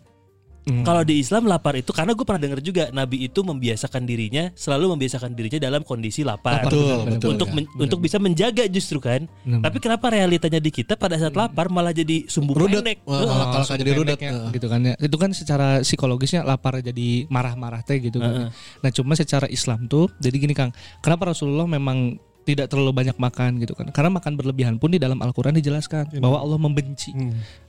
Kalau 0.71 1.03
di 1.03 1.19
Islam 1.19 1.49
lapar 1.51 1.75
itu 1.75 1.90
karena 1.90 2.12
gue 2.14 2.23
pernah 2.23 2.43
dengar 2.47 2.61
juga 2.62 2.93
Nabi 2.95 3.27
itu 3.27 3.40
membiasakan 3.43 4.07
dirinya 4.07 4.53
selalu 4.55 4.95
membiasakan 4.95 5.35
dirinya 5.35 5.59
dalam 5.59 5.83
kondisi 5.83 6.23
lapar. 6.23 6.69
Betul, 6.69 7.11
betul. 7.11 7.29
untuk 7.35 7.49
ya. 7.51 7.55
men- 7.59 7.71
untuk 7.81 7.99
bisa 7.99 8.16
menjaga 8.23 8.64
justru 8.71 9.03
kan. 9.03 9.27
Tapi 9.43 9.79
kenapa 9.83 10.12
realitanya 10.12 10.61
di 10.62 10.71
kita 10.71 10.95
pada 10.95 11.19
saat 11.19 11.35
lapar 11.35 11.73
malah 11.73 11.90
jadi 11.90 12.29
sumbu 12.31 12.55
Rudet. 12.55 12.87
pendek? 12.87 12.99
Wah, 13.09 13.25
malah 13.25 13.47
kalau 13.51 13.66
jadi 13.66 13.93
rudet. 13.97 14.19
Heeh. 14.21 14.47
gitu 14.55 14.66
kan 14.71 14.81
ya. 14.85 14.95
Itu 15.01 15.16
kan 15.19 15.31
secara 15.35 15.69
psikologisnya 15.83 16.47
lapar 16.47 16.79
jadi 16.85 17.27
marah-marah 17.27 17.83
teh 17.83 17.99
gitu 17.99 18.21
kan. 18.23 18.53
Nah, 18.55 18.90
cuma 18.95 19.16
secara 19.19 19.51
Islam 19.51 19.90
tuh 19.90 20.12
jadi 20.23 20.37
gini 20.38 20.55
Kang, 20.55 20.71
kenapa 21.03 21.35
Rasulullah 21.35 21.66
memang 21.66 22.21
tidak 22.53 22.67
terlalu 22.67 22.91
banyak 22.91 23.17
makan 23.17 23.63
gitu 23.63 23.79
kan. 23.79 23.87
Karena 23.95 24.11
makan 24.11 24.35
berlebihan 24.35 24.75
pun 24.83 24.91
di 24.91 24.99
dalam 24.99 25.23
Al-Qur'an 25.23 25.55
dijelaskan 25.55 26.19
bahwa 26.19 26.43
Allah 26.43 26.59
membenci. 26.59 27.15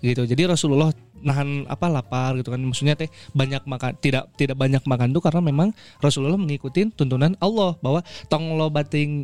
Gitu. 0.01 0.25
Jadi 0.25 0.41
Rasulullah 0.49 0.89
nahan 1.21 1.69
apa 1.69 1.85
lapar 1.85 2.33
gitu 2.41 2.49
kan. 2.49 2.57
Maksudnya 2.57 2.97
teh 2.97 3.07
banyak 3.37 3.61
makan 3.69 3.93
tidak 4.01 4.33
tidak 4.35 4.57
banyak 4.57 4.81
makan 4.89 5.13
tuh 5.13 5.21
karena 5.21 5.41
memang 5.45 5.69
Rasulullah 6.01 6.39
mengikuti 6.39 6.89
tuntunan 6.97 7.37
Allah 7.37 7.77
bahwa 7.79 8.01
tong 8.25 8.57
lo 8.57 8.73
bating 8.73 9.21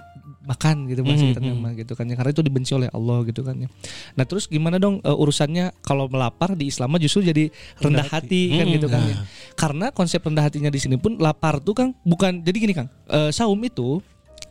makan 0.48 0.88
gitu 0.88 1.04
masih 1.04 1.36
kita 1.36 1.44
mah 1.44 1.74
gitu 1.76 1.94
kan 1.98 2.06
ya. 2.08 2.16
Karena 2.16 2.32
itu 2.32 2.44
dibenci 2.46 2.72
oleh 2.72 2.88
Allah 2.94 3.20
gitu 3.28 3.42
kan 3.44 3.58
ya. 3.58 3.68
Nah, 4.16 4.24
terus 4.24 4.48
gimana 4.48 4.80
dong 4.80 5.04
eh, 5.04 5.12
urusannya 5.12 5.76
kalau 5.84 6.08
melapar 6.08 6.56
di 6.56 6.72
Islam 6.72 6.96
justru 7.02 7.26
jadi 7.26 7.52
rendah 7.84 8.08
hati, 8.08 8.56
kan 8.56 8.66
gitu 8.72 8.88
kan 8.88 9.02
ya. 9.04 9.16
Karena 9.58 9.92
konsep 9.92 10.24
rendah 10.24 10.48
hatinya 10.48 10.72
di 10.72 10.80
sini 10.80 10.96
pun 10.96 11.20
lapar 11.20 11.60
tuh 11.60 11.76
Kang 11.76 11.92
bukan 12.06 12.46
jadi 12.46 12.58
gini 12.58 12.74
Kang. 12.78 12.88
eh, 13.12 13.32
saum 13.34 13.60
itu 13.64 14.00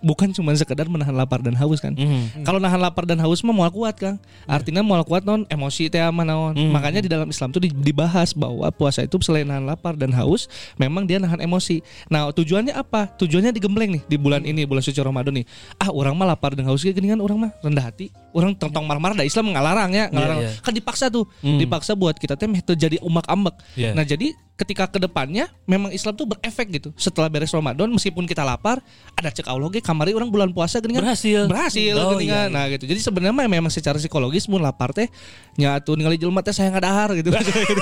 bukan 0.01 0.31
cuma 0.31 0.53
sekedar 0.53 0.87
menahan 0.87 1.13
lapar 1.13 1.41
dan 1.41 1.55
haus 1.55 1.79
kan. 1.79 1.93
Mhm. 1.93 2.43
Kalau 2.43 2.57
nahan 2.57 2.79
lapar 2.79 3.05
dan 3.05 3.17
haus 3.19 3.41
mah 3.41 3.53
mau 3.53 3.69
kuat 3.69 3.97
Kang. 3.97 4.17
Artinya 4.45 4.81
mau 4.81 4.99
kuat 5.03 5.23
non 5.23 5.45
emosi 5.47 5.89
teh 5.89 6.01
mah 6.09 6.23
naon. 6.23 6.55
Makanya 6.71 7.01
di 7.01 7.09
dalam 7.09 7.27
Islam 7.27 7.51
tuh 7.51 7.61
di- 7.61 7.73
dibahas 7.73 8.33
bahwa 8.33 8.69
puasa 8.71 9.03
itu 9.03 9.17
selain 9.21 9.45
nahan 9.45 9.65
lapar 9.65 9.95
dan 9.95 10.13
haus, 10.13 10.47
memang 10.77 11.05
dia 11.05 11.17
nahan 11.17 11.39
emosi. 11.39 11.81
Nah, 12.07 12.31
tujuannya 12.31 12.73
apa? 12.73 13.11
Tujuannya 13.17 13.51
digembleng 13.51 13.99
nih 13.99 14.03
di 14.05 14.17
bulan 14.17 14.45
ini, 14.45 14.65
bulan 14.65 14.81
suci 14.81 15.01
Ramadan 15.01 15.43
nih. 15.43 15.47
Ah, 15.77 15.91
orang 15.91 16.15
mah 16.15 16.29
lapar 16.29 16.55
dan 16.55 16.69
haus 16.69 16.81
kayak 16.81 16.97
gini 16.97 17.11
kan 17.11 17.21
orang 17.21 17.49
mah 17.49 17.51
rendah 17.61 17.85
hati. 17.85 18.09
Orang 18.33 18.53
tentang 18.55 18.85
marah-marah 18.85 19.17
dah 19.17 19.27
Islam 19.27 19.51
ngalarang 19.51 19.91
ya, 19.93 20.07
ngalarang. 20.13 20.39
iya. 20.45 20.51
Kan 20.61 20.73
dipaksa 20.73 21.09
tuh. 21.09 21.25
Dipaksa 21.41 21.97
buat 21.97 22.17
kita 22.17 22.37
teh 22.37 22.47
jadi 22.77 23.01
umak-ambek. 23.01 23.55
Iya. 23.75 23.97
Nah, 23.97 24.05
jadi 24.05 24.33
ketika 24.57 24.89
ke 24.89 24.97
depannya 24.97 25.53
memang 25.65 25.93
Islam 25.93 26.17
tuh 26.17 26.25
berefek 26.27 26.73
gitu. 26.73 26.89
Setelah 26.97 27.29
beres 27.29 27.53
Ramadan 27.53 27.87
meskipun 27.87 28.25
kita 28.25 28.41
lapar, 28.41 28.81
ada 29.13 29.29
cek 29.29 29.45
Allah 29.45 29.69
ge 29.69 29.81
kamari 29.81 30.11
orang 30.11 30.29
bulan 30.29 30.49
puasa 30.49 30.81
geuningan 30.81 31.05
Berhasil. 31.05 31.45
berhasil 31.45 31.93
Oh, 31.93 32.17
geuningan. 32.17 32.49
iya, 32.49 32.49
iya. 32.49 32.55
Nah 32.57 32.65
gitu. 32.73 32.85
Jadi 32.85 33.01
sebenarnya 33.01 33.37
memang 33.47 33.69
secara 33.69 33.97
psikologis 33.97 34.49
mun 34.49 34.61
lapar 34.61 34.91
teh 34.91 35.13
nya 35.57 35.77
atuh 35.77 35.93
ningali 35.93 36.17
jelema 36.17 36.41
teh 36.41 36.53
saya 36.53 36.73
ngadahar 36.73 37.13
gitu. 37.15 37.29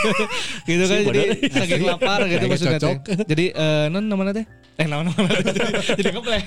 gitu 0.70 0.84
kan 0.84 1.00
jadi 1.04 1.20
saking 1.62 1.82
lapar 1.86 2.26
gitu 2.26 2.44
maksudnya 2.44 2.78
teh. 2.78 2.96
Jadi 3.30 3.44
eh 3.50 3.86
non 3.88 4.02
namanya 4.02 4.34
teh 4.34 4.46
eh 4.74 4.86
naon 4.86 5.06
namanya 5.06 5.38
teh. 5.46 5.54
jadi 5.94 6.10
ngeplay. 6.10 6.40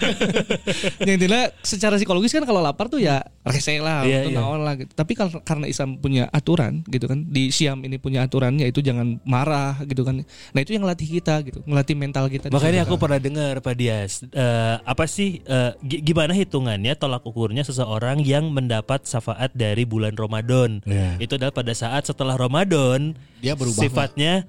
Yang 1.07 1.13
intinya 1.15 1.41
secara 1.63 1.95
psikologis 1.95 2.35
kan 2.35 2.43
kalau 2.43 2.59
lapar 2.59 2.91
tuh 2.91 2.99
ya 2.99 3.23
rese 3.47 3.79
lah, 3.79 4.03
Iya, 4.03 4.27
itu 4.27 4.35
iya. 4.35 4.39
naon 4.39 4.67
lah 4.67 4.75
gitu. 4.75 4.91
Tapi 4.91 5.15
kalau 5.15 5.39
karena 5.41 5.65
Islam 5.65 5.95
punya 5.97 6.27
aturan 6.29 6.83
gitu 6.87 7.07
kan, 7.07 7.23
di 7.23 7.49
Siam 7.49 7.79
ini 7.83 7.95
punya 7.95 8.27
aturan 8.27 8.59
yaitu 8.59 8.83
jangan 8.83 9.23
marah 9.23 9.79
gitu 9.87 10.03
kan. 10.03 10.16
Nah, 10.25 10.59
itu 10.61 10.71
yang 10.73 10.87
ngelatih 10.87 11.09
kita 11.19 11.35
gitu, 11.43 11.59
ngelatih 11.65 11.95
mental 11.97 12.25
kita. 12.31 12.47
Makanya 12.47 12.85
aku 12.85 12.95
pernah 12.95 13.19
dengar 13.19 13.59
Pak 13.59 13.75
Dias, 13.75 14.23
eh, 14.23 14.75
apa 14.81 15.05
sih 15.05 15.41
gi- 15.83 16.01
gimana 16.01 16.31
hitungannya 16.31 16.93
tolak 16.95 17.25
ukurnya 17.25 17.61
seseorang 17.61 18.23
yang 18.23 18.49
mendapat 18.49 19.03
syafaat 19.03 19.51
dari 19.53 19.83
bulan 19.83 20.15
Ramadan? 20.15 20.79
Iya. 20.87 21.19
Itu 21.19 21.35
adalah 21.35 21.53
pada 21.53 21.73
saat 21.73 22.07
setelah 22.07 22.37
Ramadan 22.37 23.13
Dia 23.43 23.53
berubah, 23.53 23.81
sifatnya 23.81 24.47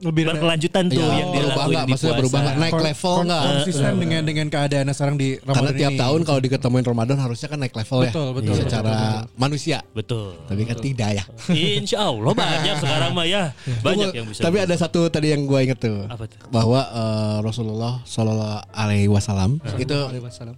Lebih 0.00 0.22
berkelanjutan 0.26 0.84
tuh 0.86 0.96
Iya, 0.98 1.12
yang 1.14 1.28
berubah 1.30 1.64
nggak? 1.66 1.84
di 1.84 1.92
Maksudnya 1.92 2.08
puasa. 2.08 2.20
berubah 2.20 2.38
nggak? 2.40 2.56
Naik 2.56 2.72
Kon- 2.72 2.84
level 2.84 3.14
nggak? 3.22 3.42
Konsisten 3.44 3.92
dengan 3.96 4.22
dengan 4.22 4.46
keadaan 4.48 4.86
sekarang 4.90 5.16
di 5.16 5.28
Ramadan 5.36 5.54
Karena 5.54 5.70
tiap 5.76 5.92
ini. 5.92 6.00
tahun 6.00 6.20
kalau 6.24 6.40
diketemuin 6.40 6.86
Ramadan 6.86 7.16
harusnya 7.18 7.46
kan 7.46 7.58
naik 7.58 7.74
level 7.74 7.98
ya. 8.00 8.04
Betul, 8.08 8.28
betul, 8.32 8.54
Secara 8.56 8.94
manusia. 9.34 9.78
Betul. 9.90 10.28
Tapi 10.42 10.62
kan 10.64 10.76
tidak 10.78 11.10
ya. 11.12 11.24
Insya 11.50 11.98
Allah 12.02 12.32
banyak 12.32 12.76
sekarang 12.82 13.10
mah 13.12 13.26
ya. 13.26 13.42
Banyak 13.78 14.08
Tunggu, 14.08 14.16
yang 14.16 14.26
bisa. 14.26 14.40
Tapi 14.40 14.56
ada 14.58 14.74
satu 14.74 15.00
tadi 15.06 15.30
yang 15.30 15.44
gue 15.44 15.60
inget 15.60 15.78
tuh. 15.78 16.04
Apa 16.06 16.24
tuh? 16.24 16.38
Bahwa 16.48 16.80
eh, 16.80 17.36
Rasulullah 17.40 18.00
Shallallahu 18.02 18.72
Alaihi 18.72 19.06
Wasallam 19.06 19.60
itu 19.76 19.98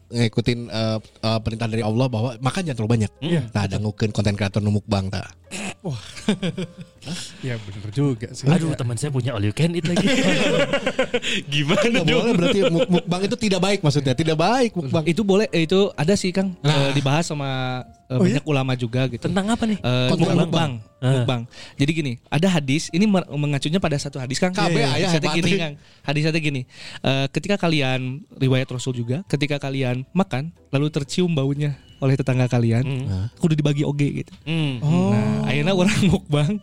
ngikutin 0.09 0.59
eh, 0.67 0.99
eh, 1.01 1.39
perintah 1.41 1.67
dari 1.67 1.83
Allah 1.83 2.07
bahwa 2.07 2.31
makan 2.39 2.63
jangan 2.63 2.77
terlalu 2.79 2.93
banyak. 2.97 3.11
Nah, 3.51 3.63
ada 3.63 3.77
ngukeun 3.77 4.11
konten 4.11 4.35
kreator 4.35 4.61
numuk 4.61 4.87
bang 4.87 5.11
tak. 5.11 5.27
Ya 7.41 7.59
benar 7.59 7.91
juga 7.91 8.29
sih. 8.31 8.47
Aduh 8.47 8.73
teman 8.73 8.95
saya 8.95 9.11
punya 9.11 9.33
all 9.33 9.43
you 9.43 9.51
can 9.51 9.73
eat 9.73 9.83
lagi. 9.83 10.07
Gimana 11.53 11.83
Nggak 11.93 12.05
dong? 12.05 12.21
boleh 12.21 12.35
berarti 12.35 12.59
muk- 12.69 12.91
mukbang 12.91 13.21
itu 13.25 13.37
tidak 13.37 13.61
baik 13.61 13.81
maksudnya. 13.81 14.13
Tidak 14.13 14.37
baik 14.37 14.71
mukbang. 14.73 15.05
Itu 15.05 15.23
boleh 15.23 15.47
eh, 15.49 15.65
itu 15.65 15.91
ada 15.93 16.15
sih 16.15 16.31
Kang 16.31 16.55
Eh, 16.61 16.91
dibahas 16.93 17.27
sama 17.27 17.83
eh, 18.13 18.15
Oh, 18.15 18.21
banyak 18.21 18.45
ulama 18.45 18.73
juga 18.75 19.09
gitu. 19.09 19.25
Tentang 19.25 19.49
apa 19.49 19.65
nih? 19.65 19.79
Eh, 19.79 20.09
Konten 20.09 20.25
mukbang. 20.29 20.41
mukbang. 20.45 20.73
Mukbang. 21.03 21.43
Jadi 21.75 21.91
gini, 21.93 22.13
ada 22.29 22.47
hadis 22.47 22.87
ini 22.89 23.05
mengacunya 23.09 23.77
pada 23.77 23.97
satu 23.97 24.17
hadis 24.17 24.37
Kang. 24.37 24.53
KB 24.53 24.77
aya 24.77 24.87
Hadisnya 25.09 25.19
hebat. 25.19 25.35
gini 25.35 25.51
Kang. 25.57 25.75
Hadisnya 26.03 26.31
gini. 26.35 26.63
eh, 27.01 27.27
ketika 27.29 27.57
kalian 27.59 28.01
riwayat 28.33 28.69
Rasul 28.69 28.95
juga, 28.95 29.25
ketika 29.27 29.57
kalian 29.59 30.05
makan 30.13 30.53
lalu 30.69 30.87
tercium 30.89 31.33
baunya 31.33 31.75
oleh 31.99 32.15
tetangga 32.15 32.47
kalian, 32.47 32.83
kudu 33.37 33.55
dibagi 33.55 33.83
oge 33.83 34.21
gitu. 34.21 34.33
Hmm. 34.43 34.83
Nah, 34.83 35.47
akhirnya 35.47 35.71
orang 35.71 36.01
mukbang 36.11 36.59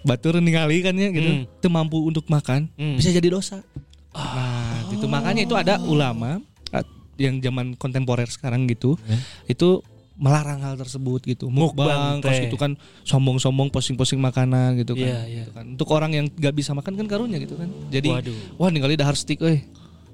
batur 0.00 0.38
ningali 0.38 0.78
kan 0.78 0.94
ya 0.94 1.10
gitu, 1.10 1.26
Hmm. 1.26 1.42
teu 1.58 1.66
mampu 1.68 1.98
untuk 2.00 2.22
makan, 2.26 2.70
Hmm. 2.72 2.94
bisa 2.94 3.10
jadi 3.10 3.26
dosa. 3.28 3.66
Nah, 4.14 4.86
itu 4.88 5.04
makanya 5.04 5.42
itu 5.42 5.52
ada 5.52 5.76
ulama 5.82 6.38
uh, 6.70 6.86
yang 7.16 7.36
zaman 7.38 7.74
kontemporer 7.74 8.24
sekarang 8.26 8.64
gitu, 8.64 8.94
itu 9.44 9.82
melarang 10.16 10.64
hal 10.64 10.74
tersebut 10.80 11.20
gitu. 11.28 11.52
Mukbang 11.52 12.24
terus 12.24 12.40
teh. 12.40 12.48
itu 12.48 12.56
kan 12.56 12.74
sombong-sombong 13.04 13.68
posting-posting 13.68 14.20
makanan 14.20 14.80
gitu 14.80 14.96
kan. 14.96 15.08
Iya, 15.08 15.20
iya. 15.28 15.44
Gitu 15.44 15.52
kan. 15.52 15.64
Untuk 15.76 15.88
orang 15.92 16.10
yang 16.16 16.26
gak 16.32 16.56
bisa 16.56 16.72
makan 16.72 16.96
kan 16.96 17.06
karunya 17.06 17.36
gitu 17.36 17.54
kan. 17.56 17.68
Jadi 17.92 18.08
Waduh. 18.10 18.56
wah 18.56 18.68
ningali 18.72 18.96
dahar 18.96 19.14
stick 19.14 19.40
euy. 19.44 19.64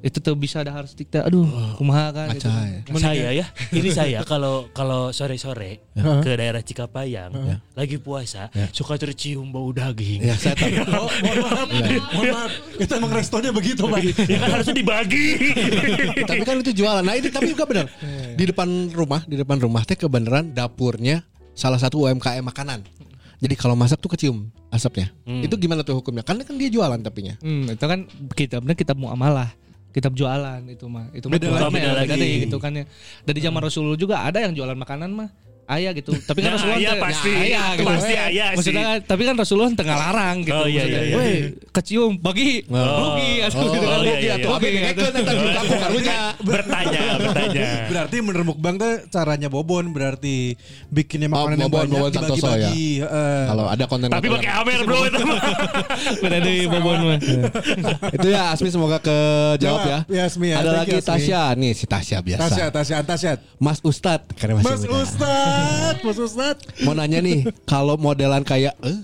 Itu 0.03 0.19
tuh 0.19 0.35
bisa 0.35 0.67
dahar 0.67 0.91
stick 0.91 1.09
teh. 1.09 1.23
Aduh, 1.23 1.47
kumaha 1.79 2.11
kan 2.11 2.35
gitu. 2.35 2.51
Saya 2.99 3.31
ya, 3.31 3.47
ini 3.71 3.95
saya 3.95 4.21
kalau 4.31 4.67
kalau 4.75 5.15
sore-sore 5.15 5.95
ke 5.95 6.31
daerah 6.35 6.59
Cikapayang 6.59 7.31
lagi 7.79 7.97
puasa 8.03 8.51
suka 8.75 8.99
tercium 8.99 9.55
bau 9.55 9.71
daging. 9.71 10.27
Ya, 10.27 10.35
saya 10.35 10.59
tahu. 10.59 10.75
Oh, 10.91 11.09
mohon 11.25 11.38
maaf. 11.47 11.69
Mohon 12.12 12.27
maaf. 12.35 12.53
Itu 12.83 12.93
emang 12.99 13.12
restonnya 13.15 13.55
begitu, 13.55 13.87
Pak. 13.87 14.01
Ya 14.27 14.38
kan 14.43 14.49
harusnya 14.59 14.75
dibagi. 14.75 15.27
tapi 16.31 16.43
kan 16.43 16.57
itu 16.59 16.73
jualan. 16.75 17.03
Nah, 17.07 17.15
itu 17.15 17.31
tapi 17.31 17.55
juga 17.55 17.65
benar. 17.65 17.87
Di 18.35 18.45
depan 18.45 18.91
rumah, 18.91 19.23
di 19.25 19.38
depan 19.38 19.62
rumah 19.62 19.87
teh 19.87 19.95
kebenaran 19.95 20.51
dapurnya 20.51 21.23
salah 21.55 21.79
satu 21.79 22.11
UMKM 22.11 22.43
makanan. 22.43 22.83
Jadi 23.43 23.59
kalau 23.59 23.75
masak 23.75 23.99
tuh 23.99 24.11
kecium 24.11 24.51
asapnya. 24.71 25.11
Itu 25.27 25.59
gimana 25.59 25.83
tuh 25.83 25.99
hukumnya? 25.99 26.23
Karena 26.23 26.47
kan 26.47 26.55
dia 26.59 26.71
jualan 26.71 26.99
tapinya. 27.03 27.35
Hmm, 27.43 27.71
itu 27.71 27.85
kan 27.87 28.07
kitabnya 28.35 28.75
kitab 28.79 28.99
muamalah. 28.99 29.51
Kitab 29.92 30.16
jualan 30.16 30.61
itu 30.66 30.85
mah. 30.88 31.12
Itu 31.12 31.28
mah 31.28 31.37
Beda 31.37 31.46
Beda 31.52 31.68
beda 31.68 31.90
lagi. 32.02 32.48
gitu 32.48 32.57
kan 32.57 32.72
ya. 32.72 32.85
Dari 33.22 33.38
zaman 33.44 33.61
Rasulullah 33.61 34.00
juga 34.00 34.24
ada 34.24 34.40
yang 34.40 34.57
jualan 34.57 34.74
makanan 34.74 35.12
mah. 35.12 35.28
Ayah 35.64 35.92
gitu. 35.92 36.11
Tapi 36.12 36.38
kan 36.38 36.51
Nah, 36.51 36.55
Rasulullah 36.55 36.79
ayah 36.79 36.92
teu- 36.92 37.03
pasti. 37.03 37.31
Nah, 37.31 37.42
ayah 37.42 37.66
gitu. 37.72 37.87
Pasti 37.87 38.12
ayah 38.12 38.27
sih. 38.51 38.57
Maksudnya 38.59 38.83
kan, 38.83 38.98
tapi 39.05 39.22
kan 39.22 39.35
Rasulullah 39.35 39.70
tengah 39.72 39.96
larang 39.96 40.37
gitu. 40.42 40.59
Oh, 40.59 40.66
iya, 40.66 40.83
iya, 40.85 41.01
iya, 41.01 41.14
"Weh, 41.14 41.25
iya. 41.25 41.48
kecium 41.70 42.12
bagi 42.16 42.66
Oh. 42.66 42.77
rugi 42.77 43.31
atuh 43.40 43.57
Oh, 43.57 43.64
gitu 43.64 43.79
kan. 43.79 43.88
iya, 43.88 43.96
Rugi 43.96 44.11
iya, 44.20 44.35
atuh, 44.35 44.51
iya. 44.53 44.59
rugi 44.59 45.48
atuh. 45.55 45.77
karunya. 45.79 46.18
bertanya, 46.42 47.03
bertanya. 47.16 47.62
Berarti 47.90 48.16
menurut 48.18 48.46
mukbang 48.48 48.75
tuh 48.77 48.92
caranya 49.09 49.48
Bobon 49.48 49.90
berarti 49.90 50.59
bikinnya 50.88 51.29
Oh, 51.29 51.46
makanan 51.46 51.57
yang 51.57 51.70
Bobon, 51.70 51.87
banyak 51.87 51.94
Bobon 51.94 52.12
Santoso 52.12 52.35
dibagi-bagi. 52.37 52.85
Heeh. 53.01 53.40
Kalau 53.46 53.64
ada 53.66 53.85
konten 53.87 54.09
Tapi 54.09 54.27
pakai 54.29 54.51
Amer 54.53 54.81
bro 54.88 54.98
itu. 55.05 55.25
Deh 56.42 56.66
bobon 56.66 56.98
mah. 57.05 57.18
itu 58.16 58.27
ya 58.29 58.42
Asmi 58.51 58.68
semoga 58.68 58.98
kejawab 58.98 59.61
ya. 59.81 59.98
Jawab, 60.03 60.11
ya, 60.11 60.22
Asmi 60.27 60.46
ya. 60.51 60.57
Ada 60.59 60.70
lagi. 60.77 60.98
Tasya 60.98 61.42
nih 61.55 61.72
si 61.72 61.85
Tasya 61.87 62.18
biasa. 62.18 62.42
Tasya, 62.42 62.64
Tasya, 62.68 62.94
Antasyat. 63.01 63.38
Mas 63.57 63.79
Ustad 63.81 64.27
karena 64.35 64.59
masih 64.59 64.66
Mas 64.66 64.83
muda. 64.83 65.38
Ustad, 65.62 65.96
Mas 66.03 66.18
Ustad. 66.18 66.57
Mau 66.83 66.94
nanya 66.96 67.18
nih, 67.22 67.46
kalau 67.62 67.94
modelan 67.94 68.42
kayak 68.42 68.75
eh 68.83 68.98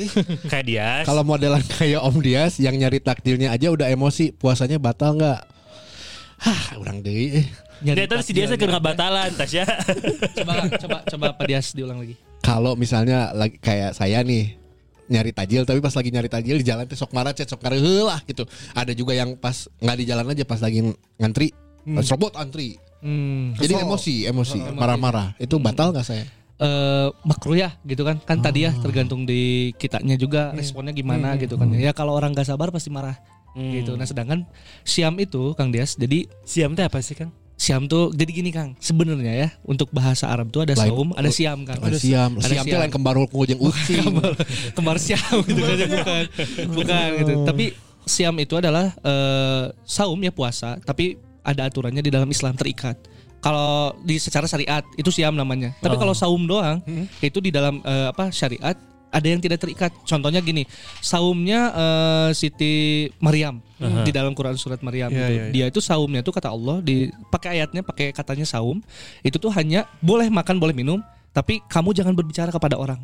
eh. 0.00 0.08
Kayak 0.48 0.64
dia. 0.64 0.88
Kalau 1.04 1.22
modelan 1.26 1.60
kayak 1.76 2.00
Om 2.00 2.16
Dias 2.24 2.56
yang 2.56 2.72
nyari 2.78 3.02
takdirnya 3.02 3.52
aja 3.52 3.68
udah 3.68 3.90
emosi, 3.92 4.32
puasanya 4.32 4.80
batal 4.80 5.18
nggak? 5.18 5.40
Hah, 6.40 6.62
orang 6.80 7.04
deui. 7.04 7.44
eh. 7.44 7.46
dia 7.84 8.08
tadi 8.08 8.24
si 8.24 8.32
dia 8.32 8.48
saya 8.48 8.56
nggak 8.56 8.84
batalan 8.84 9.28
Tasya. 9.36 9.64
Coba 10.40 10.52
coba 10.72 10.98
coba 11.04 11.26
Pak 11.36 11.44
Dias 11.48 11.72
diulang 11.76 12.00
lagi. 12.00 12.16
Kalau 12.40 12.72
misalnya 12.76 13.32
lagi 13.36 13.60
kayak 13.60 13.92
saya 13.92 14.24
nih 14.24 14.56
nyari 15.10 15.34
tajil 15.34 15.66
tapi 15.66 15.82
pas 15.82 15.92
lagi 15.92 16.08
nyari 16.14 16.30
tajil 16.30 16.56
di 16.60 16.64
jalan 16.64 16.86
tuh 16.86 16.96
sok 16.96 17.12
marah 17.12 17.36
cet 17.36 17.52
sok 17.52 17.60
lah 17.66 18.20
gitu. 18.24 18.48
Ada 18.72 18.92
juga 18.96 19.12
yang 19.12 19.36
pas 19.36 19.68
nggak 19.80 19.96
di 20.00 20.04
jalan 20.08 20.32
aja 20.32 20.44
pas 20.48 20.60
lagi 20.64 20.80
ngantri 21.20 21.52
serobot 22.00 22.36
antri. 22.40 22.76
Hmm. 23.00 23.56
Jadi 23.56 23.74
emosi, 23.80 24.14
emosi, 24.28 24.58
marah-marah. 24.76 25.32
Itu 25.40 25.56
batal 25.60 25.92
nggak 25.92 26.06
saya? 26.06 26.24
eh 26.60 27.08
makruh 27.24 27.56
ya 27.56 27.72
gitu 27.88 28.04
kan. 28.04 28.20
Kan 28.20 28.44
tadi 28.44 28.68
ya 28.68 28.76
tergantung 28.84 29.24
di 29.24 29.72
kitanya 29.80 30.12
juga 30.20 30.52
responnya 30.52 30.92
gimana 30.92 31.32
gitu 31.40 31.56
kan 31.56 31.72
ya. 31.72 31.96
Kalau 31.96 32.12
orang 32.12 32.36
gak 32.36 32.44
sabar 32.52 32.68
pasti 32.68 32.92
marah 32.92 33.16
gitu. 33.56 33.96
Nah 33.96 34.04
sedangkan 34.04 34.44
siam 34.84 35.16
itu 35.16 35.56
kang 35.56 35.72
Dias 35.72 35.96
jadi 35.96 36.28
Siam 36.44 36.76
teh 36.76 36.84
apa 36.84 37.00
sih 37.00 37.16
Kang? 37.16 37.32
siam 37.60 37.84
tuh 37.84 38.08
jadi 38.16 38.28
gini 38.32 38.48
kang. 38.52 38.72
Sebenarnya 38.80 39.32
ya 39.36 39.48
untuk 39.68 39.92
bahasa 39.92 40.32
Arab 40.32 40.48
tuh 40.48 40.64
ada 40.64 40.72
Lain- 40.80 40.96
saum 40.96 41.08
ada 41.12 41.28
siam 41.28 41.60
kang. 41.68 41.76
Ada 41.76 42.00
siam, 42.00 42.40
ada 42.40 42.48
siam 42.48 42.64
tuh 42.64 42.76
lain 42.80 42.88
kembar 42.88 43.16
hulku 43.20 43.44
jeung 43.44 43.60
ucing. 43.60 44.00
kembar 44.76 44.96
siam 44.96 45.20
gitu 45.44 45.60
kan 45.60 45.76
ya, 45.76 45.86
bukan. 45.92 46.24
Bukan 46.72 47.08
gitu. 47.20 47.32
Tapi 47.44 47.64
siam 48.08 48.32
itu 48.40 48.56
adalah 48.56 48.96
eh, 49.04 49.64
saum 49.84 50.16
ya 50.24 50.32
puasa. 50.32 50.80
Tapi 50.80 51.20
ada 51.42 51.66
aturannya 51.66 52.02
di 52.04 52.10
dalam 52.12 52.28
Islam 52.28 52.54
terikat. 52.56 52.96
Kalau 53.40 53.96
di 54.04 54.20
secara 54.20 54.44
syariat 54.44 54.84
itu 55.00 55.08
siam 55.08 55.32
namanya. 55.32 55.72
Tapi 55.80 55.96
kalau 55.96 56.12
saum 56.12 56.44
doang 56.44 56.84
itu 57.20 57.38
di 57.40 57.48
dalam 57.48 57.80
eh, 57.80 58.12
apa 58.12 58.28
syariat 58.28 58.76
ada 59.10 59.26
yang 59.26 59.40
tidak 59.42 59.58
terikat. 59.58 59.90
Contohnya 60.04 60.44
gini 60.44 60.68
saumnya 61.00 61.72
eh, 61.72 62.28
Siti 62.36 63.08
Maryam 63.18 63.64
di 63.80 64.12
dalam 64.12 64.36
Quran 64.36 64.60
surat 64.60 64.84
Maryam 64.84 65.08
Iya, 65.08 65.16
itu. 65.16 65.24
iya, 65.24 65.44
iya. 65.48 65.52
dia 65.52 65.64
itu 65.72 65.80
saumnya 65.80 66.20
itu 66.20 66.28
kata 66.28 66.52
Allah 66.52 66.84
di 66.84 67.08
pakai 67.32 67.56
ayatnya 67.56 67.80
pakai 67.80 68.12
katanya 68.12 68.44
saum 68.44 68.84
itu 69.24 69.40
tuh 69.40 69.48
hanya 69.56 69.88
boleh 70.04 70.28
makan 70.28 70.60
boleh 70.60 70.76
minum 70.76 71.00
tapi 71.32 71.64
kamu 71.64 71.96
jangan 71.96 72.12
berbicara 72.12 72.52
kepada 72.52 72.76
orang 72.76 73.00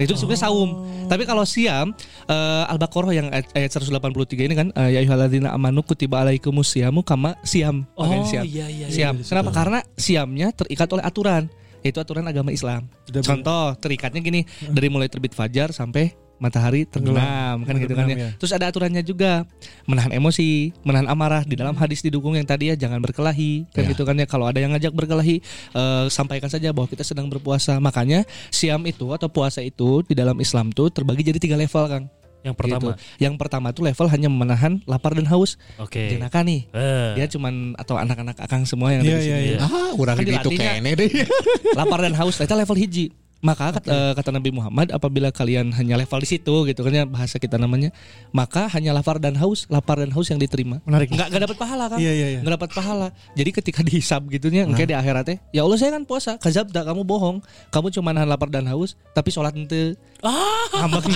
itu 0.00 0.14
sebenarnya 0.16 0.48
saum. 0.48 0.70
Tapi 1.08 1.22
kalau 1.28 1.44
siam 1.44 1.92
eh, 2.28 2.64
Al-Baqarah 2.72 3.12
yang 3.12 3.28
ayat, 3.28 3.48
ayat 3.52 3.70
183 3.76 4.48
ini 4.48 4.54
kan 4.56 4.68
eh, 4.72 4.96
ya 4.96 4.98
ayyuhalladzina 5.04 5.52
amanu 5.52 5.84
kutiba 5.84 6.24
alaikumus 6.24 6.72
siamu 6.72 7.04
kama 7.04 7.36
siam. 7.44 7.84
Oh, 7.98 8.06
siam. 8.24 8.44
iya, 8.46 8.68
iya, 8.70 8.86
Siam. 8.88 9.20
Kenapa? 9.20 9.50
Karena 9.52 9.78
siamnya 9.98 10.54
terikat 10.54 10.88
oleh 10.92 11.04
aturan. 11.04 11.50
Yaitu 11.82 11.98
aturan 11.98 12.22
agama 12.30 12.54
Islam. 12.54 12.86
Sudah 13.10 13.26
Contoh, 13.26 13.74
terikatnya 13.74 14.22
gini, 14.22 14.46
dari 14.70 14.86
mulai 14.86 15.10
terbit 15.10 15.34
fajar 15.34 15.74
sampai 15.74 16.14
matahari 16.42 16.82
tenggelam 16.82 17.62
kan 17.62 17.74
gitu 17.78 17.94
kan 17.94 18.10
ya. 18.10 18.16
Ya. 18.18 18.28
Terus 18.34 18.50
ada 18.50 18.66
aturannya 18.66 19.06
juga 19.06 19.46
menahan 19.86 20.10
emosi, 20.10 20.74
menahan 20.82 21.06
amarah 21.06 21.46
di 21.46 21.54
dalam 21.54 21.78
hadis 21.78 22.02
didukung 22.02 22.34
yang 22.34 22.42
tadi 22.42 22.74
ya 22.74 22.76
jangan 22.76 22.98
berkelahi 22.98 23.70
kan 23.70 23.86
Ya. 23.86 23.94
gitu 23.94 24.02
kan 24.02 24.18
ya. 24.18 24.26
Kalau 24.26 24.50
ada 24.50 24.58
yang 24.58 24.74
ngajak 24.74 24.90
berkelahi 24.90 25.38
eh, 25.72 26.04
sampaikan 26.10 26.50
saja 26.50 26.74
bahwa 26.74 26.90
kita 26.90 27.06
sedang 27.06 27.30
berpuasa. 27.30 27.78
Makanya 27.78 28.26
siam 28.50 28.82
itu 28.90 29.06
atau 29.14 29.30
puasa 29.30 29.62
itu 29.62 30.02
di 30.02 30.18
dalam 30.18 30.34
Islam 30.42 30.74
tuh 30.74 30.90
terbagi 30.90 31.22
jadi 31.22 31.38
tiga 31.38 31.54
level 31.54 31.86
Kang. 31.86 32.06
Yang 32.42 32.56
pertama. 32.58 32.82
Gitu. 32.82 33.22
Yang 33.22 33.34
pertama 33.38 33.66
tuh 33.70 33.82
level 33.86 34.06
hanya 34.10 34.26
menahan 34.26 34.82
lapar 34.90 35.14
dan 35.14 35.30
haus. 35.30 35.54
Oke. 35.78 36.10
Jenaka 36.10 36.42
nih. 36.42 36.66
Eh. 36.74 37.22
Dia 37.22 37.30
cuman 37.30 37.78
atau 37.78 37.94
anak-anak 37.94 38.34
akang 38.42 38.66
semua 38.66 38.90
yang 38.90 39.06
ada 39.06 39.14
di 39.14 39.14
iya, 39.14 39.22
sini. 39.22 39.46
iya. 39.54 39.58
Ah, 39.62 39.94
urang 39.94 40.18
Kan 40.18 40.26
di 40.26 40.34
itu 40.34 40.50
kene 40.58 40.90
deh. 40.98 41.10
lapar 41.78 42.02
dan 42.02 42.18
haus 42.18 42.42
itu 42.42 42.50
level 42.50 42.74
hiji 42.74 43.14
maka 43.42 43.74
kat- 43.74 43.84
eh, 43.84 44.12
kata 44.14 44.30
Nabi 44.30 44.48
Muhammad 44.48 44.88
apabila 44.88 45.28
kalian 45.28 45.74
hanya 45.74 45.98
level 45.98 46.16
di 46.16 46.28
situ 46.28 46.54
gitu 46.62 46.80
kan 46.80 46.92
ya 46.92 47.04
bahasa 47.04 47.36
kita 47.36 47.58
namanya 47.58 47.90
maka 48.30 48.70
hanya 48.70 48.90
lapar 48.92 49.18
dan 49.18 49.34
haus 49.34 49.66
lapar 49.66 49.98
dan 49.98 50.08
haus 50.08 50.26
yang 50.26 50.38
diterima 50.38 50.78
Menarik. 50.82 51.10
nggak 51.10 51.26
nggak 51.26 51.42
dapat 51.42 51.58
pahala 51.58 51.84
kan 51.86 51.98
Iya, 51.98 52.12
iya, 52.12 52.26
iya. 52.28 52.40
nggak 52.40 52.54
dapat 52.56 52.70
pahala 52.70 53.06
jadi 53.34 53.50
ketika 53.52 53.82
dihisab 53.82 54.22
gitunya 54.28 54.62
Nah. 54.62 54.72
kayak 54.72 54.88
di 54.88 54.96
akhiratnya 54.96 55.36
ya 55.50 55.60
Allah 55.60 55.74
saya 55.74 55.90
kan 55.92 56.02
puasa 56.02 56.38
kazabda 56.38 56.80
kamu 56.84 57.02
bohong 57.02 57.42
kamu 57.68 57.90
cuma 57.90 58.10
nahan 58.10 58.26
lapar 58.26 58.46
dan 58.46 58.62
haus 58.64 58.94
tapi 59.10 59.28
sholat 59.28 59.50
ente 59.52 59.98
ah 60.22 60.38
ngambek 60.78 61.10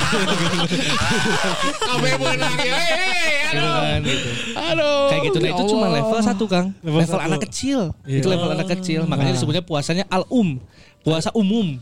Kabe 1.78 2.10
beunang 2.16 2.54
ya. 2.58 2.74
Hei, 2.76 3.54
gitu 3.54 3.68
kan 3.68 4.00
gitu. 4.02 4.28
Aduh. 4.56 5.06
Kayak 5.08 5.22
gitu 5.24 5.38
nah 5.38 5.48
itu 5.48 5.62
ya 5.62 5.68
cuma 5.68 5.86
Allah. 5.86 5.98
level 6.02 6.20
satu 6.20 6.44
Kang. 6.46 6.66
Level 6.82 6.98
Level, 6.98 7.14
satu. 7.14 7.22
anak 7.24 7.40
kecil. 7.46 7.78
Iya. 8.02 8.18
Itu 8.18 8.26
level 8.28 8.48
anak 8.50 8.68
kecil. 8.68 9.00
Makanya 9.06 9.32
disebutnya 9.32 9.62
puasanya 9.62 10.04
al-um. 10.08 10.58
Puasa 11.06 11.30
umum. 11.32 11.78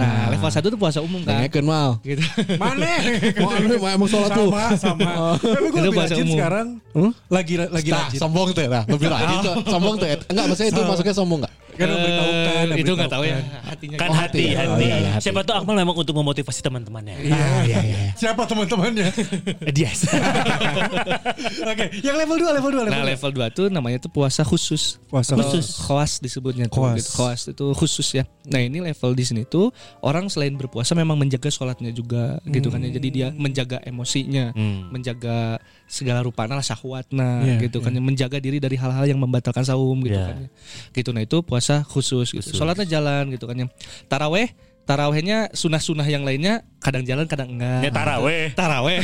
Nah, 0.00 0.32
level 0.32 0.48
satu 0.48 0.72
itu 0.72 0.78
puasa 0.80 1.04
umum 1.04 1.20
kan. 1.20 1.44
Dengekeun 1.44 1.66
mal. 1.66 2.00
Gitu. 2.00 2.24
Mana? 2.56 2.88
Mau 3.42 3.50
anu 3.52 3.74
emang 3.76 4.08
sholat 4.08 4.30
tuh. 4.32 4.48
sama 4.48 4.64
sama. 4.78 5.12
Tapi 5.36 5.66
gue 5.68 5.76
Itu 5.76 5.88
lebih 5.90 6.00
rajin 6.00 6.24
umum. 6.24 6.36
sekarang. 6.40 6.66
Hmm? 6.96 7.12
Lagi 7.28 7.54
lagi 7.60 7.90
Nah, 7.92 8.08
rajin. 8.08 8.16
sombong 8.16 8.48
tuh 8.56 8.64
lah. 8.64 8.82
Lebih 8.88 9.06
rajin 9.12 9.36
tuh. 9.44 9.54
Sombong 9.74 9.94
tuh. 9.98 10.08
Enggak, 10.08 10.44
maksudnya 10.48 10.70
itu 10.72 10.80
masuknya 10.88 11.12
sombong 11.12 11.38
enggak? 11.44 11.54
Kan 11.80 11.88
memberitahukan. 11.88 12.64
Itu 12.76 12.92
nggak 12.92 13.10
tahu 13.10 13.24
ya 13.24 13.36
hatinya. 13.64 13.96
Kan 13.96 14.10
hati, 14.12 14.52
hati. 14.52 14.54
hati. 14.54 14.68
Oh, 14.68 14.78
iya, 14.78 14.96
iya, 15.00 15.10
hati. 15.16 15.24
Siapa 15.24 15.40
tuh 15.42 15.54
Akmal 15.56 15.76
memang 15.78 15.96
untuk 15.96 16.12
memotivasi 16.12 16.60
teman-temannya. 16.60 17.16
Iya, 17.24 17.44
iya, 17.64 17.78
iya. 17.80 17.98
Siapa 18.20 18.44
teman-temannya? 18.44 19.08
Yes. 19.80 20.04
Oke, 21.72 21.84
yang 22.04 22.16
level 22.20 22.36
2, 22.36 22.56
level 22.60 22.70
2, 22.70 22.84
level 22.84 22.92
Nah 22.92 23.02
2. 23.06 23.12
level 23.16 23.30
2 23.32 23.56
tuh 23.56 23.66
namanya 23.72 23.96
tuh 23.96 24.12
puasa 24.12 24.44
khusus. 24.44 25.00
Puasa 25.08 25.32
khusus. 25.34 25.80
Khawas 25.80 26.20
disebutnya. 26.20 26.68
Gitu. 26.68 26.76
Khawas 27.16 27.48
itu 27.48 27.66
khusus 27.72 28.08
ya. 28.12 28.24
Nah 28.44 28.60
ini 28.60 28.84
level 28.84 29.16
di 29.16 29.24
sini 29.24 29.42
tuh 29.48 29.72
orang 30.04 30.28
selain 30.28 30.52
berpuasa 30.52 30.92
memang 30.92 31.16
menjaga 31.16 31.48
sholatnya 31.48 31.90
juga 31.90 32.36
gitu 32.44 32.68
kan 32.68 32.84
ya. 32.84 32.90
Jadi 32.92 33.08
dia 33.08 33.28
menjaga 33.32 33.80
emosinya, 33.82 34.52
Hmm. 34.52 34.92
menjaga 34.92 35.56
segala 35.90 36.22
rupanya 36.22 36.54
lah 36.54 36.62
syahwatna 36.62 37.42
Iya, 37.42 37.66
gitu 37.66 37.82
kan 37.82 37.90
ya. 37.90 37.98
Menjaga 37.98 38.38
diri 38.38 38.62
dari 38.62 38.78
hal-hal 38.78 39.10
yang 39.10 39.18
membatalkan 39.18 39.66
saum 39.66 39.98
gitu 40.06 40.14
Iya. 40.14 40.26
kan 40.30 40.36
ya. 40.46 40.48
Gitu 40.94 41.10
nah 41.10 41.22
itu 41.26 41.42
puasa 41.42 41.82
khusus 41.82 42.30
gitu. 42.30 42.54
Sholatnya 42.54 42.86
jalan 42.86 43.34
gitu 43.34 43.50
kan 43.50 43.58
ya. 43.58 43.66
Taraweh 44.06 44.54
Tarawehnya 44.90 45.38
sunah-sunah 45.54 46.02
yang 46.04 46.26
lainnya 46.26 46.66
kadang 46.80 47.04
jalan 47.04 47.28
kadang 47.28 47.54
enggak. 47.54 47.86
Ya 47.86 47.90
taraweh. 47.92 48.50
Taraweh. 48.58 48.98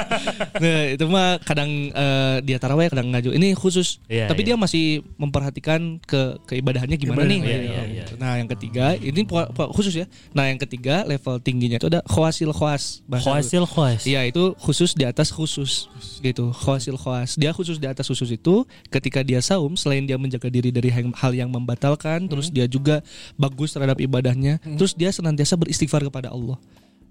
nah, 0.62 0.82
itu 0.90 1.04
mah 1.06 1.38
kadang 1.40 1.70
eh, 1.92 2.36
dia 2.42 2.56
taraweh 2.56 2.88
kadang 2.88 3.12
enggak 3.12 3.22
juga. 3.24 3.34
Ini 3.36 3.54
khusus. 3.54 4.00
Iya, 4.08 4.26
Tapi 4.26 4.42
iya. 4.42 4.46
dia 4.50 4.56
masih 4.56 4.84
memperhatikan 5.14 6.00
ke 6.00 6.40
keibadahannya 6.48 6.96
gimana 6.96 7.22
Ibadah, 7.22 7.30
nih. 7.30 7.38
iya, 7.38 7.56
gitu. 7.56 7.70
iya, 7.70 7.82
iya. 7.86 8.04
Nah, 8.16 8.34
yang 8.36 8.48
ketiga 8.48 8.96
ini 8.96 9.20
pu- 9.22 9.50
pu- 9.52 9.70
khusus 9.70 9.94
ya. 9.94 10.06
Nah, 10.32 10.48
yang 10.48 10.58
ketiga 10.58 11.04
level 11.04 11.38
tingginya 11.38 11.76
itu 11.76 11.86
ada 11.86 12.00
khawasil 12.04 12.50
khawas. 12.50 13.04
bahasa- 13.06 13.28
Khawasil 13.30 13.62
khawas. 13.68 14.00
Iya 14.02 14.26
itu 14.26 14.56
khusus 14.58 14.96
di 14.96 15.04
atas 15.04 15.30
khusus 15.30 15.86
gitu 16.20 16.52
khawasil 16.52 16.96
khawas 16.96 17.36
dia 17.36 17.52
khusus 17.52 17.76
di 17.76 17.84
atas 17.84 18.04
khusus 18.04 18.28
itu 18.28 18.64
ketika 18.88 19.20
dia 19.20 19.40
saum 19.40 19.72
selain 19.72 20.04
dia 20.04 20.16
menjaga 20.16 20.48
diri 20.48 20.68
dari 20.68 20.88
hal 20.88 21.08
hal 21.16 21.32
yang 21.32 21.48
membatalkan 21.48 22.28
terus 22.28 22.48
dia 22.48 22.64
juga 22.64 23.00
bagus 23.36 23.72
terhadap 23.72 23.96
ibadahnya 23.96 24.56
terus 24.76 24.92
dia 24.92 25.08
senantiasa 25.20 25.54
beristighfar 25.54 26.00
kepada 26.02 26.32
Allah. 26.32 26.56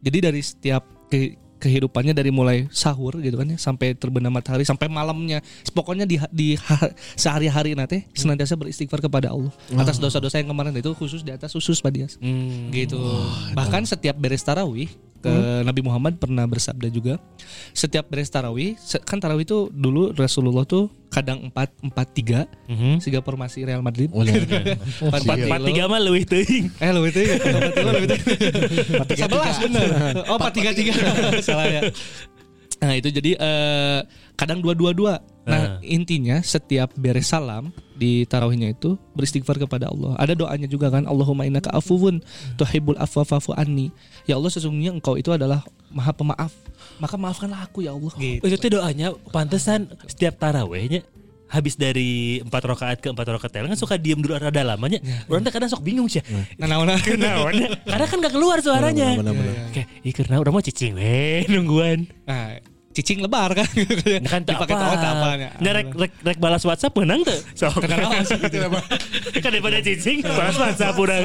Jadi 0.01 0.17
dari 0.19 0.41
setiap 0.41 0.83
ke- 1.07 1.37
kehidupannya 1.59 2.15
dari 2.15 2.31
mulai 2.31 2.71
sahur 2.71 3.19
gitu 3.19 3.35
kan 3.35 3.43
ya 3.51 3.59
sampai 3.59 3.91
terbenam 3.91 4.31
matahari 4.31 4.63
sampai 4.63 4.87
malamnya. 4.87 5.43
Pokoknya 5.75 6.07
di, 6.07 6.15
di 6.31 6.55
ha- 6.55 6.91
sehari-hari 7.19 7.75
nanti 7.75 8.07
senantiasa 8.15 8.55
beristighfar 8.55 9.03
kepada 9.03 9.35
Allah. 9.35 9.51
Atas 9.75 9.99
dosa-dosa 9.99 10.39
yang 10.39 10.55
kemarin 10.55 10.71
itu 10.73 10.95
khusus 10.95 11.19
di 11.19 11.35
atas 11.35 11.51
khusus 11.51 11.83
Pak 11.83 11.91
Dias. 11.91 12.15
Hmm. 12.17 12.71
gitu. 12.71 12.95
Bahkan 13.53 13.83
setiap 13.85 14.15
beres 14.15 14.41
tarawih 14.41 14.87
ke 15.19 15.31
Nabi 15.61 15.81
Muhammad 15.81 16.15
pernah 16.15 16.43
bersabda 16.43 16.87
juga 16.87 17.19
setiap 17.71 18.07
beres 18.07 18.27
tarawih 18.27 18.79
kan 19.03 19.19
tarawih 19.19 19.43
itu 19.43 19.67
dulu 19.69 20.15
Rasulullah 20.15 20.63
tuh 20.63 20.87
kadang 21.09 21.43
empat 21.43 21.73
empat 21.81 22.07
tiga 22.13 22.39
Mhm. 22.65 23.01
sehingga 23.01 23.19
formasi 23.19 23.65
Real 23.65 23.81
Madrid. 23.81 24.07
Oh, 24.13 24.21
iya. 24.21 24.39
empat 25.03 25.21
Empat 25.25 25.37
empat 25.41 25.61
tiga 25.65 25.83
mah 25.85 25.99
lebih 25.99 26.23
teuing. 26.23 26.65
eh 26.71 26.89
lu 26.89 27.01
itu 27.03 27.19
empat 27.25 29.07
tiga 29.07 29.23
itu 29.25 29.35
sebelas 29.35 29.57
bener. 29.59 29.87
Oh 30.29 30.37
empat 30.37 30.53
tiga 30.53 30.71
tiga. 30.71 30.93
Salah 31.45 31.67
ya 31.67 31.81
nah 32.79 32.95
itu 32.95 33.11
jadi 33.11 33.35
eh, 33.35 33.99
kadang 34.39 34.63
dua 34.63 34.71
dua 34.71 34.91
dua 34.95 35.15
nah 35.49 35.81
intinya 35.81 36.39
setiap 36.45 36.93
beres 36.93 37.33
salam 37.33 37.73
di 37.97 38.23
tarawihnya 38.29 38.77
itu 38.77 38.95
beristighfar 39.17 39.57
kepada 39.57 39.89
Allah 39.89 40.13
ada 40.15 40.37
doanya 40.37 40.69
juga 40.69 40.93
kan 40.93 41.09
Allahumma 41.09 41.43
innaka 41.43 41.73
afuwun 41.73 42.21
tuhibbul 42.55 42.95
afwa 43.01 43.25
fa'fu 43.25 43.57
anni 43.57 43.89
ya 44.29 44.37
Allah 44.37 44.53
sesungguhnya 44.53 44.93
engkau 44.93 45.17
itu 45.17 45.33
adalah 45.33 45.65
maha 45.89 46.13
pemaaf 46.13 46.53
maka 47.01 47.17
maafkanlah 47.17 47.65
aku 47.65 47.83
ya 47.83 47.97
Allah 47.97 48.13
gitu 48.15 48.45
Itu 48.45 48.55
tuh 48.61 48.69
doanya 48.79 49.11
pantesan 49.33 49.89
setiap 50.05 50.37
tarawehnya 50.37 51.01
habis 51.49 51.73
dari 51.73 52.37
empat 52.45 52.61
rakaat 52.61 52.97
ke 53.01 53.09
empat 53.09 53.25
rakaat 53.25 53.51
teh 53.51 53.59
kan 53.65 53.73
suka 53.73 53.97
diem 53.97 54.21
dulu 54.21 54.37
rada 54.37 54.61
lamanya. 54.61 55.01
Orang 55.25 55.41
teh 55.41 55.49
kadang 55.49 55.65
sok 55.65 55.81
bingung 55.81 56.05
sih. 56.05 56.21
nah 56.61 56.69
nah, 56.69 56.85
nah. 56.85 57.01
Karena 57.89 58.05
kan 58.05 58.17
gak 58.21 58.33
keluar 58.37 58.61
suaranya. 58.61 59.17
Benar-benar. 59.17 59.73
Kayak, 59.73 59.87
ih 60.05 60.13
karena 60.13 60.37
udah 60.37 60.51
mau 60.53 60.61
cicing 60.61 60.93
weh 60.93 61.49
nungguan. 61.49 62.05
nah 62.29 62.61
cicing 62.99 63.23
lebar 63.23 63.55
kan 63.55 63.63
Nah, 64.19 64.27
kan 64.27 64.43
tak 64.43 64.59
dipakai 64.59 64.75
apa. 64.75 64.99
apa. 64.99 65.29
Nah, 65.63 65.71
rek, 65.71 65.87
rek, 65.95 66.11
rek 66.19 66.37
balas 66.43 66.67
WhatsApp 66.67 66.91
menang 66.99 67.23
tuh. 67.23 67.39
Sok. 67.59 67.79
Kenapa 67.87 68.19
sih 68.27 68.35
gitu? 68.35 68.59
kan 69.43 69.49
daripada 69.55 69.79
cicing 69.79 70.19
balas 70.19 70.59
WhatsApp 70.59 70.99
udah. 70.99 71.19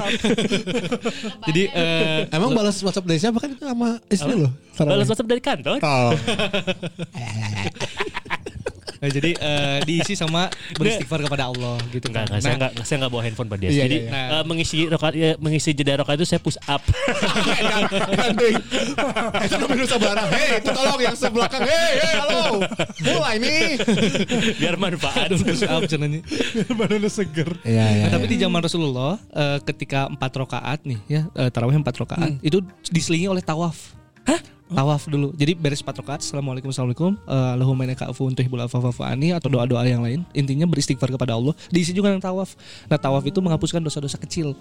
jadi 1.50 1.62
eh, 1.74 2.18
Emang 2.30 2.54
balas 2.54 2.78
WhatsApp 2.78 3.10
dari 3.10 3.18
siapa 3.18 3.42
kan 3.42 3.50
itu 3.50 3.66
sama 3.66 3.98
istri 4.06 4.38
lo? 4.38 4.54
Balas 4.78 5.10
WhatsApp 5.10 5.30
dari 5.34 5.42
kantor. 5.42 5.82
Oh. 5.82 6.14
Nah, 9.04 9.12
jadi 9.12 9.30
eh, 9.36 9.78
diisi 9.84 10.16
sama 10.16 10.48
beristighfar 10.80 11.20
kepada 11.20 11.52
Allah 11.52 11.76
gitu 11.92 12.08
Enggak, 12.08 12.24
kan. 12.24 12.40
enggak, 12.40 12.40
saya 12.40 12.48
Nah, 12.48 12.56
enggak, 12.56 12.72
saya 12.88 12.96
enggak 12.96 13.12
bawa 13.12 13.22
handphone 13.28 13.48
pada 13.52 13.60
dia. 13.60 13.68
Iya, 13.68 13.82
Jadi 13.84 13.96
iya, 14.00 14.16
iya. 14.16 14.32
eh, 14.40 14.44
mengisi 14.48 14.78
rokat, 14.88 15.12
ya, 15.12 15.30
mengisi 15.36 15.70
jeda 15.76 16.00
rokat 16.00 16.16
itu 16.16 16.24
saya 16.24 16.40
push 16.40 16.56
up. 16.64 16.80
Itu 19.44 19.54
namanya 19.60 19.82
nusa 19.84 19.96
barang. 20.00 20.28
Hei, 20.32 20.48
itu 20.56 20.70
tolong 20.72 21.00
yang 21.04 21.16
sebelakang. 21.16 21.62
Hei, 21.68 21.92
hei, 22.00 22.14
halo. 22.16 22.64
Mulai 23.04 23.36
nih. 23.36 23.76
Biar 24.56 24.76
manfaat. 24.80 25.28
push 25.36 25.68
up 25.68 25.84
cenanya. 25.84 26.24
Badannya 26.72 27.10
seger. 27.12 27.50
Iya, 27.60 27.84
iya. 27.92 28.04
Nah, 28.08 28.16
tapi 28.16 28.26
di 28.30 28.40
zaman 28.40 28.60
Rasulullah 28.64 29.20
eh, 29.36 29.58
ketika 29.68 30.08
empat 30.08 30.32
rakaat 30.32 30.80
nih 30.88 31.00
ya 31.04 31.22
eh, 31.36 31.48
tarawih 31.52 31.76
empat 31.76 31.94
rakaat 32.00 32.40
itu 32.40 32.64
diselingi 32.88 33.28
oleh 33.28 33.44
tawaf. 33.44 33.76
Tawaf 34.64 35.04
dulu. 35.12 35.28
Jadi 35.36 35.52
beres 35.52 35.84
empat 35.84 36.00
rakaat. 36.00 36.24
Assalamualaikum 36.24 36.72
assalamualaikum. 36.72 37.12
Eh, 37.28 37.50
Allahumma 37.52 37.84
innaka 37.84 38.08
afuwun 38.08 38.32
tuhibbul 38.32 38.64
afwa 38.64 38.80
anni 39.04 39.36
atau 39.36 39.52
doa-doa 39.52 39.84
yang 39.84 40.00
lain. 40.00 40.24
Intinya 40.32 40.64
beristighfar 40.64 41.12
kepada 41.12 41.36
Allah. 41.36 41.52
Diisi 41.68 41.92
juga 41.92 42.08
dengan 42.08 42.24
tawaf. 42.24 42.56
Nah 42.88 42.96
tawaf 42.96 43.28
itu 43.28 43.38
menghapuskan 43.44 43.84
dosa-dosa 43.84 44.16
kecil. 44.16 44.56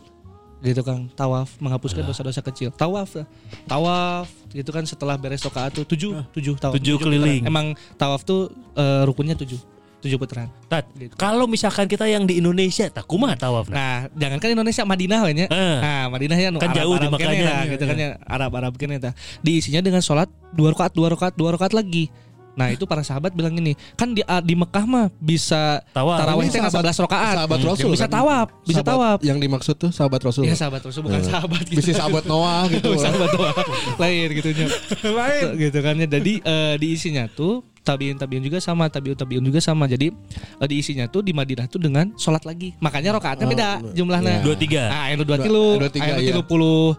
Gitu 0.63 0.79
kan 0.79 1.11
tawaf 1.11 1.59
menghapuskan 1.59 2.07
dosa-dosa 2.07 2.39
kecil 2.39 2.71
tawaf 2.71 3.19
tawaf 3.67 4.31
gitu 4.47 4.71
kan 4.71 4.87
setelah 4.87 5.19
beres 5.19 5.43
rakaat 5.43 5.75
tuh 5.75 5.83
tujuh 5.83 6.23
tujuh 6.31 6.55
tawaf 6.55 6.79
Tujuh 6.79 6.95
putaran. 6.95 7.19
keliling. 7.19 7.43
emang 7.43 7.75
tawaf 7.99 8.23
tuh 8.23 8.47
eh, 8.71 9.03
rukunnya 9.03 9.35
tujuh 9.35 9.59
tujuh 10.03 10.17
putaran 10.17 10.51
Tat, 10.65 10.83
Gitu. 10.93 11.15
kalau 11.15 11.45
misalkan 11.45 11.87
kita 11.87 12.03
yang 12.03 12.23
di 12.23 12.37
Indonesia, 12.37 12.85
tak 12.87 13.03
kumaha 13.03 13.33
tawaf 13.33 13.67
nah. 13.67 13.79
Nah, 14.03 14.11
jangankan 14.13 14.51
Indonesia 14.51 14.83
Madinah 14.83 15.19
lah 15.19 15.31
ya. 15.31 15.47
Eh. 15.47 15.77
Nah, 15.79 16.05
Madinah 16.09 16.35
ya 16.35 16.49
nu 16.49 16.59
Kan 16.59 16.71
jauh 16.71 16.93
di 16.93 17.01
Arab 17.01 17.13
Mekahnya. 17.15 17.45
lah, 17.45 17.61
gitu 17.65 17.83
kan 17.83 17.95
ya 17.95 18.09
Arab 18.21 18.51
Arab 18.53 18.73
kene 18.75 18.95
tah. 18.97 19.13
Diisinya 19.39 19.79
dengan 19.79 19.99
sholat 19.99 20.27
dua 20.51 20.71
rakaat, 20.71 20.91
dua 20.91 21.07
rakaat, 21.09 21.33
dua 21.33 21.55
rakaat 21.55 21.71
lagi. 21.71 22.11
Nah, 22.53 22.69
itu 22.69 22.85
para 22.85 23.01
sahabat 23.01 23.33
bilang 23.33 23.49
gini, 23.51 23.73
kan 23.95 24.13
di 24.13 24.21
di 24.21 24.53
Mekah 24.53 24.85
mah 24.85 25.09
bisa 25.15 25.81
Tawaf. 25.89 26.21
tarawih 26.21 26.45
Ini 26.45 26.53
sahabat- 26.53 26.85
11 26.85 26.97
rakaat. 27.01 27.35
sahabat 27.35 27.57
Hmm. 27.57 27.65
Rasul 27.65 27.89
Bisa 27.89 28.05
kan? 28.05 28.13
tawaf, 28.13 28.47
bisa 28.61 28.73
Sahabat 28.75 28.91
tawaf. 28.93 29.17
Yang 29.19 29.37
dimaksud 29.41 29.75
tuh 29.75 29.89
sahabat 29.89 30.21
Rasul. 30.21 30.43
Iya, 30.45 30.55
sahabat 30.55 30.81
Rasul 30.83 31.01
bukan 31.01 31.21
sahabat 31.23 31.61
gitu. 31.65 31.79
Bisa 31.81 31.91
sahabat 31.97 32.23
Noah 32.23 32.69
gitu. 32.69 32.89
sahabat 33.01 33.29
doa 33.31 33.51
lain 33.97 34.27
gitu. 34.37 34.49
Lain. 35.17 35.45
gitu 35.57 35.79
kan 35.81 35.95
ya. 35.95 36.05
Jadi 36.07 36.33
eh, 36.39 36.73
diisinya 36.77 37.25
tuh 37.27 37.65
tabiin 37.83 38.15
tabiin 38.15 38.41
juga 38.41 38.57
sama 38.57 38.87
tabiun 38.87 39.13
tabiun 39.13 39.43
juga 39.43 39.59
sama 39.59 39.85
jadi 39.85 40.09
eh, 40.57 40.67
diisinya 40.67 41.05
tuh 41.05 41.19
di 41.19 41.35
Madinah 41.35 41.67
tuh 41.67 41.77
dengan 41.77 42.15
sholat 42.15 42.43
lagi 42.43 42.71
makanya 42.79 43.13
rokaatnya 43.13 43.43
beda 43.45 43.69
jumlahnya 43.91 44.39
Dua 44.39 44.55
tiga. 44.55 44.87
Nah, 44.87 45.11
anu 45.11 45.23
dua 45.23 45.35
Dua- 45.35 45.45
tilu, 45.45 45.65
dua 45.77 45.91
tiga, 45.91 46.11
anu 46.15 46.19
iya. 46.19 46.29
tilu 46.31 46.43
puluh 46.43 46.95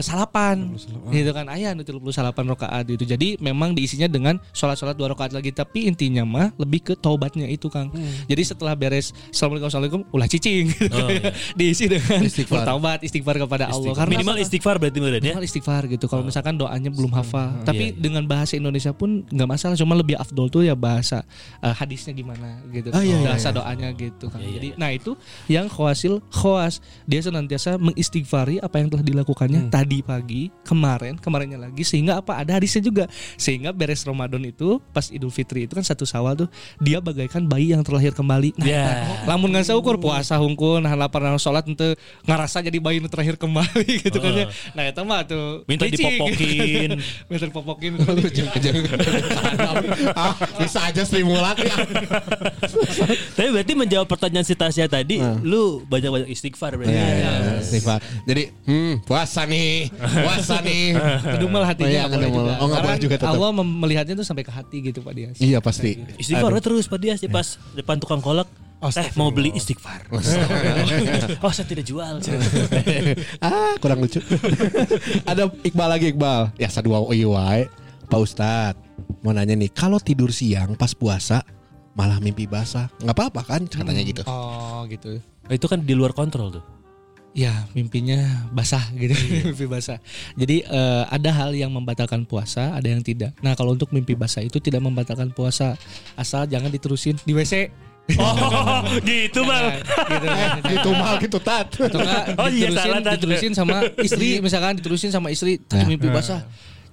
salapan, 0.00 0.76
gitu 1.10 1.30
kan? 1.32 1.48
Ayah 1.48 1.72
anu 1.72 1.82
tilu 1.82 1.98
puluh 1.98 2.12
salapan 2.12 2.44
rokaat 2.46 2.86
itu. 2.86 3.02
Jadi 3.02 3.36
memang 3.38 3.72
diisinya 3.72 4.06
dengan 4.06 4.38
sholat-sholat 4.52 4.94
dua 4.94 5.10
rokaat 5.10 5.32
lagi. 5.32 5.50
Tapi 5.50 5.88
intinya 5.88 6.22
mah 6.22 6.48
lebih 6.56 6.80
ke 6.82 6.94
taubatnya 6.94 7.46
itu, 7.46 7.66
Kang. 7.66 7.90
Jadi 8.26 8.42
setelah 8.42 8.72
beres 8.72 9.10
assalamualaikum 9.28 9.68
assalamualaikum, 9.68 10.02
ulah 10.12 10.28
cicing, 10.28 10.70
Oh, 10.92 11.08
iya. 11.08 11.32
diisi 11.58 11.84
dengan 11.86 12.20
Istighfar. 12.22 12.62
bertaubat, 12.62 12.98
istighfar 13.02 13.36
kepada 13.38 13.64
Allah. 13.68 13.92
Karena 13.94 14.12
Minimal 14.16 14.36
istighfar 14.38 14.76
berarti 14.78 14.98
berarti 14.98 15.18
ya. 15.18 15.32
Minimal 15.34 15.44
istighfar 15.44 15.82
gitu. 15.88 16.04
Kalau 16.06 16.22
misalkan 16.22 16.54
doanya 16.54 16.90
belum 16.90 17.12
hafal, 17.12 17.48
tapi 17.64 17.74
Iya, 17.76 17.92
iya. 17.92 18.00
dengan 18.00 18.22
bahasa 18.24 18.54
Indonesia 18.54 18.92
pun 18.92 19.26
nggak 19.26 19.48
masalah. 19.48 19.74
Cuma 19.74 19.92
lebih 19.92 20.05
afdol 20.14 20.46
tuh 20.46 20.62
ya 20.62 20.78
bahasa 20.78 21.26
eh, 21.58 21.74
hadisnya 21.74 22.14
gimana 22.14 22.62
gitu. 22.70 22.94
Ah, 22.94 23.02
iya, 23.02 23.18
iya, 23.18 23.26
bahasa 23.32 23.50
iya. 23.50 23.56
doanya 23.56 23.88
gitu 23.96 24.26
kan. 24.30 24.38
Iya, 24.38 24.46
iya, 24.46 24.54
Jadi 24.56 24.68
nah 24.78 24.90
itu 24.92 25.12
yang 25.50 25.66
khawasil 25.66 26.22
khawas 26.30 26.78
dia 27.08 27.24
senantiasa 27.24 27.80
mengistighfari 27.80 28.60
apa 28.62 28.78
yang 28.78 28.92
telah 28.92 29.02
dilakukannya 29.02 29.72
tadi 29.72 30.04
pagi, 30.04 30.52
kemarin, 30.62 31.16
kemarinnya 31.18 31.58
lagi 31.58 31.82
sehingga 31.82 32.20
apa 32.20 32.38
ada 32.38 32.60
hadisnya 32.60 32.84
juga. 32.84 33.04
Sehingga 33.40 33.72
beres 33.72 34.04
Ramadan 34.04 34.44
itu 34.44 34.78
pas 34.92 35.08
Idul 35.08 35.32
Fitri 35.32 35.64
itu 35.66 35.72
kan 35.74 35.82
satu 35.82 36.04
Syawal 36.04 36.36
tuh 36.46 36.48
dia 36.78 37.00
bagaikan 37.00 37.48
bayi 37.48 37.72
yang 37.72 37.80
terlahir 37.80 38.12
kembali. 38.12 38.52
Nah, 38.60 38.66
Ya. 38.66 38.84
eta, 38.84 39.30
lamun 39.32 39.54
nggak 39.54 39.72
ukur 39.72 39.96
puasa 39.96 40.36
hungkul 40.36 40.82
nah 40.84 40.92
lapar 40.98 41.22
nah 41.24 41.38
sholat 41.40 41.64
ente 41.64 41.96
ngerasa 42.26 42.60
jadi 42.60 42.76
bayi 42.82 42.98
nu 43.00 43.08
terakhir 43.08 43.38
kembali 43.40 43.86
gitu 44.04 44.18
kan 44.20 44.32
ya. 44.34 44.46
Nah 44.76 44.84
itu 44.90 45.00
mah 45.06 45.20
tuh 45.24 45.64
Minta 45.64 45.86
licik. 45.88 46.02
dipopokin. 46.02 46.90
Minta 47.30 47.44
dipopokin. 47.48 47.92
ah, 50.12 50.34
bisa 50.58 50.78
aja 50.82 51.02
Sri 51.06 51.22
Mulat 51.22 51.56
ya. 51.60 51.76
Tapi 53.36 53.48
berarti 53.52 53.72
menjawab 53.76 54.06
pertanyaan 54.08 54.46
si 54.46 54.54
Tasya 54.58 54.90
tadi, 54.90 55.22
lu 55.42 55.84
banyak-banyak 55.86 56.28
istighfar 56.30 56.74
berarti. 56.76 56.94
Iya, 56.94 57.06
iya, 57.06 57.32
istighfar. 57.62 58.00
Jadi, 58.26 58.42
hmm, 58.66 58.92
puasa 59.06 59.46
nih, 59.46 59.90
puasa 59.96 60.60
nih. 60.60 60.98
Kedumel 61.36 61.62
hatinya 61.62 61.90
Iya, 61.90 62.02
nggak 62.10 62.18
boleh 62.18 62.30
juga. 62.30 62.54
Oh, 62.60 62.66
nggak 62.66 62.82
boleh 62.82 62.96
Karena 62.96 63.04
juga 63.04 63.16
tetap. 63.20 63.34
Allah 63.36 63.50
melihatnya 63.52 64.14
tuh 64.16 64.26
sampai 64.26 64.44
ke 64.44 64.52
hati 64.52 64.76
gitu 64.80 65.00
Pak 65.04 65.12
Dias. 65.12 65.36
Iya 65.38 65.58
pasti. 65.60 66.00
Istighfar 66.16 66.52
terus 66.64 66.88
Pak 66.88 66.98
Dias 67.00 67.20
di 67.20 67.28
pas 67.28 67.60
depan 67.76 68.00
tukang 68.00 68.20
kolak. 68.24 68.48
Eh 68.86 69.08
mau 69.16 69.32
beli 69.32 69.56
istighfar. 69.56 70.04
oh 70.12 71.50
saya 71.56 71.66
tidak 71.66 71.88
jual. 71.88 72.20
ah, 73.46 73.72
kurang 73.80 74.04
lucu. 74.04 74.20
Ada 75.30 75.48
Iqbal 75.64 75.88
lagi 75.88 76.12
Iqbal. 76.12 76.52
Ya 76.60 76.68
sadua 76.68 77.00
iwai. 77.16 77.66
Pak 78.06 78.20
Ustad 78.20 78.85
mau 79.26 79.34
nanya 79.34 79.58
nih, 79.58 79.74
kalau 79.74 79.98
tidur 79.98 80.30
siang 80.30 80.78
pas 80.78 80.94
puasa 80.94 81.42
malah 81.92 82.22
mimpi 82.22 82.46
basah, 82.46 82.86
nggak 83.02 83.10
apa-apa 83.10 83.42
kan 83.42 83.62
katanya 83.66 84.02
gitu. 84.04 84.22
Oh 84.24 84.86
gitu. 84.86 85.18
itu 85.46 85.66
kan 85.66 85.82
di 85.82 85.94
luar 85.98 86.14
kontrol 86.14 86.54
tuh. 86.54 86.64
Ya 87.32 87.66
mimpinya 87.74 88.46
basah 88.48 88.80
gitu, 88.94 89.12
mimpi 89.50 89.66
basah. 89.66 89.98
Jadi 90.32 90.62
eh, 90.62 91.02
ada 91.04 91.30
hal 91.34 91.50
yang 91.52 91.68
membatalkan 91.68 92.22
puasa, 92.24 92.72
ada 92.72 92.86
yang 92.86 93.02
tidak. 93.02 93.34
Nah 93.42 93.52
kalau 93.52 93.74
untuk 93.74 93.90
mimpi 93.90 94.14
basah 94.14 94.40
itu 94.40 94.56
tidak 94.56 94.80
membatalkan 94.80 95.34
puasa, 95.34 95.74
asal 96.14 96.46
jangan 96.46 96.70
diterusin 96.70 97.18
di 97.26 97.34
WC. 97.34 97.54
Oh 98.22 98.86
gitu 99.02 99.42
bang. 99.42 99.82
gitu, 99.82 100.26
kan. 100.30 100.50
gitu 100.70 100.88
mal 100.94 101.18
gitu 101.18 101.38
tat. 101.42 101.66
Atau 101.74 101.98
enggak 101.98 102.38
Oh, 102.38 102.46
iya, 102.46 102.70
diterusin, 102.70 102.78
salah, 102.78 103.00
Tat. 103.02 103.12
diterusin 103.18 103.52
sama 103.52 103.76
istri, 103.98 104.28
misalkan 104.38 104.72
diterusin 104.78 105.10
sama 105.10 105.28
istri, 105.34 105.58
Nah. 105.74 105.82
mimpi 105.90 106.06
basah. 106.06 106.46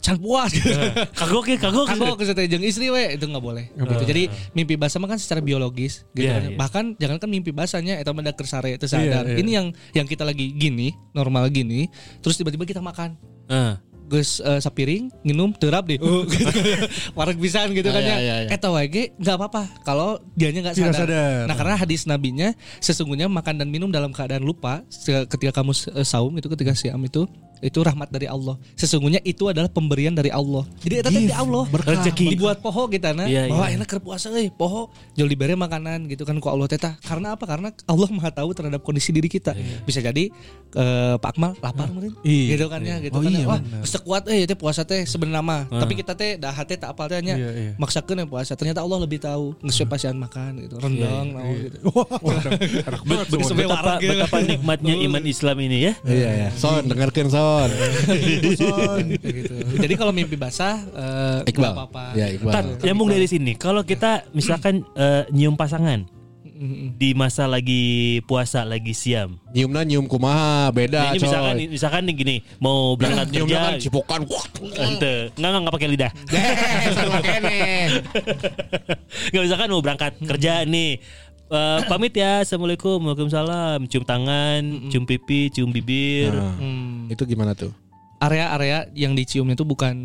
Can 0.04 0.20
puas 0.20 0.52
gitu. 0.60 0.68
Kagok 1.16 1.48
ya 1.48 1.58
kagok. 1.58 1.88
Kagok 1.88 2.16
ke 2.20 2.44
jeung 2.52 2.64
istri 2.68 2.92
we 2.92 3.16
itu 3.16 3.24
nggak 3.24 3.40
boleh 3.40 3.72
gitu. 3.72 4.04
Jadi 4.04 4.24
mimpi 4.52 4.76
basah 4.76 5.00
mah 5.00 5.16
kan 5.16 5.20
secara 5.20 5.40
biologis 5.40 6.04
gitu. 6.12 6.28
Iya, 6.28 6.36
kan. 6.36 6.42
iya. 6.52 6.58
Bahkan 6.60 6.84
jangan 7.00 7.18
kan 7.24 7.30
mimpi 7.32 7.56
basahnya 7.56 7.96
eta 8.04 8.12
mah 8.12 8.28
keur 8.36 8.46
sare 8.46 8.76
teu 8.76 8.92
sadar. 8.92 9.24
Iya, 9.24 9.34
iya. 9.34 9.40
Ini 9.40 9.52
yang 9.56 9.68
yang 9.96 10.08
kita 10.12 10.28
lagi 10.28 10.52
gini, 10.52 10.92
normal 11.16 11.48
gini, 11.48 11.88
terus 12.20 12.36
tiba-tiba 12.36 12.68
kita 12.68 12.84
makan. 12.84 13.16
Ah. 13.48 13.80
Gus 14.04 14.44
eh, 14.44 14.60
sapiring 14.60 15.08
nginum 15.24 15.56
terap 15.56 15.88
deh. 15.88 15.98
Uh, 15.98 16.28
Wareg 17.18 17.40
pisan 17.40 17.72
gitu 17.72 17.88
kan 17.88 18.04
Ah, 18.04 18.06
ya. 18.06 18.08
iya, 18.14 18.18
iya, 18.20 18.36
iya. 18.46 18.50
Eta 18.52 18.70
wae 18.70 18.86
nggak 18.92 19.36
apa-apa 19.40 19.64
kalau 19.88 20.20
dianya 20.36 20.70
nggak 20.70 20.76
sadar. 20.76 21.08
sadar. 21.08 21.40
Nah, 21.48 21.56
karena 21.56 21.76
hadis 21.80 22.04
nabinya 22.06 22.52
sesungguhnya 22.84 23.32
makan 23.32 23.64
dan 23.64 23.72
minum 23.72 23.90
dalam 23.90 24.12
keadaan 24.12 24.44
lupa 24.44 24.84
ketika 25.32 25.64
kamu 25.64 25.72
eh, 25.96 26.06
saum 26.06 26.36
itu 26.36 26.52
ketika 26.52 26.76
siam 26.76 27.00
itu 27.02 27.26
itu 27.64 27.80
rahmat 27.80 28.12
dari 28.12 28.28
Allah. 28.28 28.60
Sesungguhnya 28.76 29.24
itu 29.24 29.48
adalah 29.48 29.72
pemberian 29.72 30.12
dari 30.12 30.28
Allah. 30.28 30.68
Jadi 30.84 30.94
eta 31.00 31.08
teh 31.08 31.24
di 31.24 31.32
Allah. 31.32 31.64
Rezeki. 31.72 32.36
Dibuat 32.36 32.60
poho 32.60 32.92
kita 32.92 33.16
nah. 33.16 33.24
Iya, 33.24 33.48
bahwa 33.48 33.72
iya. 33.72 33.80
enak 33.80 33.88
keur 33.88 34.04
puasa 34.04 34.28
euy, 34.30 34.52
poho 34.52 34.92
jol 35.16 35.32
dibere 35.32 35.56
makanan 35.56 36.12
gitu 36.12 36.28
kan 36.28 36.36
ku 36.38 36.52
Allah 36.52 36.68
teta. 36.68 37.00
Karena 37.00 37.40
apa? 37.40 37.48
Karena 37.48 37.72
Allah 37.88 38.10
Maha 38.12 38.30
tahu 38.30 38.52
terhadap 38.52 38.84
kondisi 38.84 39.16
diri 39.16 39.32
kita. 39.32 39.56
Bisa 39.88 40.04
jadi 40.04 40.28
eh, 40.76 41.16
Pak 41.16 41.40
Akmal 41.40 41.56
lapar 41.64 41.88
mungkin. 41.88 42.14
Iya. 42.22 42.60
Gitu 42.60 42.66
kan 42.68 42.82
ya, 42.84 43.00
gitu 43.00 43.16
Oh, 43.16 43.24
kan. 43.24 43.32
iya, 43.32 43.40
ya. 43.40 43.48
Wah, 43.48 43.60
benar. 43.64 43.80
geus 43.82 43.92
teu 43.96 44.02
kuat 44.04 44.24
eh 44.28 44.44
teh 44.44 44.58
puasa 44.60 44.84
teh 44.84 45.08
sebenarnya 45.08 45.40
mah. 45.40 45.62
Tapi 45.72 45.94
kita 45.96 46.14
teh 46.14 46.36
dah 46.36 46.52
hate 46.52 46.76
tak 46.76 46.92
apal 46.92 47.08
teh 47.08 47.24
nya. 47.24 47.40
Iya, 47.40 47.50
iya. 47.56 47.72
Maksakeun 47.80 48.20
yang 48.20 48.30
puasa. 48.30 48.54
Ternyata 48.54 48.84
Allah 48.84 49.00
lebih 49.00 49.24
tahu. 49.24 49.56
Geus 49.64 49.80
we 49.80 49.88
pasian 49.88 50.20
makan 50.20 50.60
gitu. 50.60 50.76
Rendang 50.78 51.32
naon 51.32 51.56
gitu. 51.64 51.80
Bet- 53.08 53.30
Sampai 53.44 53.66
betapa, 53.66 53.98
wareg 53.98 54.02
gitu. 54.02 54.14
betapa 54.16 54.38
nikmatnya 54.42 54.94
iman 55.08 55.24
Islam 55.24 55.58
ini 55.60 55.78
ya. 55.88 55.94
Iya 56.04 56.30
ya. 56.32 56.50
Son, 56.54 56.84
dengarkan 56.86 57.28
son. 57.54 57.70
gitu. 59.24 59.56
Jadi 59.78 59.94
kalau 59.94 60.12
mimpi 60.12 60.36
basah 60.36 60.82
eh, 60.84 61.50
Iqbal. 61.50 61.62
nggak 61.62 61.74
apa-apa. 61.76 62.06
Ya 62.14 62.28
Iqbal. 62.30 62.52
Tar, 62.52 62.64
nyambung 62.82 63.10
dari 63.10 63.26
sini. 63.26 63.54
Kalau 63.54 63.82
kita 63.82 64.28
misalkan 64.32 64.82
eh, 64.94 65.24
nyium 65.30 65.54
pasangan 65.54 66.06
di 66.96 67.12
masa 67.12 67.44
lagi 67.44 67.84
puasa 68.24 68.64
lagi 68.64 68.96
siam. 68.96 69.36
Nyiumna 69.52 69.84
nyium 69.84 70.08
kumaha 70.08 70.72
beda 70.72 71.12
ini 71.12 71.20
misalkan 71.20 71.56
coy. 71.60 71.68
misalkan 71.68 72.02
nih 72.08 72.16
gini, 72.16 72.36
mau 72.56 72.96
berangkat 72.96 73.36
Nyiumnya 73.36 73.60
kerja. 73.60 73.68
kan 73.68 73.74
cipokan. 73.84 74.22
Ente, 74.72 75.14
enggak 75.36 75.50
enggak 75.50 75.60
enggak 75.60 75.76
pakai 75.76 75.90
lidah. 75.92 76.12
Kene. 77.26 77.60
Enggak 79.28 79.44
misalkan 79.50 79.68
mau 79.68 79.82
berangkat 79.84 80.14
kerja 80.24 80.64
nih. 80.64 80.92
Eh, 81.54 81.80
pamit 81.86 82.16
ya, 82.16 82.42
assalamualaikum, 82.42 82.98
waalaikumsalam. 83.04 83.86
Cium 83.86 84.02
tangan, 84.02 84.88
cium 84.88 85.04
pipi, 85.04 85.52
cium 85.52 85.70
bibir. 85.70 86.32
Nah, 86.32 86.56
Hmm. 86.58 86.93
Itu 87.14 87.24
gimana 87.30 87.54
tuh? 87.54 87.72
area-area 88.24 88.88
yang 88.96 89.14
diciumnya 89.20 89.56
itu 89.60 89.68
bukan 89.68 89.96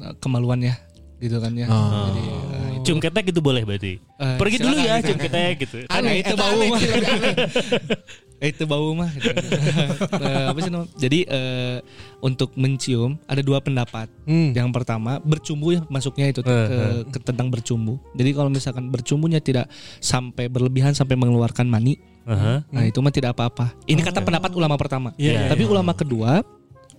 eh, 0.00 0.14
kemaluan 0.16 0.64
ya 0.64 0.74
gitu 1.16 1.40
kan 1.40 1.52
ya. 1.56 1.64
Oh. 1.72 2.12
Jadi 2.12 2.22
eh, 2.24 2.68
itu 2.76 2.84
Cium 2.92 2.98
ketek 3.00 3.32
itu 3.32 3.40
boleh 3.40 3.64
berarti. 3.64 3.96
Eh, 4.20 4.36
Pergi 4.36 4.56
dulu 4.60 4.76
ya, 4.76 5.00
cium 5.00 5.16
ketek 5.16 5.54
gitu. 5.64 5.76
kan 5.88 6.04
Aneh, 6.04 6.20
itu 6.20 6.36
eta 6.36 6.44
bau 6.44 6.60
mah. 6.60 6.80
itu 8.52 8.62
bau 8.68 8.88
mah. 8.92 9.10
gitu. 9.16 9.32
Apa 10.52 10.58
sih 10.60 10.68
namanya? 10.68 10.92
Jadi 11.00 11.24
eh, 11.24 11.78
untuk 12.20 12.52
mencium 12.52 13.16
ada 13.24 13.40
dua 13.40 13.64
pendapat. 13.64 14.12
Hmm. 14.28 14.52
Yang 14.52 14.68
pertama 14.76 15.16
bercumbu 15.24 15.72
ya 15.72 15.80
masuknya 15.88 16.30
itu 16.36 16.44
ke, 16.44 16.52
Eh, 16.52 17.00
ke 17.08 17.18
tentang 17.24 17.48
bercumbu. 17.48 17.96
Jadi 18.12 18.30
kalau 18.36 18.52
misalkan 18.52 18.92
bercumbunya 18.92 19.40
tidak 19.40 19.72
sampai 20.04 20.52
berlebihan 20.52 20.92
sampai 20.92 21.16
mengeluarkan 21.16 21.64
mani, 21.64 21.96
Aha. 22.28 22.60
nah 22.68 22.84
itu 22.84 23.00
mah 23.00 23.10
tidak 23.10 23.32
apa-apa. 23.34 23.72
Ini 23.88 24.04
kata 24.04 24.20
pendapat 24.20 24.52
ulama 24.52 24.76
pertama. 24.76 25.16
Iya, 25.16 25.48
Tapi 25.48 25.64
iya. 25.64 25.72
ulama 25.72 25.96
kedua 25.96 26.44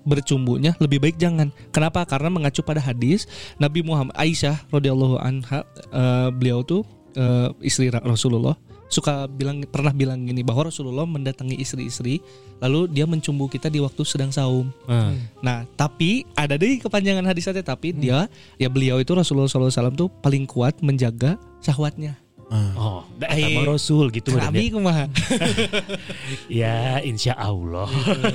bercumbunya 0.08 0.72
lebih 0.80 1.04
baik 1.04 1.20
jangan. 1.20 1.52
Kenapa? 1.76 2.08
Karena 2.08 2.32
mengacu 2.32 2.64
pada 2.64 2.80
hadis 2.80 3.28
Nabi 3.60 3.84
Muhammad 3.84 4.16
Aisyah 4.16 4.72
radhiyallahu 4.72 5.20
anha 5.20 5.68
eh, 5.92 6.30
beliau 6.32 6.64
tuh 6.64 6.88
eh, 7.20 7.52
istri 7.60 7.92
Ra- 7.92 8.04
Rasulullah 8.08 8.56
suka 8.88 9.28
bilang 9.28 9.68
pernah 9.68 9.92
bilang 9.92 10.24
gini 10.24 10.42
bahwa 10.48 10.72
Rasulullah 10.72 11.04
mendatangi 11.04 11.60
istri-istri 11.60 12.24
lalu 12.64 12.88
dia 12.88 13.04
mencumbu 13.04 13.52
kita 13.52 13.68
di 13.68 13.84
waktu 13.84 14.02
sedang 14.08 14.32
saum. 14.32 14.72
Ah. 14.88 15.12
Nah, 15.44 15.68
tapi 15.76 16.24
ada 16.34 16.56
deh 16.56 16.80
kepanjangan 16.80 17.28
hadisnya 17.28 17.62
tapi 17.62 17.92
dia 17.94 18.32
ya 18.56 18.72
beliau 18.72 18.98
itu 18.98 19.12
Rasulullah 19.14 19.52
SAW 19.52 19.94
tuh 19.94 20.10
paling 20.24 20.48
kuat 20.48 20.80
menjaga 20.80 21.36
syahwatnya. 21.60 22.16
Oh, 22.50 23.04
dah 23.20 23.28
eta 23.28 23.52
mah 23.52 23.76
Rasul 23.76 24.08
gitu 24.10 24.32
Nabi 24.32 24.72
maksudnya. 24.72 24.72
kumaha. 24.72 25.06
Ya, 26.48 27.04
insya 27.04 27.36
Allah. 27.36 27.88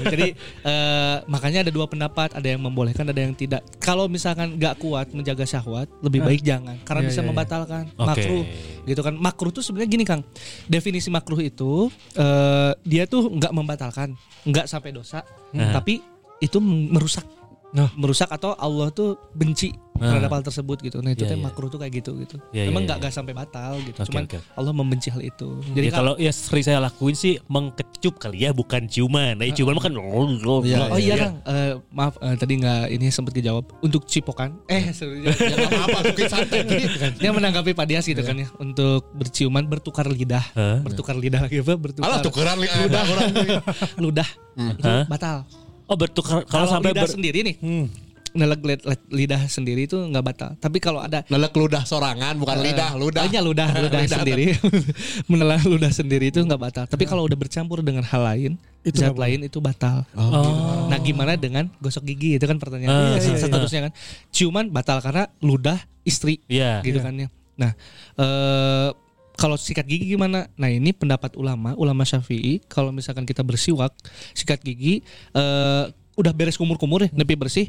Jadi 0.05 0.37
eh, 0.63 1.17
makanya 1.27 1.65
ada 1.65 1.73
dua 1.73 1.89
pendapat, 1.89 2.37
ada 2.37 2.45
yang 2.45 2.61
membolehkan, 2.61 3.09
ada 3.09 3.17
yang 3.17 3.33
tidak. 3.33 3.65
Kalau 3.79 4.07
misalkan 4.07 4.61
nggak 4.61 4.77
kuat 4.79 5.13
menjaga 5.13 5.45
syahwat, 5.45 5.89
lebih 6.01 6.21
baik 6.21 6.45
jangan, 6.45 6.77
karena 6.85 7.01
Iya, 7.03 7.09
bisa 7.09 7.17
iya, 7.17 7.25
iya. 7.25 7.31
membatalkan 7.33 7.85
Oke. 7.91 8.05
makruh, 8.05 8.45
gitu 8.85 9.01
kan. 9.01 9.15
Makruh 9.17 9.51
tuh 9.51 9.65
sebenarnya 9.65 9.91
gini 9.91 10.05
kang, 10.05 10.23
definisi 10.67 11.09
makruh 11.09 11.41
itu 11.41 11.89
eh, 12.13 12.73
dia 12.85 13.09
tuh 13.09 13.33
nggak 13.33 13.53
membatalkan, 13.53 14.13
nggak 14.45 14.69
sampai 14.69 14.93
dosa, 14.93 15.25
Hmm. 15.53 15.73
tapi 15.73 16.01
itu 16.39 16.61
merusak. 16.61 17.25
Nah. 17.73 17.89
merusak 17.97 18.29
atau 18.29 18.53
Allah 18.53 18.89
tuh 18.89 19.17
benci 19.33 19.73
Nah. 19.93 20.09
terhadap 20.19 20.35
hal 20.35 20.43
tersebut 20.43 20.83
gitu. 20.83 20.99
Nah 20.99 21.15
itu 21.15 21.23
Iya, 21.23 21.31
teh 21.31 21.39
iya. 21.39 21.47
makruh 21.47 21.71
tuh 21.71 21.79
kayak 21.79 21.95
gitu 21.95 22.19
gitu. 22.19 22.35
Iya, 22.51 22.67
Emang 22.67 22.83
iya, 22.83 22.87
nggak 22.91 22.99
iya. 22.99 23.03
nggak 23.07 23.15
sampai 23.15 23.33
batal 23.33 23.73
gitu. 23.79 23.95
Oke, 23.95 24.09
Cuman 24.11 24.25
oke. 24.27 24.39
Allah 24.59 24.73
membenci 24.75 25.09
hal 25.09 25.23
itu. 25.23 25.49
Jadi 25.63 25.77
Jadi 25.79 25.89
kalau 25.89 26.13
ya 26.19 26.33
sering 26.35 26.65
saya 26.65 26.79
lakuin 26.83 27.15
sih 27.15 27.39
mengkecup 27.47 28.19
kali 28.19 28.43
ya, 28.43 28.51
bukan 28.51 28.91
ciuman. 28.91 29.39
Nah, 29.39 29.47
ciuman 29.49 29.79
mah 29.79 29.85
kan 29.85 29.95
Iya, 29.95 30.91
oh 30.91 30.99
iya 30.99 31.15
Kang, 31.15 31.35
Eh, 31.45 31.73
maaf 31.89 32.19
eh, 32.19 32.35
tadi 32.35 32.53
nggak 32.59 32.83
ini 32.91 33.07
sempat 33.09 33.31
dijawab 33.31 33.65
untuk 33.79 34.03
cipokan. 34.05 34.59
Eh 34.67 34.91
sebenarnya 34.91 35.39
Ya 35.39 35.57
apa 35.71 35.99
tuh 36.03 36.27
santai 36.27 36.61
gitu 36.67 36.99
kan. 36.99 37.13
dia 37.15 37.31
menanggapi 37.31 37.71
Pak 37.71 37.87
Dias 37.87 38.03
gitu 38.03 38.21
kan 38.21 38.35
ya 38.35 38.49
untuk 38.59 39.07
berciuman 39.15 39.63
bertukar 39.65 40.11
lidah, 40.11 40.43
bertukar 40.83 41.15
lidah 41.15 41.47
lagi 41.47 41.63
apa? 41.63 41.79
Bertukar 41.79 42.11
Alah 42.11 42.19
tukeran 42.19 42.59
li 42.59 42.67
udah 42.67 43.03
orang. 43.07 43.31
ludah 44.03 44.29
itu 44.53 44.83
Hah? 44.83 45.07
batal. 45.07 45.47
Oh, 45.93 45.99
bertukar 45.99 46.41
kalau 46.43 46.65
Kalau 46.65 46.67
sampai 46.73 46.91
lidah 46.91 47.05
ber- 47.05 47.13
sendiri 47.13 47.39
nih, 47.45 47.57
lid- 48.33 48.65
lid- 48.83 49.09
lidah 49.13 49.43
sendiri 49.45 49.85
itu 49.85 50.01
nggak 50.01 50.25
batal. 50.25 50.51
Tapi 50.57 50.81
kalau 50.81 50.99
ada 50.99 51.21
Lelek 51.23 51.53
ludah 51.53 51.85
sorangan 51.85 52.33
bukan 52.35 52.57
Eh, 52.57 52.65
lidah, 52.65 52.97
ludah. 52.97 53.23
Oh 53.23 53.29
iya 53.29 53.41
ludah, 53.41 53.69
ludah 53.85 54.01
Lidah. 54.01 54.19
sendiri. 54.19 54.45
Menelan 55.31 55.61
ludah 55.63 55.93
sendiri 55.93 56.25
itu 56.27 56.41
nggak 56.41 56.57
batal. 56.59 56.85
Tapi 56.87 57.05
kalau 57.05 57.23
udah 57.23 57.37
bercampur 57.37 57.85
dengan 57.85 58.01
hal 58.03 58.25
lain, 58.25 58.53
Itu 58.81 58.99
zat 58.99 59.13
nggak 59.13 59.21
lain 59.21 59.39
itu 59.45 59.61
batal. 59.61 60.09
Oh. 60.13 60.89
Nah 60.89 60.97
gimana 60.99 61.37
dengan 61.37 61.69
gosok 61.77 62.03
gigi 62.05 62.35
itu 62.35 62.45
kan 62.45 62.57
pertanyaan 62.57 63.15
iya, 63.15 63.21
iya, 63.21 63.37
statusnya 63.39 63.81
kan. 63.87 63.93
Ciuman 64.31 64.67
batal 64.67 64.99
karena 64.99 65.29
ludah 65.39 65.77
istri 66.03 66.41
Iya. 66.49 66.81
gitu 66.81 66.99
kan 66.99 67.13
ya. 67.15 67.29
Nah 67.55 67.77
eh 68.17 68.89
kalau 69.43 69.59
sikat 69.59 69.91
gigi 69.91 70.15
gimana? 70.15 70.47
Nah 70.55 70.71
ini 70.71 70.95
pendapat 70.95 71.35
ulama, 71.35 71.75
ulama 71.75 72.07
syafi'i. 72.07 72.63
Kalau 72.71 72.95
misalkan 72.95 73.27
kita 73.27 73.43
bersiwak, 73.43 73.91
sikat 74.39 74.63
gigi, 74.63 75.03
eh 75.35 75.91
udah 76.15 76.31
beres 76.31 76.55
kumur-kumur 76.55 77.03
ya, 77.03 77.11
nepi 77.11 77.35
bersih, 77.35 77.67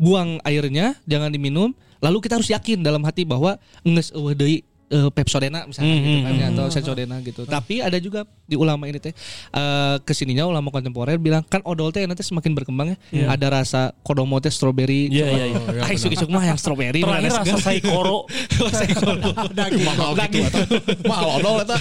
buang 0.00 0.40
airnya, 0.48 0.96
jangan 1.04 1.28
diminum. 1.28 1.76
Lalu 2.00 2.24
kita 2.24 2.40
harus 2.40 2.48
yakin 2.48 2.80
dalam 2.80 3.04
hati 3.04 3.28
bahwa 3.28 3.60
nges 3.84 4.16
deui 4.32 4.64
eh, 4.90 5.08
Pepsodena 5.14 5.64
misalnya 5.64 5.88
Hmm, 5.90 6.02
gitu 6.02 6.10
hmm, 6.10 6.24
kan 6.26 6.32
ya, 6.34 6.46
atau 6.50 6.66
Sensodyne 6.68 7.16
gitu. 7.22 7.40
Tapi 7.46 7.74
ada 7.80 7.96
juga 7.96 8.26
di 8.44 8.58
ulama 8.58 8.90
ini 8.90 8.98
teh 8.98 9.14
eh, 9.54 9.96
ke 10.02 10.12
sininya 10.12 10.44
ulama 10.44 10.68
kontemporer 10.68 11.16
bilang 11.16 11.46
kan 11.46 11.62
odol 11.62 11.94
teh 11.94 12.02
nanti 12.04 12.26
semakin 12.26 12.52
berkembang 12.52 12.98
ya. 13.14 13.26
Ada 13.30 13.46
rasa 13.48 13.80
kodomo 14.02 14.36
teh 14.42 14.50
strawberry. 14.50 15.08
Iya, 15.08 15.26
coba. 15.26 15.36
iya, 15.38 15.44
iya. 15.46 15.82
Ah, 15.86 15.90
isuk-isuk 15.94 16.28
mah 16.28 16.42
yang 16.42 16.58
strawberry. 16.58 17.00
Terakhir 17.00 17.22
mana 17.22 17.28
rasa 17.30 17.42
segar. 17.46 17.60
saikoro. 17.62 18.18
Saikoro. 18.80 19.14
mahal 19.88 20.10
gitu. 20.28 20.60
Mahal 21.10 21.28
odol 21.40 21.54
eta. 21.62 21.76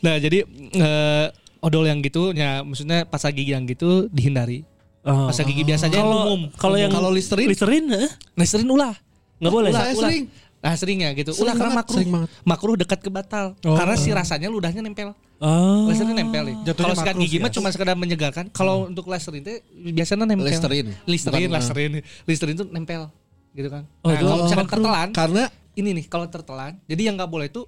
Nah 0.00 0.14
jadi 0.22 0.46
eh, 0.78 1.26
odol 1.60 1.84
yang 1.84 2.00
gitu 2.00 2.32
ya 2.32 2.64
maksudnya 2.64 3.04
pasta 3.04 3.28
gigi 3.34 3.52
yang 3.52 3.66
gitu 3.68 4.08
dihindari. 4.08 4.64
Oh. 5.00 5.32
Pasta 5.32 5.44
gigi 5.48 5.64
biasa 5.64 5.88
aja 5.88 5.96
yang 6.00 6.08
Kalau 6.12 6.20
umum. 6.28 6.40
kalau 6.60 6.76
yang 6.76 6.92
Kalau 6.92 7.10
Listerine? 7.12 7.48
Listerin 7.48 7.84
eh? 7.88 8.08
Sering 8.44 8.68
ulah. 8.68 8.92
nggak 9.40 9.52
boleh. 9.56 9.70
Ulah, 9.72 9.80
Saya 9.80 9.92
ulah. 9.96 10.02
sering. 10.12 10.24
Nah 10.60 10.76
sering 10.76 11.00
ya 11.00 11.10
gitu. 11.16 11.32
Sering 11.32 11.48
ulah 11.48 11.54
karena 11.56 11.72
banget, 11.72 11.80
makruh. 11.80 11.96
sering 11.96 12.10
banget. 12.12 12.28
Makruh 12.44 12.74
dekat 12.76 13.00
ke 13.00 13.10
batal. 13.10 13.46
Karena 13.64 13.96
si 13.96 14.12
rasanya 14.12 14.48
ludahnya 14.52 14.84
nempel. 14.84 15.16
Oh. 15.40 15.88
Listerin 15.88 16.12
nempel 16.12 16.44
nih. 16.52 16.56
Kalau 16.76 16.92
sikat 16.92 17.16
gigi 17.16 17.40
mah 17.40 17.48
ya. 17.48 17.54
cuma 17.56 17.68
sekedar 17.72 17.96
menyegarkan. 17.96 18.52
Kalau 18.52 18.92
untuk 18.92 19.08
Listerin 19.08 19.40
teh 19.40 19.64
biasanya 19.72 20.28
nempel. 20.28 20.52
Listerine. 20.52 20.92
Listerin, 21.08 21.48
Bukan, 21.48 21.56
Listerin. 21.56 21.90
Listerin 22.28 22.54
tuh 22.60 22.68
nempel. 22.68 23.08
Gitu 23.56 23.68
kan. 23.72 23.88
Oh, 24.04 24.12
Nah, 24.12 24.20
itu 24.20 24.24
kalau 24.28 24.44
misalkan 24.44 24.68
tertelan, 24.68 25.08
Karena 25.16 25.42
ini 25.80 25.88
nih 25.96 26.04
kalau 26.12 26.26
tertelan. 26.28 26.72
Jadi 26.84 27.02
yang 27.08 27.16
nggak 27.16 27.30
boleh 27.32 27.48
itu 27.48 27.64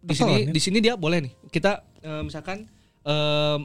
di 0.00 0.14
sini 0.16 0.32
ya? 0.32 0.46
di 0.48 0.60
sini 0.62 0.78
dia 0.78 0.94
boleh 0.94 1.18
nih. 1.26 1.32
Kita 1.50 1.82
eh, 2.00 2.22
misalkan 2.22 2.64
em, 3.02 3.60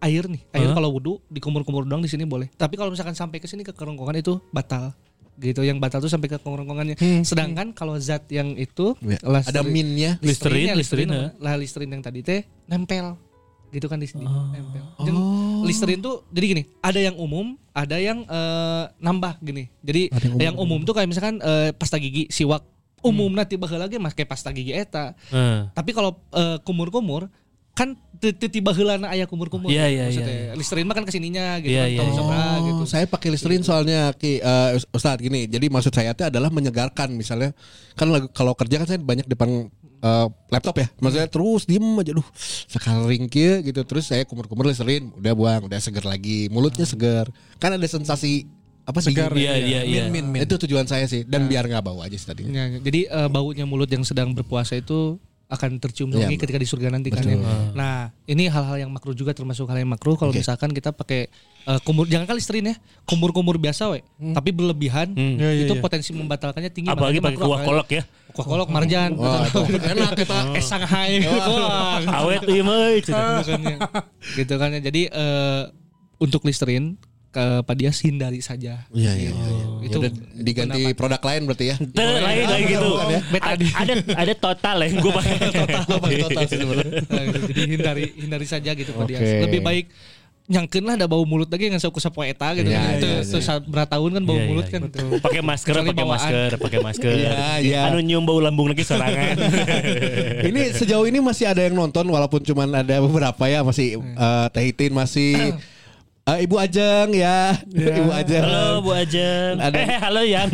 air 0.00 0.24
nih, 0.28 0.42
air 0.52 0.68
Hah? 0.70 0.76
kalau 0.76 0.92
wudhu 0.92 1.24
dikumur-kumur 1.32 1.88
doang 1.88 2.04
di 2.04 2.10
sini 2.12 2.28
boleh. 2.28 2.52
Tapi 2.52 2.76
kalau 2.76 2.92
misalkan 2.92 3.16
sampai 3.16 3.40
ke 3.40 3.48
sini 3.48 3.64
ke 3.64 3.72
kerongkongan 3.72 4.16
itu 4.20 4.40
batal. 4.52 4.92
Gitu, 5.40 5.64
yang 5.64 5.80
batal 5.80 6.04
tuh 6.04 6.12
sampai 6.12 6.28
ke 6.28 6.36
kerongkongannya. 6.36 7.00
Sedangkan 7.24 7.72
kalau 7.72 7.96
zat 7.96 8.28
yang 8.28 8.52
itu 8.60 8.92
Ya, 9.00 9.16
ada 9.24 9.64
minnya. 9.64 10.20
Listerin, 10.20 10.76
Listerin, 10.76 11.08
lah 11.40 11.56
Listerin 11.56 11.88
yang 11.96 12.04
tadi 12.04 12.20
teh 12.20 12.44
nempel 12.68 13.16
gitu 13.70 13.86
kan 13.86 14.02
di 14.02 14.06
sini 14.10 14.26
nempel. 14.26 14.82
Oh. 14.98 15.06
Jeung 15.06 15.20
Listerin 15.64 16.02
tuh 16.02 16.26
jadi 16.28 16.46
gini, 16.52 16.62
ada 16.82 17.00
yang 17.00 17.16
umum, 17.16 17.54
ada 17.72 17.96
yang 17.96 18.26
eh, 18.26 18.84
nambah 18.98 19.40
gini. 19.40 19.70
Jadi 19.80 20.10
Ada 20.12 20.26
yang 20.26 20.36
yang 20.52 20.56
umum. 20.58 20.82
tuh 20.84 20.92
kayak 20.92 21.08
misalkan 21.08 21.38
eh, 21.40 21.70
pasta 21.72 21.96
gigi 21.96 22.26
siwak 22.28 22.66
umum 23.00 23.32
nanti 23.32 23.56
bakal 23.56 23.80
lagi 23.80 23.96
make 23.96 24.28
pasta 24.28 24.52
gigi 24.52 24.76
eta. 24.76 25.16
Eh. 25.32 25.70
Tapi 25.72 25.90
kalau 25.96 26.20
eh, 26.34 26.58
kumur-kumur 26.66 27.30
kan 27.80 27.88
teu- 28.20 28.36
teu 28.36 28.52
tiba 28.52 28.70
heulana 28.70 29.08
aya 29.08 29.24
kumur-kumur. 29.24 29.72
Iya, 29.72 29.88
iya, 29.88 30.04
Maksudnya, 30.04 30.52
Listerin 30.52 30.84
mah 30.84 30.92
kan 30.92 31.08
ke 31.08 31.10
sininya 31.10 31.56
gitu 31.58 31.72
Iya, 31.72 31.80
kan, 31.80 31.88
iya, 31.88 31.96
kalau 31.96 32.12
iya. 32.12 32.18
seberang 32.20 32.52
Oh, 32.52 32.66
gitu. 32.68 32.84
saya 32.84 33.04
pakai 33.08 33.28
Listerine 33.32 33.64
soalnya 33.64 34.12
Ki 34.12 34.36
eh, 34.36 34.70
Ustadz 34.92 35.18
gini. 35.18 35.48
Jadi 35.48 35.66
maksud 35.66 35.88
saya 35.88 36.12
itu 36.12 36.20
adalah 36.20 36.52
menyegarkan 36.52 37.08
misalnya 37.10 37.56
kan 37.96 38.06
lagu- 38.06 38.28
kalau 38.30 38.52
kerja 38.52 38.76
kan 38.76 38.86
saya 38.86 39.00
banyak 39.00 39.24
depan 39.24 39.72
eh, 39.98 40.26
laptop 40.48 40.76
ya. 40.76 40.92
Maksudnya 40.98 41.26
terus 41.26 41.64
diem 41.64 41.80
aja 41.96 42.12
duh 42.12 42.28
sekaring 42.66 43.24
kieu 43.26 43.60
gitu 43.62 43.80
terus 43.82 44.04
saya 44.04 44.22
kumur-kumur 44.22 44.68
Listerine 44.68 45.08
udah 45.16 45.32
buang 45.32 45.62
udah 45.64 45.80
seger 45.80 46.04
lagi 46.04 46.52
mulutnya 46.52 46.84
seger. 46.84 47.32
Kan 47.56 47.72
ada 47.72 47.86
sensasi 47.86 48.44
apa 48.84 49.00
sih? 49.00 49.12
Segar, 49.12 49.32
Iya, 49.32 49.54
iya, 49.56 49.80
iya. 49.80 50.02
Min, 50.06 50.28
min, 50.28 50.36
min. 50.36 50.40
Itu 50.44 50.58
tujuan 50.58 50.84
saya 50.84 51.06
sih 51.06 51.24
dan 51.24 51.46
biar 51.46 51.64
nggak 51.64 51.80
bau 51.80 52.00
aja 52.00 52.12
sih 52.12 52.28
tadi. 52.28 52.42
Ya, 52.44 52.68
ya. 52.68 52.78
jadi 52.78 53.00
eh, 53.08 53.28
baunya 53.28 53.64
mulut 53.64 53.88
yang 53.88 54.04
sedang 54.04 54.32
berpuasa 54.32 54.76
itu 54.76 55.16
akan 55.50 55.82
tercium 55.82 56.14
Iya, 56.14 56.30
wangi 56.30 56.38
ketika 56.38 56.58
di 56.62 56.66
surga 56.70 56.94
nanti 56.94 57.10
kan 57.10 57.26
ya. 57.26 57.36
Nah, 57.74 58.14
ini 58.30 58.46
hal-hal 58.46 58.86
yang 58.86 58.90
makruh 58.94 59.12
juga 59.12 59.34
termasuk 59.34 59.66
hal 59.66 59.82
yang 59.82 59.90
makruh 59.90 60.14
kalau 60.14 60.30
Oke. 60.30 60.46
misalkan 60.46 60.70
kita 60.70 60.94
pakai 60.94 61.26
eh, 61.66 61.80
kumur 61.82 62.06
jangan 62.06 62.30
kali 62.30 62.38
Listerine 62.38 62.70
ya, 62.70 62.76
kumur-kumur 63.02 63.58
biasa 63.58 63.90
we, 63.90 64.06
tapi 64.30 64.54
berlebihan 64.54 65.10
Iya, 65.12 65.50
iya, 65.50 65.62
itu 65.66 65.74
iya. 65.74 65.82
potensi 65.82 66.14
membatalkannya 66.14 66.70
tinggi 66.70 66.88
Apalagi 66.88 67.18
pakai 67.18 67.34
makruh, 67.34 67.50
kuah 67.50 67.60
kolak 67.66 67.88
ya. 67.90 68.02
Kuah 68.30 68.46
kolak 68.46 68.68
marjan. 68.70 69.10
Wah, 69.18 69.42
itu 69.42 69.58
enak 69.98 70.10
kita. 70.14 70.38
Eh 70.58 70.62
Shanghai. 70.62 71.18
Awet 72.06 72.46
ieu 72.46 72.62
mah 72.62 72.94
gitu 72.94 73.10
kan 73.10 73.60
ya. 73.60 73.76
Gitu 74.38 74.54
kan 74.54 74.68
ya. 74.70 74.80
Jadi 74.86 75.02
eh, 75.10 75.62
untuk 76.22 76.46
Listerine 76.46 76.94
ke 77.30 77.62
Padias 77.62 78.02
hindari 78.02 78.42
saja. 78.42 78.90
Iya 78.90 79.12
iya 79.14 79.30
iya. 79.30 79.64
Itu 79.86 80.02
Itu 80.02 80.10
diganti 80.34 80.82
pendapat. 80.90 80.98
produk 80.98 81.22
lain 81.22 81.40
berarti 81.46 81.64
ya. 81.70 81.76
Tuh, 81.78 82.10
lain 82.18 82.46
lagi 82.50 82.64
gitu. 82.66 82.88
Bukan 82.90 83.06
ya? 83.06 83.20
Ada 83.38 83.64
ada 83.78 83.92
ada 84.18 84.32
total 84.34 84.76
ya 84.82 84.88
gue 84.98 85.12
pakai. 85.14 85.34
Total 85.60 85.98
pakai 86.02 86.18
total 86.26 86.42
sih 86.50 86.58
sebenarnya. 86.58 86.92
Nah, 87.06 87.22
gitu. 87.30 87.38
Jadi 87.54 87.62
hindari 87.70 88.04
hindari 88.18 88.46
saja 88.50 88.70
gitu 88.74 88.90
Pak 88.90 89.06
Oke. 89.06 89.10
Dias. 89.14 89.30
Lebih 89.46 89.60
baik 89.62 89.86
nyangkeun 90.50 90.82
lah 90.82 90.94
ada 90.98 91.06
bau 91.06 91.22
mulut 91.22 91.46
lagi 91.46 91.70
yang 91.70 91.78
saku 91.78 92.02
sapu 92.02 92.26
eta 92.26 92.50
gitu 92.58 92.74
Iya, 92.74 92.82
kan. 92.82 92.98
Itu 92.98 93.06
iya, 93.06 93.22
itu 93.22 93.70
berapa 93.70 93.86
tahun 93.86 94.10
kan 94.18 94.22
bau 94.26 94.34
Iya, 94.34 94.46
mulut 94.50 94.66
iya, 94.66 94.74
kan. 94.74 94.82
Pakai 95.22 95.42
masker, 95.46 95.74
pakai 95.86 96.06
masker, 96.10 96.50
pakai 96.58 96.80
masker. 96.82 97.12
Iya, 97.14 97.38
iya. 97.62 97.80
Anu 97.86 98.02
nyium 98.02 98.26
bau 98.26 98.42
lambung 98.42 98.66
lagi 98.66 98.82
sorangan. 98.82 99.38
ini 100.50 100.74
sejauh 100.74 101.06
ini 101.06 101.22
masih 101.22 101.46
ada 101.46 101.62
yang 101.62 101.78
nonton 101.78 102.02
walaupun 102.10 102.42
cuman 102.42 102.82
ada 102.82 102.98
beberapa 102.98 103.46
ya 103.46 103.62
masih 103.62 104.02
eh, 104.02 104.46
Teh 104.50 104.66
Itin 104.74 104.90
masih 104.90 105.54
eh, 106.36 106.44
Ibu 106.44 106.56
Ajeng 106.56 107.08
ya, 107.10 107.56
Ibu 107.66 108.10
Ajeng. 108.12 108.44
Halo 108.44 108.84
Bu 108.84 108.90
Ajeng. 108.92 109.54
Ada- 109.56 109.78
Eh 109.80 109.98
halo 109.98 110.22
Yang. 110.22 110.48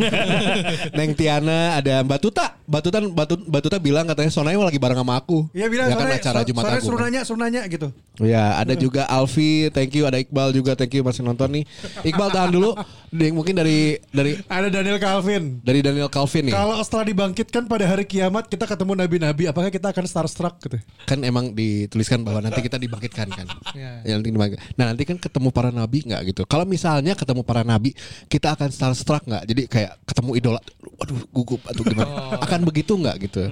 Neng 0.97 1.11
Tiana, 1.13 1.75
ada 1.75 2.01
Mbak 2.01 2.19
Tuta. 2.19 2.55
Mbak 2.67 2.81
Tuta, 2.83 2.97
Mbak 2.99 3.25
Tuta, 3.27 3.43
Mbak 3.47 3.61
Tuta 3.63 3.77
bilang 3.77 4.05
katanya 4.05 4.27
Sonai 4.27 4.55
lagi 4.55 4.75
bareng 4.75 4.99
sama 4.99 5.15
aku. 5.15 5.47
Iya 5.51 5.67
bilang 5.67 5.87
ya 5.87 5.95
kan 5.95 6.07
sore, 6.07 6.17
acara 6.19 6.39
Jumat 6.43 6.63
sore 6.63 6.73
Agung. 6.75 6.87
suruh 6.87 6.99
nanya, 6.99 7.21
suruh 7.23 7.39
nanya 7.39 7.61
gitu. 7.67 7.87
Ya, 8.19 8.57
ada 8.57 8.73
juga 8.73 9.05
Alfi, 9.07 9.69
thank 9.71 9.93
you. 9.93 10.03
Ada 10.03 10.19
Iqbal 10.19 10.51
juga, 10.51 10.73
thank 10.73 10.91
you 10.91 11.03
masih 11.05 11.21
nonton 11.21 11.47
nih. 11.51 11.63
Iqbal 12.03 12.29
tahan 12.29 12.49
dulu. 12.49 12.75
Mungkin 13.11 13.55
dari 13.55 13.95
dari 14.11 14.35
Ada 14.51 14.67
Daniel 14.67 14.99
Calvin. 14.99 15.63
dari 15.63 15.79
Daniel 15.79 16.11
Calvin 16.11 16.51
nih. 16.51 16.53
Kalau 16.53 16.75
setelah 16.83 17.05
dibangkitkan 17.07 17.63
pada 17.65 17.87
hari 17.87 18.03
kiamat 18.03 18.51
kita 18.51 18.67
ketemu 18.67 18.99
nabi-nabi, 18.99 19.47
apakah 19.47 19.71
kita 19.71 19.95
akan 19.95 20.03
starstruck 20.03 20.59
gitu? 20.59 20.77
Kan 21.07 21.23
emang 21.23 21.55
dituliskan 21.55 22.27
bahwa 22.27 22.43
nanti 22.43 22.59
kita 22.59 22.75
dibangkitkan 22.75 23.31
kan. 23.31 23.47
Ya. 23.71 24.03
Ya, 24.03 24.13
nanti 24.19 24.29
dibangkit. 24.31 24.59
Nah 24.75 24.91
nanti 24.91 25.03
kan 25.07 25.17
ketemu 25.19 25.49
para 25.55 25.71
nabi 25.71 26.03
nggak 26.03 26.21
gitu. 26.35 26.41
Kalau 26.43 26.67
misalnya 26.67 27.15
ketemu 27.15 27.41
para 27.47 27.63
nabi, 27.63 27.95
kita 28.27 28.55
akan 28.59 28.69
starstruck 28.73 29.23
nggak? 29.23 29.43
Jadi 29.47 29.61
kayak 29.71 29.91
ketemu 30.03 30.31
idola, 30.35 30.61
waduh 30.99 31.19
gugup 31.31 31.61
atau 31.63 31.81
gimana? 31.87 32.37
Akan 32.43 32.67
begitu 32.67 32.93
nggak 32.99 33.15
gitu? 33.23 33.47